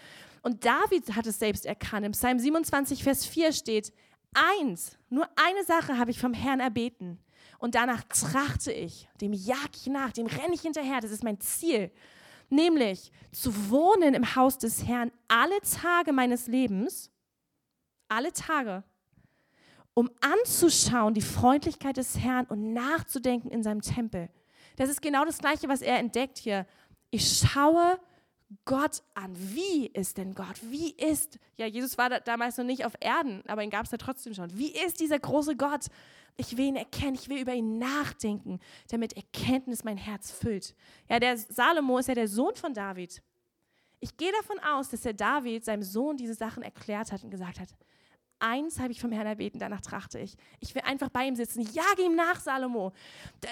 Und 0.43 0.65
David 0.65 1.15
hat 1.15 1.27
es 1.27 1.39
selbst 1.39 1.67
erkannt. 1.67 2.07
Im 2.07 2.13
Psalm 2.13 2.39
27, 2.39 3.03
Vers 3.03 3.27
4 3.27 3.53
steht, 3.53 3.93
eins, 4.35 4.99
nur 5.09 5.29
eine 5.37 5.65
Sache 5.65 5.99
habe 5.99 6.11
ich 6.11 6.19
vom 6.19 6.33
Herrn 6.33 6.61
erbeten. 6.61 7.19
Und 7.63 7.77
danach 7.77 8.03
trachte 8.09 8.73
ich, 8.73 9.09
dem 9.21 9.33
jag 9.33 9.71
ich 9.77 9.87
nach, 9.87 10.11
dem 10.11 10.27
renne 10.27 10.53
ich 10.53 10.63
hinterher, 10.63 11.01
das 11.01 11.13
ist 11.13 11.23
mein 11.23 11.39
Ziel. 11.39 11.93
Nämlich 12.51 13.13
zu 13.31 13.71
wohnen 13.71 14.15
im 14.15 14.35
Haus 14.35 14.59
des 14.59 14.85
Herrn 14.85 15.13
alle 15.29 15.61
Tage 15.61 16.13
meines 16.13 16.49
Lebens 16.49 17.13
alle 18.09 18.33
Tage, 18.33 18.83
um 19.95 20.11
anzuschauen 20.21 21.15
die 21.15 21.23
Freundlichkeit 21.23 21.99
des 21.99 22.19
Herrn 22.19 22.47
und 22.47 22.73
nachzudenken 22.73 23.53
in 23.53 23.63
seinem 23.63 23.81
Tempel. 23.81 24.29
Das 24.75 24.91
ist 24.91 25.01
genau 25.01 25.25
das 25.25 25.39
Gleiche, 25.39 25.69
was 25.69 25.83
er 25.83 26.01
entdeckt 26.01 26.39
hier. 26.39 26.67
Ich 27.13 27.39
schaue 27.39 28.01
Gott 28.65 29.05
an. 29.15 29.37
Wie 29.37 29.87
ist 29.87 30.19
denn 30.19 30.35
Gott? 30.35 30.57
Wie 30.63 30.91
ist, 30.95 31.39
ja, 31.57 31.67
Jesus 31.67 31.97
war 31.97 32.11
da 32.11 32.19
damals 32.19 32.57
noch 32.57 32.65
nicht 32.65 32.85
auf 32.85 32.95
Erden, 32.99 33.45
aber 33.47 33.63
ihn 33.63 33.71
gab 33.71 33.85
es 33.85 33.93
ja 33.93 33.99
trotzdem 33.99 34.35
schon. 34.35 34.59
Wie 34.59 34.73
ist 34.73 34.99
dieser 34.99 35.21
große 35.21 35.55
Gott? 35.55 35.87
Ich 36.37 36.57
will 36.57 36.67
ihn 36.67 36.77
erkennen, 36.77 37.15
ich 37.15 37.29
will 37.29 37.41
über 37.41 37.55
ihn 37.55 37.79
nachdenken, 37.79 38.59
damit 38.89 39.15
Erkenntnis 39.15 39.85
mein 39.85 39.99
Herz 39.99 40.31
füllt. 40.31 40.75
Ja, 41.09 41.21
der 41.21 41.37
Salomo 41.37 41.99
ist 41.99 42.09
ja 42.09 42.15
der 42.15 42.29
Sohn 42.29 42.55
von 42.55 42.73
David. 42.73 43.23
Ich 44.01 44.17
gehe 44.17 44.33
davon 44.33 44.59
aus, 44.61 44.89
dass 44.89 45.03
der 45.03 45.13
David 45.13 45.65
seinem 45.65 45.83
Sohn 45.83 46.17
diese 46.17 46.35
Sachen 46.35 46.63
erklärt 46.63 47.13
hat 47.13 47.23
und 47.23 47.31
gesagt 47.31 47.61
hat, 47.61 47.69
eins 48.41 48.81
habe 48.81 48.93
ich 48.93 49.01
vom 49.01 49.13
Herrn 49.13 49.27
erbeten, 49.27 49.61
danach 49.61 49.81
trachte 49.81 50.19
ich. 50.19 50.37
Ich 50.59 50.75
will 50.75 50.83
einfach 50.83 51.09
bei 51.09 51.27
ihm 51.27 51.37
sitzen. 51.37 51.61
Jage 51.61 52.03
ihm 52.03 52.17
nach, 52.17 52.41
Salomo. 52.41 52.93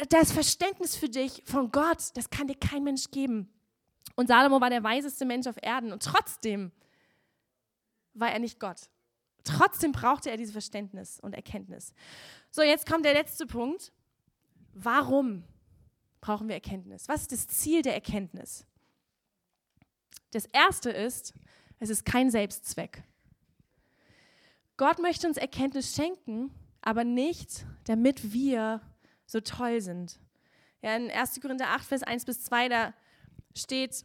Das 0.08 0.32
Verständnis 0.32 0.96
für 0.96 1.08
dich 1.08 1.42
von 1.46 1.70
Gott, 1.70 2.10
das 2.14 2.30
kann 2.30 2.48
dir 2.48 2.56
kein 2.56 2.82
Mensch 2.82 3.10
geben. 3.10 3.48
Und 4.16 4.26
Salomo 4.26 4.60
war 4.60 4.70
der 4.70 4.82
weiseste 4.82 5.24
Mensch 5.24 5.46
auf 5.46 5.56
Erden 5.62 5.92
und 5.92 6.02
trotzdem 6.02 6.72
war 8.14 8.32
er 8.32 8.40
nicht 8.40 8.58
Gott. 8.58 8.90
Trotzdem 9.44 9.92
brauchte 9.92 10.30
er 10.30 10.36
dieses 10.36 10.52
Verständnis 10.52 11.18
und 11.20 11.34
Erkenntnis. 11.34 11.94
So, 12.50 12.62
jetzt 12.62 12.86
kommt 12.86 13.04
der 13.04 13.14
letzte 13.14 13.46
Punkt. 13.46 13.92
Warum 14.72 15.44
brauchen 16.20 16.48
wir 16.48 16.54
Erkenntnis? 16.54 17.08
Was 17.08 17.22
ist 17.22 17.32
das 17.32 17.48
Ziel 17.48 17.82
der 17.82 17.94
Erkenntnis? 17.94 18.66
Das 20.32 20.46
erste 20.46 20.90
ist, 20.90 21.34
es 21.78 21.90
ist 21.90 22.04
kein 22.04 22.30
Selbstzweck. 22.30 23.02
Gott 24.76 24.98
möchte 24.98 25.26
uns 25.26 25.36
Erkenntnis 25.36 25.94
schenken, 25.94 26.50
aber 26.82 27.04
nicht, 27.04 27.66
damit 27.84 28.32
wir 28.32 28.80
so 29.26 29.40
toll 29.40 29.80
sind. 29.80 30.18
Ja, 30.82 30.96
in 30.96 31.10
1. 31.10 31.40
Korinther 31.40 31.68
8, 31.68 31.84
Vers 31.84 32.02
1 32.02 32.24
bis 32.24 32.42
2, 32.44 32.68
da 32.68 32.94
steht, 33.56 34.04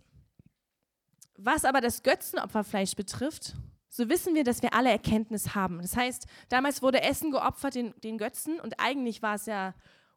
was 1.37 1.65
aber 1.65 1.81
das 1.81 2.03
Götzenopferfleisch 2.03 2.95
betrifft, 2.95 3.55
so 3.95 4.09
wissen 4.09 4.35
wir, 4.35 4.43
dass 4.43 4.61
wir 4.61 4.73
alle 4.73 4.89
Erkenntnis 4.89 5.55
haben. 5.55 5.81
Das 5.81 5.95
heißt, 5.95 6.27
damals 6.49 6.81
wurde 6.81 7.01
Essen 7.01 7.31
geopfert 7.31 7.75
den, 7.75 7.93
den 8.01 8.17
Götzen 8.17 8.59
und 8.59 8.77
eigentlich 8.77 9.21
war 9.21 9.35
es 9.35 9.45
ja, 9.45 9.73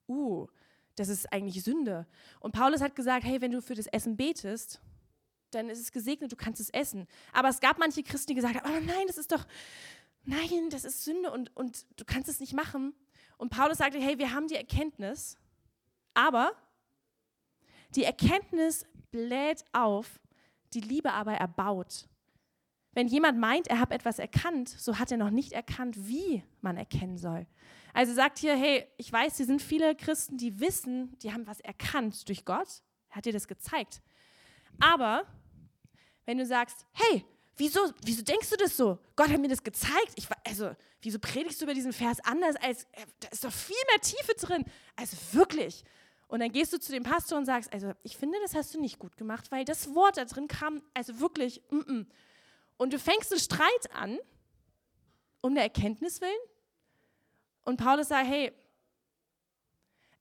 uh, 0.09 0.49
das 0.97 1.09
ist 1.09 1.33
eigentlich 1.33 1.63
Sünde. 1.63 2.05
Und 2.41 2.51
Paulus 2.51 2.81
hat 2.81 2.97
gesagt, 2.97 3.25
hey, 3.25 3.41
wenn 3.41 3.53
du 3.53 3.63
für 3.63 3.77
das 3.77 3.87
Essen 3.87 4.17
betest, 4.17 4.81
dann 5.53 5.71
ist 5.71 5.79
es 5.79 5.93
gesegnet, 5.93 6.33
du 6.33 6.37
kannst 6.37 6.61
es 6.61 6.71
essen. 6.71 7.07
Aber 7.33 7.51
es 7.51 7.61
gab 7.61 7.79
manche 7.79 8.03
Christen, 8.03 8.31
die 8.31 8.35
gesagt 8.35 8.57
haben, 8.57 8.69
oh 8.69 8.81
nein, 8.85 9.07
das 9.07 9.17
ist 9.17 9.31
doch, 9.31 9.47
nein, 10.25 10.71
das 10.71 10.85
ist 10.85 11.05
Sünde 11.05 11.31
und, 11.31 11.57
und 11.57 11.87
du 12.01 12.05
kannst 12.05 12.29
es 12.29 12.41
nicht 12.41 12.55
machen. 12.55 12.95
Und 13.37 13.51
Paulus 13.51 13.79
sagte, 13.79 14.01
hey, 14.01 14.19
wir 14.19 14.35
haben 14.35 14.49
die 14.49 14.57
Erkenntnis, 14.57 15.37
aber 16.15 16.51
die 17.95 18.03
Erkenntnis 18.03 18.87
bläht 19.13 19.65
auf, 19.73 20.19
die 20.75 20.81
Liebe 20.81 21.13
aber 21.13 21.35
erbaut. 21.35 22.09
Wenn 22.93 23.09
jemand 23.09 23.39
meint, 23.39 23.69
er 23.69 23.81
hat 23.81 23.93
etwas 23.93 24.19
erkannt, 24.19 24.69
so 24.69 24.99
hat 24.99 25.13
er 25.13 25.19
noch 25.19 25.31
nicht 25.31 25.53
erkannt, 25.53 26.09
wie 26.09 26.43
man 26.61 26.77
erkennen 26.77 27.19
soll. 27.19 27.47
Also 27.95 28.13
sagt 28.13 28.39
hier, 28.39 28.57
hey, 28.57 28.87
ich 28.97 29.13
weiß, 29.13 29.37
hier 29.37 29.47
sind 29.47 29.63
viele 29.63 29.95
Christen, 29.95 30.37
die 30.37 30.61
wissen, 30.61 31.17
die 31.19 31.33
haben 31.33 31.47
was 31.47 31.61
erkannt 31.61 32.29
durch 32.29 32.45
Gott. 32.45 32.69
Er 33.11 33.17
hat 33.17 33.25
dir 33.25 33.33
das 33.33 33.49
gezeigt. 33.49 34.03
Aber 34.81 35.25
wenn 36.27 36.39
du 36.39 36.47
sagst, 36.47 36.87
hey, 36.93 37.25
wieso, 37.57 37.81
wieso 38.05 38.23
denkst 38.23 38.51
du 38.51 38.57
das 38.57 38.77
so? 38.77 38.99
Gott 39.17 39.29
hat 39.29 39.41
mir 39.41 39.49
das 39.49 39.63
gezeigt. 39.63 40.13
Ich, 40.17 40.29
also, 40.47 40.75
wieso 41.03 41.19
predigst 41.19 41.61
du 41.61 41.65
über 41.65 41.75
diesen 41.75 41.93
Vers 41.93 42.19
anders 42.25 42.57
als, 42.57 42.85
äh, 42.93 43.07
da 43.21 43.29
ist 43.29 43.45
doch 43.45 43.53
viel 43.53 43.77
mehr 43.91 44.01
Tiefe 44.01 44.35
drin. 44.35 44.65
Also 44.97 45.17
wirklich. 45.33 45.85
Und 46.29 46.41
dann 46.41 46.53
gehst 46.53 46.73
du 46.73 46.79
zu 46.79 46.93
dem 46.93 47.03
Pastor 47.03 47.39
und 47.39 47.47
sagst, 47.47 47.73
also 47.73 47.93
ich 48.03 48.17
finde, 48.17 48.39
das 48.43 48.55
hast 48.55 48.75
du 48.75 48.81
nicht 48.81 48.99
gut 48.99 49.17
gemacht, 49.17 49.51
weil 49.51 49.65
das 49.65 49.95
Wort 49.95 50.19
da 50.19 50.25
drin 50.27 50.47
kam, 50.47 50.83
also 50.95 51.21
wirklich, 51.21 51.63
mm 51.71 51.79
-mm. 51.79 52.07
Und 52.79 52.93
du 52.93 52.99
fängst 52.99 53.31
einen 53.31 53.41
Streit 53.41 53.93
an, 53.93 54.19
um 55.43 55.55
der 55.55 55.65
Erkenntnis 55.65 56.21
willen. 56.21 56.33
Und 57.65 57.77
Paulus 57.77 58.09
sagt, 58.09 58.27
hey, 58.27 58.53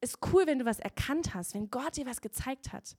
ist 0.01 0.19
cool, 0.31 0.45
wenn 0.45 0.59
du 0.59 0.65
was 0.65 0.79
erkannt 0.79 1.33
hast, 1.33 1.53
wenn 1.53 1.71
Gott 1.71 1.95
dir 1.95 2.05
was 2.05 2.19
gezeigt 2.19 2.73
hat. 2.73 2.97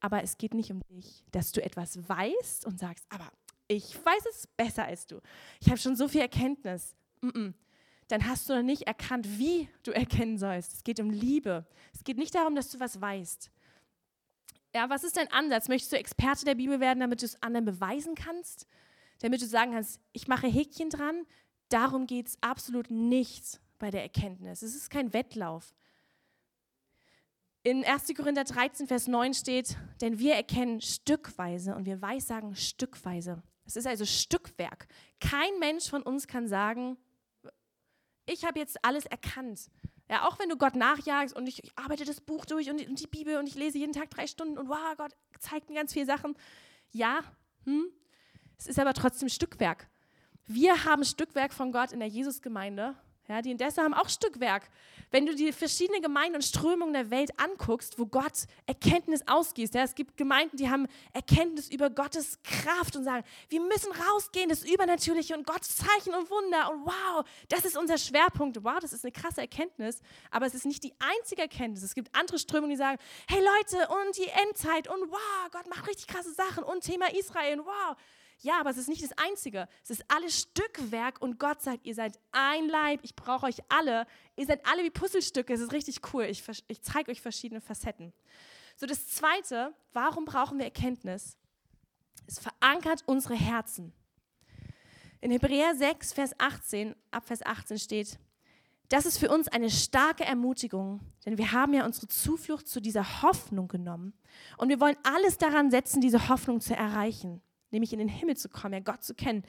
Aber 0.00 0.22
es 0.22 0.38
geht 0.38 0.54
nicht 0.54 0.70
um 0.70 0.80
dich, 0.88 1.22
dass 1.30 1.52
du 1.52 1.62
etwas 1.62 2.08
weißt 2.08 2.64
und 2.64 2.78
sagst, 2.78 3.04
aber 3.10 3.30
ich 3.68 3.94
weiß 3.94 4.24
es 4.30 4.46
besser 4.46 4.86
als 4.86 5.06
du. 5.06 5.20
Ich 5.60 5.68
habe 5.68 5.76
schon 5.76 5.94
so 5.94 6.08
viel 6.08 6.22
Erkenntnis. 6.22 6.96
Mm 7.20 7.28
-mm 7.28 7.54
dann 8.10 8.26
hast 8.26 8.48
du 8.48 8.54
noch 8.54 8.62
nicht 8.62 8.82
erkannt, 8.82 9.38
wie 9.38 9.68
du 9.84 9.92
erkennen 9.92 10.36
sollst. 10.36 10.74
Es 10.74 10.84
geht 10.84 11.00
um 11.00 11.10
Liebe. 11.10 11.64
Es 11.94 12.02
geht 12.02 12.18
nicht 12.18 12.34
darum, 12.34 12.54
dass 12.54 12.70
du 12.70 12.80
was 12.80 13.00
weißt. 13.00 13.50
Ja, 14.74 14.88
was 14.88 15.04
ist 15.04 15.16
dein 15.16 15.30
Ansatz? 15.32 15.68
Möchtest 15.68 15.92
du 15.92 15.96
Experte 15.96 16.44
der 16.44 16.54
Bibel 16.54 16.80
werden, 16.80 17.00
damit 17.00 17.22
du 17.22 17.26
es 17.26 17.40
anderen 17.42 17.64
beweisen 17.64 18.14
kannst? 18.14 18.66
Damit 19.20 19.40
du 19.40 19.46
sagen 19.46 19.72
kannst, 19.72 20.00
ich 20.12 20.28
mache 20.28 20.46
Häkchen 20.46 20.90
dran? 20.90 21.24
Darum 21.68 22.06
geht 22.06 22.28
es 22.28 22.42
absolut 22.42 22.90
nicht 22.90 23.60
bei 23.78 23.90
der 23.90 24.02
Erkenntnis. 24.02 24.62
Es 24.62 24.74
ist 24.74 24.90
kein 24.90 25.12
Wettlauf. 25.12 25.74
In 27.62 27.84
1. 27.84 28.14
Korinther 28.16 28.44
13, 28.44 28.86
Vers 28.86 29.06
9 29.06 29.34
steht, 29.34 29.76
denn 30.00 30.18
wir 30.18 30.34
erkennen 30.34 30.80
stückweise 30.80 31.74
und 31.74 31.84
wir 31.84 32.00
weissagen 32.00 32.56
stückweise. 32.56 33.42
Es 33.66 33.76
ist 33.76 33.86
also 33.86 34.06
Stückwerk. 34.06 34.88
Kein 35.20 35.58
Mensch 35.58 35.88
von 35.88 36.02
uns 36.02 36.26
kann 36.26 36.48
sagen, 36.48 36.96
ich 38.24 38.44
habe 38.44 38.58
jetzt 38.58 38.82
alles 38.84 39.04
erkannt. 39.06 39.70
Ja, 40.08 40.26
auch 40.26 40.38
wenn 40.38 40.48
du 40.48 40.56
Gott 40.56 40.74
nachjagst 40.74 41.36
und 41.36 41.46
ich, 41.46 41.62
ich 41.62 41.70
arbeite 41.76 42.04
das 42.04 42.20
Buch 42.20 42.46
durch 42.46 42.70
und, 42.70 42.84
und, 42.84 42.98
die 42.98 43.06
Bibel 43.06 43.36
und 43.36 43.46
ich 43.46 43.54
lese 43.54 43.78
jeden 43.78 43.92
Tag 43.92 44.10
drei 44.10 44.26
Stunden 44.26 44.58
und 44.58 44.68
wow, 44.68 44.96
Gott 44.96 45.14
zeigt 45.38 45.68
mir 45.68 45.76
ganz 45.76 45.92
viele 45.92 46.06
Sachen. 46.06 46.34
Ja, 46.90 47.20
hm, 47.64 47.92
es 48.60 48.66
ist 48.66 48.78
aber 48.78 48.92
trotzdem 48.92 49.30
Stückwerk. 49.30 49.88
Wir 50.46 50.84
haben 50.84 51.02
Stückwerk 51.02 51.54
von 51.54 51.72
Gott 51.72 51.92
in 51.92 52.00
der 52.00 52.08
Jesusgemeinde 52.08 52.94
ja, 53.30 53.42
die 53.42 53.52
Indesse 53.52 53.80
haben 53.80 53.94
auch 53.94 54.08
Stückwerk. 54.08 54.68
Wenn 55.12 55.24
du 55.24 55.36
die 55.36 55.52
verschiedenen 55.52 56.02
Gemeinden 56.02 56.34
und 56.34 56.42
Strömungen 56.42 56.92
der 56.92 57.10
Welt 57.10 57.30
anguckst, 57.38 57.96
wo 57.96 58.06
Gott 58.06 58.46
Erkenntnis 58.66 59.22
ausgießt, 59.24 59.72
ja, 59.72 59.84
es 59.84 59.94
gibt 59.94 60.16
Gemeinden, 60.16 60.56
die 60.56 60.68
haben 60.68 60.88
Erkenntnis 61.12 61.70
über 61.70 61.90
Gottes 61.90 62.40
Kraft 62.42 62.96
und 62.96 63.04
sagen, 63.04 63.24
wir 63.48 63.60
müssen 63.60 63.92
rausgehen, 63.92 64.48
das 64.48 64.64
Übernatürliche 64.64 65.36
und 65.36 65.46
Gottes 65.46 65.76
Zeichen 65.76 66.12
und 66.12 66.28
Wunder 66.28 66.72
und 66.72 66.86
wow, 66.86 67.24
das 67.48 67.64
ist 67.64 67.78
unser 67.78 67.98
Schwerpunkt. 67.98 68.64
Wow, 68.64 68.80
das 68.80 68.92
ist 68.92 69.04
eine 69.04 69.12
krasse 69.12 69.42
Erkenntnis, 69.42 70.00
aber 70.32 70.46
es 70.46 70.54
ist 70.56 70.66
nicht 70.66 70.82
die 70.82 70.94
einzige 70.98 71.42
Erkenntnis. 71.42 71.84
Es 71.84 71.94
gibt 71.94 72.12
andere 72.16 72.40
Strömungen, 72.40 72.70
die 72.70 72.78
sagen, 72.78 72.98
hey 73.28 73.38
Leute, 73.38 73.86
und 73.92 74.18
die 74.18 74.28
Endzeit 74.48 74.88
und 74.88 75.08
wow, 75.08 75.50
Gott 75.52 75.68
macht 75.68 75.86
richtig 75.86 76.08
krasse 76.08 76.32
Sachen 76.32 76.64
und 76.64 76.82
Thema 76.82 77.06
Israel 77.14 77.60
und 77.60 77.66
wow. 77.66 77.96
Ja, 78.42 78.58
aber 78.58 78.70
es 78.70 78.78
ist 78.78 78.88
nicht 78.88 79.02
das 79.02 79.12
Einzige. 79.18 79.68
Es 79.82 79.90
ist 79.90 80.04
alles 80.08 80.40
Stückwerk 80.40 81.20
und 81.20 81.38
Gott 81.38 81.60
sagt, 81.60 81.84
ihr 81.84 81.94
seid 81.94 82.18
ein 82.32 82.68
Leib, 82.68 83.00
ich 83.02 83.14
brauche 83.14 83.46
euch 83.46 83.58
alle. 83.68 84.06
Ihr 84.36 84.46
seid 84.46 84.64
alle 84.66 84.82
wie 84.82 84.90
Puzzlestücke, 84.90 85.52
es 85.52 85.60
ist 85.60 85.72
richtig 85.72 86.00
cool. 86.12 86.24
Ich, 86.24 86.42
ich 86.68 86.80
zeige 86.80 87.10
euch 87.10 87.20
verschiedene 87.20 87.60
Facetten. 87.60 88.14
So, 88.76 88.86
das 88.86 89.08
Zweite, 89.08 89.74
warum 89.92 90.24
brauchen 90.24 90.56
wir 90.56 90.64
Erkenntnis? 90.64 91.36
Es 92.26 92.38
verankert 92.38 93.02
unsere 93.04 93.34
Herzen. 93.34 93.92
In 95.20 95.30
Hebräer 95.30 95.74
6, 95.74 96.14
Vers 96.14 96.34
18, 96.38 96.96
ab 97.10 97.26
Vers 97.26 97.44
18 97.44 97.78
steht, 97.78 98.18
das 98.88 99.04
ist 99.04 99.18
für 99.18 99.28
uns 99.28 99.48
eine 99.48 99.70
starke 99.70 100.24
Ermutigung, 100.24 101.00
denn 101.26 101.36
wir 101.36 101.52
haben 101.52 101.74
ja 101.74 101.84
unsere 101.84 102.08
Zuflucht 102.08 102.66
zu 102.66 102.80
dieser 102.80 103.22
Hoffnung 103.22 103.68
genommen 103.68 104.14
und 104.56 104.70
wir 104.70 104.80
wollen 104.80 104.96
alles 105.02 105.36
daran 105.36 105.70
setzen, 105.70 106.00
diese 106.00 106.28
Hoffnung 106.28 106.60
zu 106.60 106.74
erreichen 106.74 107.42
nämlich 107.72 107.92
in 107.92 107.98
den 107.98 108.08
Himmel 108.08 108.36
zu 108.36 108.48
kommen, 108.48 108.74
ja 108.74 108.80
Gott 108.80 109.02
zu 109.02 109.14
kennen. 109.14 109.44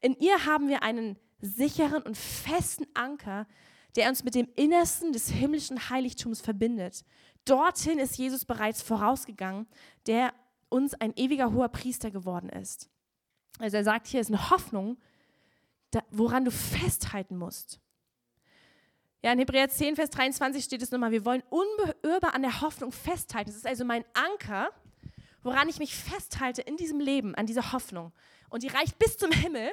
In 0.00 0.14
ihr 0.14 0.46
haben 0.46 0.68
wir 0.68 0.82
einen 0.82 1.18
sicheren 1.40 2.02
und 2.02 2.16
festen 2.16 2.86
Anker, 2.94 3.46
der 3.96 4.08
uns 4.08 4.24
mit 4.24 4.34
dem 4.34 4.48
Innersten 4.54 5.12
des 5.12 5.30
himmlischen 5.30 5.90
Heiligtums 5.90 6.40
verbindet. 6.40 7.04
Dorthin 7.44 7.98
ist 7.98 8.16
Jesus 8.16 8.44
bereits 8.44 8.82
vorausgegangen, 8.82 9.66
der 10.06 10.32
uns 10.68 10.94
ein 10.94 11.14
ewiger 11.16 11.52
hoher 11.52 11.68
Priester 11.68 12.10
geworden 12.10 12.48
ist. 12.50 12.90
Also 13.58 13.76
er 13.78 13.84
sagt, 13.84 14.06
hier 14.06 14.20
ist 14.20 14.28
eine 14.28 14.50
Hoffnung, 14.50 14.98
woran 16.10 16.44
du 16.44 16.50
festhalten 16.50 17.36
musst. 17.36 17.80
Ja, 19.22 19.32
in 19.32 19.38
Hebräer 19.38 19.68
10, 19.68 19.96
Vers 19.96 20.10
23 20.10 20.62
steht 20.62 20.82
es 20.82 20.92
nochmal, 20.92 21.10
wir 21.10 21.24
wollen 21.24 21.42
unbeirrbar 21.48 22.34
an 22.34 22.42
der 22.42 22.60
Hoffnung 22.60 22.92
festhalten. 22.92 23.50
Das 23.50 23.56
ist 23.56 23.66
also 23.66 23.84
mein 23.84 24.04
Anker, 24.12 24.70
woran 25.42 25.68
ich 25.68 25.78
mich 25.78 25.94
festhalte 25.94 26.62
in 26.62 26.76
diesem 26.76 27.00
Leben, 27.00 27.34
an 27.34 27.46
dieser 27.46 27.72
Hoffnung. 27.72 28.12
Und 28.48 28.62
die 28.62 28.68
reicht 28.68 28.98
bis 28.98 29.16
zum 29.16 29.30
Himmel, 29.30 29.72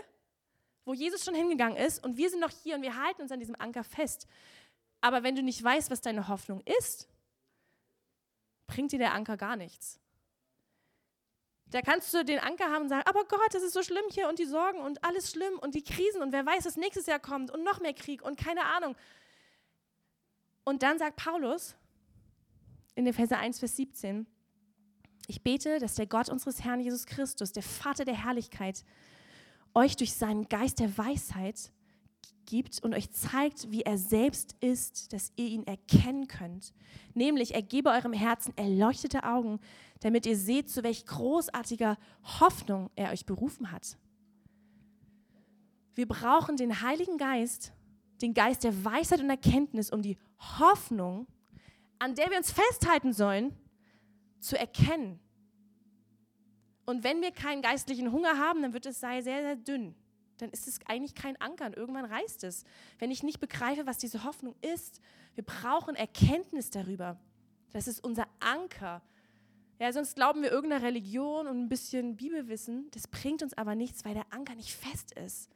wo 0.85 0.93
Jesus 0.93 1.25
schon 1.25 1.35
hingegangen 1.35 1.77
ist 1.77 2.03
und 2.03 2.17
wir 2.17 2.29
sind 2.29 2.39
noch 2.39 2.51
hier 2.51 2.75
und 2.75 2.81
wir 2.81 2.95
halten 2.95 3.21
uns 3.21 3.31
an 3.31 3.39
diesem 3.39 3.55
Anker 3.59 3.83
fest. 3.83 4.27
Aber 5.01 5.23
wenn 5.23 5.35
du 5.35 5.43
nicht 5.43 5.63
weißt, 5.63 5.89
was 5.89 6.01
deine 6.01 6.27
Hoffnung 6.27 6.61
ist, 6.79 7.07
bringt 8.67 8.91
dir 8.91 8.99
der 8.99 9.13
Anker 9.13 9.37
gar 9.37 9.55
nichts. 9.55 9.99
Da 11.67 11.81
kannst 11.81 12.13
du 12.13 12.23
den 12.23 12.39
Anker 12.39 12.71
haben 12.71 12.83
und 12.83 12.89
sagen, 12.89 13.07
aber 13.07 13.25
Gott, 13.25 13.53
das 13.53 13.63
ist 13.63 13.73
so 13.73 13.81
schlimm 13.81 14.05
hier 14.11 14.29
und 14.29 14.37
die 14.37 14.45
Sorgen 14.45 14.79
und 14.79 15.03
alles 15.03 15.31
schlimm 15.31 15.57
und 15.59 15.73
die 15.73 15.83
Krisen 15.83 16.21
und 16.21 16.31
wer 16.31 16.45
weiß, 16.45 16.65
was 16.65 16.77
nächstes 16.77 17.07
Jahr 17.07 17.19
kommt 17.19 17.49
und 17.49 17.63
noch 17.63 17.79
mehr 17.79 17.93
Krieg 17.93 18.21
und 18.21 18.37
keine 18.37 18.65
Ahnung. 18.65 18.95
Und 20.63 20.83
dann 20.83 20.99
sagt 20.99 21.17
Paulus 21.17 21.75
in 22.93 23.05
Epheser 23.07 23.39
1, 23.39 23.59
Vers 23.59 23.75
17, 23.75 24.27
ich 25.27 25.41
bete, 25.41 25.79
dass 25.79 25.95
der 25.95 26.07
Gott 26.07 26.29
unseres 26.29 26.63
Herrn 26.63 26.79
Jesus 26.79 27.05
Christus, 27.05 27.51
der 27.51 27.63
Vater 27.63 28.05
der 28.05 28.23
Herrlichkeit, 28.23 28.83
euch 29.73 29.95
durch 29.95 30.13
seinen 30.13 30.47
Geist 30.47 30.79
der 30.79 30.97
Weisheit 30.97 31.71
gibt 32.45 32.83
und 32.83 32.93
euch 32.93 33.11
zeigt, 33.11 33.71
wie 33.71 33.81
er 33.81 33.97
selbst 33.97 34.55
ist, 34.61 35.13
dass 35.13 35.31
ihr 35.35 35.47
ihn 35.47 35.67
erkennen 35.67 36.27
könnt. 36.27 36.73
Nämlich, 37.13 37.55
er 37.55 37.61
gebe 37.61 37.89
eurem 37.89 38.13
Herzen 38.13 38.55
erleuchtete 38.55 39.23
Augen, 39.23 39.59
damit 40.01 40.25
ihr 40.25 40.37
seht, 40.37 40.69
zu 40.69 40.83
welch 40.83 41.05
großartiger 41.05 41.97
Hoffnung 42.39 42.89
er 42.95 43.11
euch 43.11 43.25
berufen 43.25 43.71
hat. 43.71 43.97
Wir 45.95 46.07
brauchen 46.07 46.57
den 46.57 46.81
Heiligen 46.81 47.17
Geist, 47.17 47.71
den 48.21 48.33
Geist 48.33 48.63
der 48.63 48.85
Weisheit 48.85 49.21
und 49.21 49.29
Erkenntnis, 49.29 49.89
um 49.89 50.01
die 50.01 50.17
Hoffnung, 50.59 51.25
an 51.99 52.15
der 52.15 52.29
wir 52.29 52.37
uns 52.37 52.51
festhalten 52.51 53.13
sollen, 53.13 53.55
zu 54.45 54.57
erkennen. 54.57 55.19
Und 56.85 57.03
wenn 57.03 57.21
wir 57.21 57.31
keinen 57.31 57.61
geistlichen 57.61 58.11
Hunger 58.11 58.37
haben, 58.37 58.61
dann 58.61 58.73
wird 58.73 58.85
es 58.85 58.99
sehr, 58.99 59.23
sehr 59.23 59.55
dünn. 59.55 59.95
Dann 60.37 60.49
ist 60.51 60.67
es 60.67 60.79
eigentlich 60.87 61.15
kein 61.15 61.39
Anker 61.41 61.65
und 61.65 61.75
irgendwann 61.75 62.05
reißt 62.05 62.43
es. 62.43 62.63
Wenn 62.99 63.09
ich 63.09 63.23
nicht 63.23 63.39
begreife, 63.39 63.85
was 63.87 63.97
diese 63.97 64.23
Hoffnung 64.23 64.55
ist, 64.61 65.01
wir 65.33 65.43
brauchen 65.43 65.95
Erkenntnis 65.95 66.69
darüber. 66.69 67.17
Das 67.71 67.87
ist 67.87 68.03
unser 68.03 68.27
Anker. 68.39 69.01
Ja, 69.79 69.91
sonst 69.91 70.15
glauben 70.15 70.43
wir 70.43 70.51
irgendeiner 70.51 70.83
Religion 70.83 71.47
und 71.47 71.59
ein 71.59 71.69
bisschen 71.69 72.15
Bibelwissen. 72.15 72.89
Das 72.91 73.07
bringt 73.07 73.41
uns 73.43 73.57
aber 73.57 73.75
nichts, 73.75 74.05
weil 74.05 74.13
der 74.13 74.25
Anker 74.29 74.55
nicht 74.55 74.73
fest 74.73 75.13
ist. 75.13 75.49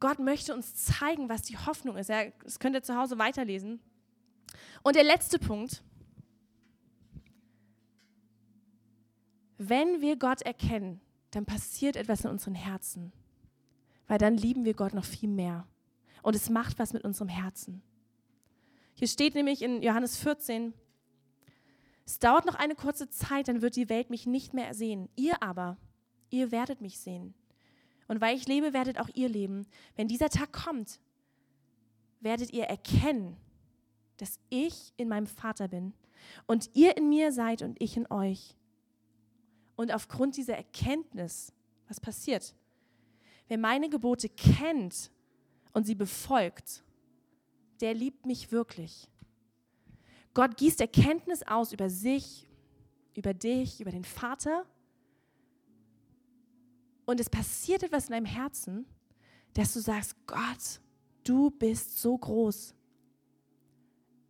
Gott 0.00 0.18
möchte 0.18 0.52
uns 0.52 0.74
zeigen, 0.74 1.28
was 1.28 1.42
die 1.42 1.56
Hoffnung 1.56 1.96
ist. 1.96 2.08
Ja, 2.08 2.24
das 2.42 2.58
könnt 2.58 2.74
ihr 2.74 2.82
zu 2.82 2.96
Hause 2.96 3.18
weiterlesen. 3.18 3.80
Und 4.82 4.96
der 4.96 5.04
letzte 5.04 5.38
Punkt, 5.38 5.82
Wenn 9.58 10.00
wir 10.00 10.16
Gott 10.16 10.42
erkennen, 10.42 11.00
dann 11.30 11.46
passiert 11.46 11.96
etwas 11.96 12.24
in 12.24 12.30
unseren 12.30 12.54
Herzen, 12.54 13.12
weil 14.06 14.18
dann 14.18 14.36
lieben 14.36 14.64
wir 14.64 14.74
Gott 14.74 14.94
noch 14.94 15.04
viel 15.04 15.28
mehr. 15.28 15.66
Und 16.22 16.36
es 16.36 16.48
macht 16.48 16.78
was 16.78 16.92
mit 16.92 17.04
unserem 17.04 17.28
Herzen. 17.28 17.82
Hier 18.94 19.08
steht 19.08 19.34
nämlich 19.34 19.62
in 19.62 19.82
Johannes 19.82 20.16
14, 20.16 20.72
es 22.06 22.18
dauert 22.18 22.44
noch 22.44 22.54
eine 22.54 22.74
kurze 22.74 23.08
Zeit, 23.08 23.48
dann 23.48 23.62
wird 23.62 23.76
die 23.76 23.88
Welt 23.88 24.10
mich 24.10 24.26
nicht 24.26 24.52
mehr 24.52 24.74
sehen. 24.74 25.08
Ihr 25.16 25.42
aber, 25.42 25.78
ihr 26.30 26.50
werdet 26.52 26.80
mich 26.80 26.98
sehen. 26.98 27.34
Und 28.08 28.20
weil 28.20 28.36
ich 28.36 28.46
lebe, 28.46 28.74
werdet 28.74 29.00
auch 29.00 29.08
ihr 29.14 29.28
leben. 29.28 29.66
Wenn 29.96 30.08
dieser 30.08 30.28
Tag 30.28 30.52
kommt, 30.52 31.00
werdet 32.20 32.52
ihr 32.52 32.64
erkennen, 32.64 33.36
dass 34.18 34.38
ich 34.50 34.92
in 34.96 35.08
meinem 35.08 35.26
Vater 35.26 35.68
bin 35.68 35.94
und 36.46 36.70
ihr 36.74 36.96
in 36.96 37.08
mir 37.08 37.32
seid 37.32 37.62
und 37.62 37.80
ich 37.80 37.96
in 37.96 38.10
euch. 38.10 38.54
Und 39.76 39.92
aufgrund 39.92 40.36
dieser 40.36 40.56
Erkenntnis, 40.56 41.52
was 41.88 42.00
passiert? 42.00 42.54
wer 43.48 43.58
meine 43.58 43.88
Gebote 43.88 44.28
kennt 44.28 45.10
und 45.72 45.86
sie 45.86 45.94
befolgt, 45.94 46.82
der 47.80 47.94
liebt 47.94 48.26
mich 48.26 48.52
wirklich. 48.52 49.08
Gott 50.32 50.56
gießt 50.56 50.80
Erkenntnis 50.80 51.42
aus 51.42 51.72
über 51.72 51.90
sich, 51.90 52.48
über 53.14 53.34
dich, 53.34 53.80
über 53.80 53.90
den 53.90 54.04
Vater. 54.04 54.66
Und 57.04 57.20
es 57.20 57.30
passiert 57.30 57.82
etwas 57.82 58.06
in 58.06 58.12
deinem 58.12 58.26
Herzen, 58.26 58.86
dass 59.52 59.74
du 59.74 59.80
sagst, 59.80 60.16
Gott, 60.26 60.80
du 61.22 61.50
bist 61.50 61.98
so 61.98 62.16
groß. 62.16 62.74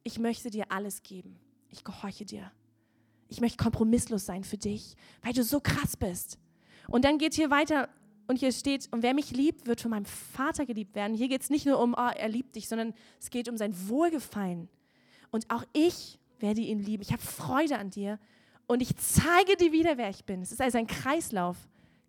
Ich 0.02 0.18
möchte 0.18 0.50
dir 0.50 0.70
alles 0.70 1.02
geben. 1.02 1.38
Ich 1.70 1.84
gehorche 1.84 2.26
dir. 2.26 2.52
Ich 3.28 3.40
möchte 3.40 3.62
kompromisslos 3.62 4.26
sein 4.26 4.44
für 4.44 4.58
dich, 4.58 4.96
weil 5.22 5.32
du 5.32 5.42
so 5.42 5.60
krass 5.60 5.96
bist. 5.96 6.38
Und 6.88 7.04
dann 7.04 7.18
geht 7.18 7.34
hier 7.34 7.50
weiter 7.50 7.88
und 8.26 8.38
hier 8.38 8.52
steht, 8.52 8.88
und 8.90 9.02
wer 9.02 9.14
mich 9.14 9.30
liebt, 9.32 9.66
wird 9.66 9.80
von 9.80 9.90
meinem 9.90 10.06
Vater 10.06 10.66
geliebt 10.66 10.94
werden. 10.94 11.14
Hier 11.14 11.28
geht 11.28 11.42
es 11.42 11.50
nicht 11.50 11.66
nur 11.66 11.78
um, 11.78 11.94
oh, 11.94 12.10
er 12.16 12.28
liebt 12.28 12.56
dich, 12.56 12.68
sondern 12.68 12.94
es 13.20 13.30
geht 13.30 13.48
um 13.48 13.56
sein 13.56 13.74
Wohlgefallen. 13.88 14.68
Und 15.30 15.50
auch 15.50 15.64
ich 15.72 16.18
werde 16.38 16.60
ihn 16.60 16.78
lieben. 16.78 17.02
Ich 17.02 17.12
habe 17.12 17.22
Freude 17.22 17.78
an 17.78 17.90
dir 17.90 18.18
und 18.66 18.80
ich 18.80 18.96
zeige 18.96 19.56
dir 19.56 19.72
wieder, 19.72 19.98
wer 19.98 20.08
ich 20.08 20.24
bin. 20.24 20.42
Es 20.42 20.52
ist 20.52 20.60
also 20.60 20.78
ein 20.78 20.86
Kreislauf. 20.86 21.56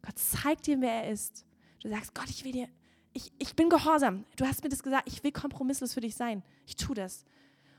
Gott 0.01 0.17
zeigt 0.17 0.67
dir, 0.67 0.79
wer 0.79 1.03
er 1.03 1.11
ist. 1.11 1.45
Du 1.81 1.89
sagst, 1.89 2.13
Gott, 2.13 2.29
ich 2.29 2.43
will 2.43 2.51
dir, 2.51 2.69
ich, 3.13 3.31
ich 3.37 3.55
bin 3.55 3.69
gehorsam. 3.69 4.25
Du 4.35 4.45
hast 4.45 4.63
mir 4.63 4.69
das 4.69 4.83
gesagt, 4.83 5.07
ich 5.07 5.23
will 5.23 5.31
kompromisslos 5.31 5.93
für 5.93 6.01
dich 6.01 6.15
sein. 6.15 6.43
Ich 6.65 6.75
tue 6.75 6.95
das. 6.95 7.25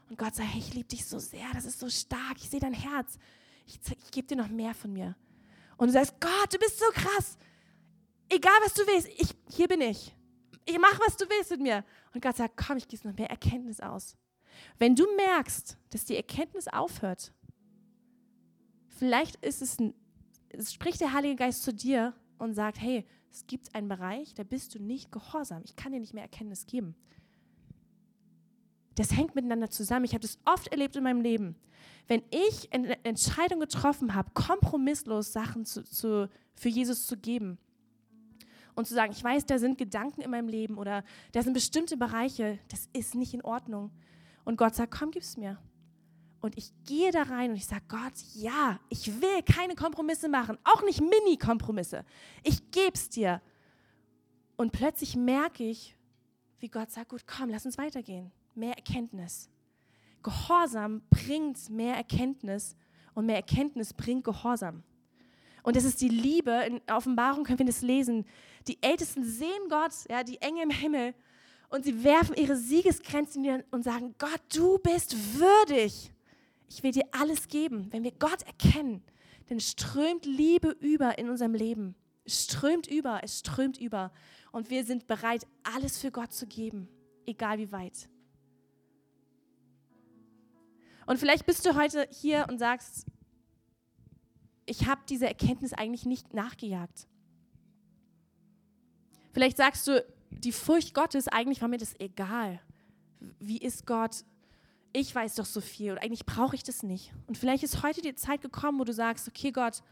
Und 0.08 0.18
Gott 0.18 0.34
sagt, 0.34 0.48
hey, 0.52 0.60
ich 0.60 0.74
liebe 0.74 0.88
dich 0.88 1.04
so 1.04 1.18
sehr, 1.18 1.48
das 1.52 1.64
ist 1.64 1.80
so 1.80 1.88
stark, 1.88 2.36
ich 2.36 2.48
sehe 2.48 2.60
dein 2.60 2.72
Herz. 2.72 3.18
Ich, 3.66 3.80
ich 3.90 4.10
gebe 4.10 4.28
dir 4.28 4.36
noch 4.36 4.48
mehr 4.48 4.74
von 4.74 4.92
mir. 4.92 5.16
Und 5.76 5.88
du 5.88 5.92
sagst, 5.92 6.14
Gott, 6.20 6.52
du 6.52 6.58
bist 6.58 6.78
so 6.78 6.86
krass. 6.92 7.36
Egal, 8.28 8.58
was 8.64 8.74
du 8.74 8.82
willst, 8.86 9.08
ich, 9.08 9.34
hier 9.54 9.68
bin 9.68 9.80
ich. 9.80 10.14
Ich 10.64 10.78
mache, 10.78 10.98
was 11.06 11.16
du 11.16 11.24
willst 11.28 11.50
mit 11.50 11.60
mir. 11.60 11.84
Und 12.12 12.22
Gott 12.22 12.36
sagt, 12.36 12.56
komm, 12.56 12.76
ich 12.76 12.88
gieße 12.88 13.06
noch 13.06 13.16
mehr 13.16 13.30
Erkenntnis 13.30 13.80
aus. 13.80 14.16
Wenn 14.78 14.94
du 14.94 15.04
merkst, 15.16 15.76
dass 15.90 16.04
die 16.04 16.16
Erkenntnis 16.16 16.66
aufhört, 16.68 17.32
vielleicht 18.88 19.36
ist 19.36 19.62
es, 19.62 19.76
es 20.48 20.72
spricht 20.72 21.00
der 21.00 21.12
Heilige 21.12 21.36
Geist 21.36 21.62
zu 21.62 21.72
dir 21.72 22.14
und 22.38 22.54
sagt, 22.54 22.80
hey, 22.80 23.06
es 23.30 23.46
gibt 23.46 23.74
einen 23.74 23.88
Bereich, 23.88 24.34
da 24.34 24.44
bist 24.44 24.74
du 24.74 24.78
nicht 24.78 25.12
gehorsam. 25.12 25.62
Ich 25.64 25.76
kann 25.76 25.92
dir 25.92 26.00
nicht 26.00 26.14
mehr 26.14 26.22
Erkenntnis 26.22 26.66
geben. 26.66 26.96
Das 28.96 29.16
hängt 29.16 29.34
miteinander 29.34 29.70
zusammen. 29.70 30.04
Ich 30.04 30.12
habe 30.12 30.22
das 30.22 30.38
oft 30.44 30.68
erlebt 30.68 30.96
in 30.96 31.04
meinem 31.04 31.20
Leben. 31.20 31.56
Wenn 32.08 32.22
ich 32.30 32.72
eine 32.72 33.02
Entscheidung 33.04 33.60
getroffen 33.60 34.14
habe, 34.14 34.30
kompromisslos 34.32 35.32
Sachen 35.32 35.64
zu, 35.64 35.84
zu, 35.84 36.28
für 36.54 36.68
Jesus 36.68 37.06
zu 37.06 37.16
geben 37.16 37.58
und 38.74 38.86
zu 38.86 38.94
sagen, 38.94 39.12
ich 39.12 39.22
weiß, 39.22 39.46
da 39.46 39.58
sind 39.58 39.76
Gedanken 39.78 40.22
in 40.22 40.30
meinem 40.30 40.48
Leben 40.48 40.78
oder 40.78 41.04
da 41.32 41.42
sind 41.42 41.52
bestimmte 41.52 41.96
Bereiche, 41.96 42.58
das 42.68 42.88
ist 42.92 43.14
nicht 43.14 43.34
in 43.34 43.42
Ordnung. 43.42 43.90
Und 44.44 44.56
Gott 44.56 44.74
sagt, 44.74 44.92
komm, 44.92 45.10
gib's 45.10 45.36
mir. 45.36 45.58
Und 46.40 46.56
ich 46.56 46.72
gehe 46.84 47.10
da 47.10 47.22
rein 47.22 47.50
und 47.50 47.56
ich 47.56 47.66
sage, 47.66 47.82
Gott, 47.88 48.12
ja, 48.34 48.78
ich 48.88 49.20
will 49.20 49.42
keine 49.42 49.74
Kompromisse 49.74 50.28
machen, 50.28 50.58
auch 50.64 50.82
nicht 50.84 51.00
Mini-Kompromisse. 51.00 52.04
Ich 52.44 52.70
gebe 52.70 52.92
es 52.94 53.08
dir. 53.08 53.42
Und 54.56 54.72
plötzlich 54.72 55.16
merke 55.16 55.64
ich, 55.64 55.96
wie 56.60 56.68
Gott 56.68 56.90
sagt, 56.90 57.10
gut, 57.10 57.26
komm, 57.26 57.50
lass 57.50 57.66
uns 57.66 57.78
weitergehen. 57.78 58.30
Mehr 58.56 58.74
Erkenntnis. 58.74 59.48
Gehorsam 60.22 61.02
bringt 61.10 61.70
mehr 61.70 61.94
Erkenntnis 61.94 62.76
und 63.14 63.26
mehr 63.26 63.36
Erkenntnis 63.36 63.94
bringt 63.94 64.24
Gehorsam. 64.24 64.82
Und 65.62 65.76
das 65.76 65.84
ist 65.84 66.00
die 66.00 66.08
Liebe. 66.08 66.50
In 66.66 66.80
Offenbarung 66.92 67.44
können 67.44 67.60
wir 67.60 67.66
das 67.66 67.82
lesen. 67.82 68.24
Die 68.66 68.82
Ältesten 68.82 69.24
sehen 69.24 69.68
Gott, 69.68 69.92
ja, 70.10 70.24
die 70.24 70.40
Engel 70.40 70.64
im 70.64 70.70
Himmel, 70.70 71.14
und 71.68 71.84
sie 71.84 72.04
werfen 72.04 72.36
ihre 72.36 72.56
Siegesgrenzen 72.56 73.62
und 73.70 73.82
sagen: 73.82 74.14
Gott, 74.18 74.40
du 74.52 74.78
bist 74.78 75.38
würdig 75.38 76.12
ich 76.68 76.82
will 76.82 76.92
dir 76.92 77.04
alles 77.12 77.48
geben. 77.48 77.88
Wenn 77.92 78.04
wir 78.04 78.12
Gott 78.12 78.42
erkennen, 78.42 79.02
dann 79.48 79.60
strömt 79.60 80.26
Liebe 80.26 80.70
über 80.80 81.18
in 81.18 81.28
unserem 81.28 81.54
Leben. 81.54 81.94
Es 82.24 82.44
strömt 82.44 82.88
über, 82.88 83.20
es 83.22 83.38
strömt 83.38 83.78
über. 83.78 84.12
Und 84.50 84.70
wir 84.70 84.84
sind 84.84 85.06
bereit, 85.06 85.46
alles 85.62 85.98
für 85.98 86.10
Gott 86.10 86.32
zu 86.32 86.46
geben, 86.46 86.88
egal 87.24 87.58
wie 87.58 87.70
weit. 87.70 88.08
Und 91.06 91.18
vielleicht 91.18 91.46
bist 91.46 91.64
du 91.64 91.74
heute 91.74 92.08
hier 92.10 92.46
und 92.48 92.58
sagst, 92.58 93.06
ich 94.66 94.86
habe 94.86 95.00
diese 95.08 95.26
Erkenntnis 95.26 95.72
eigentlich 95.72 96.04
nicht 96.04 96.34
nachgejagt. 96.34 97.06
Vielleicht 99.32 99.56
sagst 99.56 99.86
du, 99.86 100.04
die 100.30 100.52
Furcht 100.52 100.94
Gottes, 100.94 101.28
eigentlich 101.28 101.60
war 101.62 101.68
mir 101.68 101.78
das 101.78 101.94
egal. 102.00 102.60
Wie 103.38 103.58
ist 103.58 103.86
Gott? 103.86 104.24
ich 104.98 105.14
weiß 105.14 105.34
doch 105.34 105.44
so 105.44 105.60
viel 105.60 105.92
und 105.92 105.98
eigentlich 105.98 106.24
brauche 106.24 106.56
ich 106.56 106.62
das 106.62 106.82
nicht. 106.82 107.12
Und 107.26 107.36
vielleicht 107.36 107.62
ist 107.62 107.82
heute 107.82 108.00
die 108.00 108.14
Zeit 108.14 108.40
gekommen, 108.40 108.78
wo 108.78 108.84
du 108.84 108.94
sagst, 108.94 109.28
okay 109.28 109.52
Gott, 109.52 109.82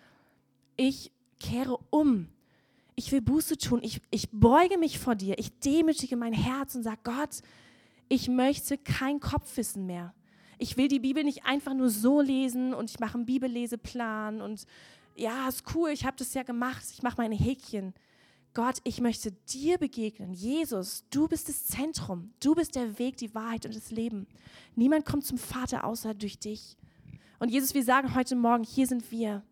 ich 0.76 1.12
kehre 1.38 1.78
um. 1.90 2.28
Ich 2.96 3.12
will 3.12 3.20
Buße 3.20 3.58
tun. 3.58 3.80
Ich, 3.82 4.00
ich 4.10 4.30
beuge 4.30 4.78
mich 4.78 4.98
vor 4.98 5.14
dir. 5.14 5.38
Ich 5.38 5.58
demütige 5.60 6.16
mein 6.16 6.32
Herz 6.32 6.74
und 6.74 6.84
sage, 6.84 7.00
Gott, 7.04 7.42
ich 8.08 8.28
möchte 8.28 8.78
kein 8.78 9.20
Kopfwissen 9.20 9.84
mehr. 9.84 10.14
Ich 10.64 10.78
will 10.78 10.88
die 10.88 10.98
Bibel 10.98 11.22
nicht 11.24 11.44
einfach 11.44 11.74
nur 11.74 11.90
so 11.90 12.22
lesen 12.22 12.72
und 12.72 12.88
ich 12.88 12.98
mache 12.98 13.16
einen 13.16 13.26
Bibelleseplan 13.26 14.40
und 14.40 14.66
ja, 15.14 15.46
ist 15.46 15.64
cool, 15.74 15.90
ich 15.90 16.06
habe 16.06 16.16
das 16.16 16.32
ja 16.32 16.42
gemacht, 16.42 16.82
ich 16.90 17.02
mache 17.02 17.18
meine 17.18 17.34
Häkchen. 17.34 17.92
Gott, 18.54 18.78
ich 18.82 19.02
möchte 19.02 19.32
dir 19.52 19.76
begegnen. 19.76 20.32
Jesus, 20.32 21.04
du 21.10 21.28
bist 21.28 21.50
das 21.50 21.66
Zentrum. 21.66 22.32
Du 22.40 22.54
bist 22.54 22.76
der 22.76 22.98
Weg, 22.98 23.18
die 23.18 23.34
Wahrheit 23.34 23.66
und 23.66 23.76
das 23.76 23.90
Leben. 23.90 24.26
Niemand 24.74 25.04
kommt 25.04 25.26
zum 25.26 25.36
Vater 25.36 25.84
außer 25.84 26.14
durch 26.14 26.38
dich. 26.38 26.78
Und 27.38 27.50
Jesus, 27.50 27.74
wir 27.74 27.84
sagen 27.84 28.14
heute 28.14 28.34
Morgen, 28.34 28.64
hier 28.64 28.86
sind 28.86 29.10
wir. 29.10 29.42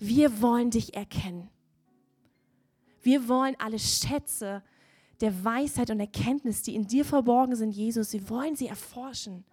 Wir 0.00 0.42
wollen 0.42 0.70
dich 0.70 0.96
erkennen. 0.96 1.48
Wir 3.02 3.28
wollen 3.28 3.54
alle 3.60 3.78
Schätze 3.78 4.64
der 5.22 5.44
Weisheit 5.44 5.90
und 5.90 6.00
Erkenntnis, 6.00 6.62
die 6.62 6.74
in 6.74 6.86
dir 6.86 7.04
verborgen 7.04 7.54
sind, 7.54 7.70
Jesus, 7.70 8.12
wir 8.12 8.28
wollen 8.28 8.56
sie 8.56 8.66
erforschen. 8.66 9.44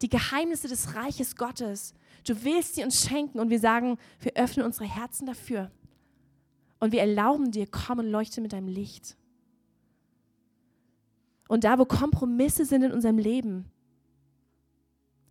Die 0.00 0.08
Geheimnisse 0.08 0.68
des 0.68 0.94
Reiches 0.94 1.34
Gottes. 1.36 1.94
Du 2.24 2.44
willst 2.44 2.76
sie 2.76 2.84
uns 2.84 3.04
schenken 3.04 3.40
und 3.40 3.50
wir 3.50 3.58
sagen, 3.58 3.98
wir 4.20 4.32
öffnen 4.36 4.64
unsere 4.64 4.84
Herzen 4.84 5.26
dafür. 5.26 5.70
Und 6.78 6.92
wir 6.92 7.00
erlauben 7.00 7.50
dir, 7.50 7.66
komm 7.66 7.98
und 7.98 8.06
leuchte 8.06 8.40
mit 8.40 8.52
deinem 8.52 8.68
Licht. 8.68 9.16
Und 11.48 11.64
da, 11.64 11.78
wo 11.78 11.84
Kompromisse 11.84 12.64
sind 12.64 12.82
in 12.82 12.92
unserem 12.92 13.18
Leben, 13.18 13.66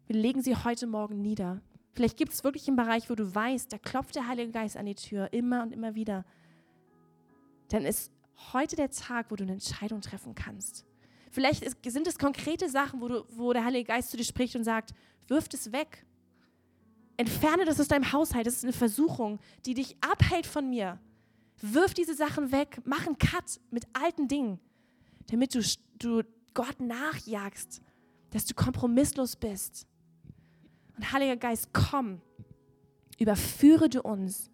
wir 0.07 0.15
legen 0.17 0.41
sie 0.41 0.55
heute 0.55 0.87
Morgen 0.87 1.21
nieder. 1.21 1.61
Vielleicht 1.93 2.17
gibt 2.17 2.33
es 2.33 2.43
wirklich 2.43 2.67
einen 2.67 2.77
Bereich, 2.77 3.09
wo 3.09 3.15
du 3.15 3.33
weißt, 3.33 3.71
da 3.71 3.77
klopft 3.77 4.15
der 4.15 4.27
Heilige 4.27 4.51
Geist 4.51 4.75
an 4.75 4.85
die 4.85 4.95
Tür, 4.95 5.31
immer 5.31 5.63
und 5.63 5.71
immer 5.71 5.95
wieder. 5.95 6.25
Dann 7.69 7.85
ist 7.85 8.11
heute 8.53 8.75
der 8.75 8.89
Tag, 8.89 9.31
wo 9.31 9.35
du 9.35 9.43
eine 9.43 9.53
Entscheidung 9.53 10.01
treffen 10.01 10.35
kannst. 10.35 10.85
Vielleicht 11.31 11.63
ist, 11.63 11.77
sind 11.85 12.07
es 12.07 12.17
konkrete 12.17 12.69
Sachen, 12.69 13.01
wo, 13.01 13.07
du, 13.07 13.25
wo 13.29 13.51
der 13.51 13.65
Heilige 13.65 13.85
Geist 13.85 14.11
zu 14.11 14.17
dir 14.17 14.23
spricht 14.23 14.55
und 14.55 14.63
sagt, 14.63 14.93
wirf 15.27 15.47
es 15.53 15.71
weg. 15.71 16.05
Entferne 17.17 17.65
das 17.65 17.79
aus 17.79 17.87
deinem 17.87 18.11
Haushalt. 18.11 18.47
Das 18.47 18.55
ist 18.55 18.63
eine 18.63 18.73
Versuchung, 18.73 19.39
die 19.65 19.73
dich 19.73 19.95
abhält 20.01 20.45
von 20.45 20.69
mir. 20.69 20.99
Wirf 21.61 21.93
diese 21.93 22.15
Sachen 22.15 22.51
weg, 22.51 22.81
mach 22.85 23.05
einen 23.05 23.17
Cut 23.17 23.59
mit 23.71 23.85
alten 23.93 24.27
Dingen, 24.27 24.59
damit 25.27 25.55
du, 25.55 25.61
du 25.97 26.23
Gott 26.53 26.79
nachjagst, 26.79 27.81
dass 28.31 28.45
du 28.45 28.53
kompromisslos 28.53 29.35
bist. 29.35 29.87
Und 30.97 31.11
Heiliger 31.11 31.37
Geist, 31.37 31.69
komm, 31.73 32.21
überführe 33.17 33.89
du 33.89 34.01
uns. 34.01 34.49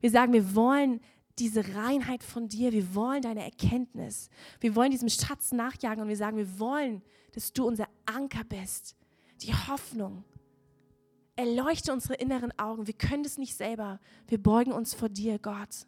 Wir 0.00 0.10
sagen, 0.10 0.32
wir 0.32 0.54
wollen 0.54 1.00
diese 1.38 1.74
Reinheit 1.74 2.22
von 2.22 2.48
dir, 2.48 2.72
wir 2.72 2.94
wollen 2.94 3.22
deine 3.22 3.42
Erkenntnis, 3.44 4.28
wir 4.60 4.74
wollen 4.76 4.90
diesem 4.90 5.08
Schatz 5.08 5.52
nachjagen 5.52 6.02
und 6.02 6.08
wir 6.08 6.16
sagen, 6.16 6.36
wir 6.36 6.58
wollen, 6.58 7.02
dass 7.32 7.52
du 7.52 7.66
unser 7.66 7.88
Anker 8.06 8.44
bist, 8.44 8.96
die 9.42 9.52
Hoffnung. 9.52 10.24
Erleuchte 11.34 11.92
unsere 11.92 12.14
inneren 12.14 12.56
Augen, 12.58 12.86
wir 12.86 12.94
können 12.94 13.22
das 13.22 13.38
nicht 13.38 13.56
selber, 13.56 14.00
wir 14.28 14.42
beugen 14.42 14.72
uns 14.72 14.92
vor 14.92 15.08
dir, 15.08 15.38
Gott 15.38 15.86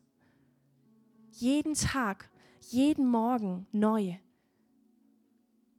jeden 1.41 1.75
Tag, 1.75 2.31
jeden 2.69 3.07
Morgen 3.07 3.67
neu. 3.73 4.17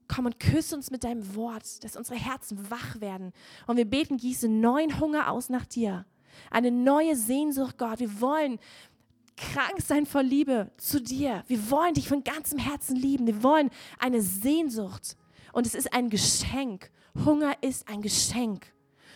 Komm 0.07 0.28
und 0.28 0.39
küsse 0.39 0.76
uns 0.76 0.91
mit 0.91 1.03
deinem 1.03 1.36
Wort, 1.36 1.84
dass 1.84 1.95
unsere 1.95 2.20
Herzen 2.20 2.70
wach 2.70 3.01
werden. 3.01 3.32
Und 3.66 3.78
wir 3.78 3.89
beten, 3.89 4.18
gieße 4.18 4.47
neuen 4.47 4.99
Hunger 4.99 5.32
aus 5.32 5.49
nach 5.49 5.66
dir. 5.66 6.05
Eine 6.51 6.70
neue 6.70 7.16
Sehnsucht, 7.16 7.78
Gott. 7.78 7.99
Wir 7.99 8.22
wollen 8.22 8.59
krank 9.38 9.82
sein 9.82 10.06
vor 10.06 10.24
Liebe 10.24 10.72
zu 10.78 11.02
dir. 11.02 11.44
Wir 11.48 11.70
wollen 11.70 11.94
dich 11.94 12.08
von 12.08 12.24
ganzem 12.24 12.60
Herzen 12.60 12.96
lieben. 12.96 13.28
Wir 13.28 13.44
wollen 13.44 13.70
eine 14.00 14.22
Sehnsucht. 14.22 15.18
Und 15.54 15.66
es 15.66 15.76
ist 15.76 15.94
ein 15.94 16.10
Geschenk. 16.10 16.92
Hunger 17.26 17.56
ist 17.62 17.88
ein 17.88 18.02
Geschenk. 18.02 18.74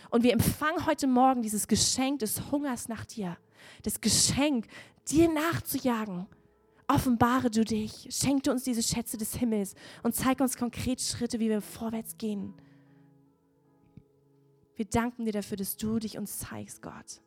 Und 0.09 0.23
wir 0.23 0.33
empfangen 0.33 0.85
heute 0.85 1.07
Morgen 1.07 1.41
dieses 1.41 1.67
Geschenk 1.67 2.19
des 2.19 2.51
Hungers 2.51 2.87
nach 2.87 3.05
dir. 3.05 3.37
Das 3.83 4.01
Geschenk 4.01 4.67
dir 5.07 5.29
nachzujagen. 5.29 6.27
offenbare 6.87 7.51
du 7.51 7.63
dich, 7.63 8.07
schenk 8.09 8.43
du 8.43 8.51
uns 8.51 8.63
diese 8.63 8.81
Schätze 8.81 9.17
des 9.17 9.35
Himmels 9.35 9.75
und 10.01 10.15
zeig 10.15 10.39
uns 10.39 10.57
konkret 10.57 10.99
Schritte, 10.99 11.39
wie 11.39 11.49
wir 11.49 11.61
vorwärts 11.61 12.17
gehen. 12.17 12.55
Wir 14.75 14.85
danken 14.85 15.25
dir 15.25 15.33
dafür, 15.33 15.57
dass 15.57 15.77
du 15.77 15.99
dich 15.99 16.17
uns 16.17 16.39
zeigst, 16.39 16.81
Gott. 16.81 17.21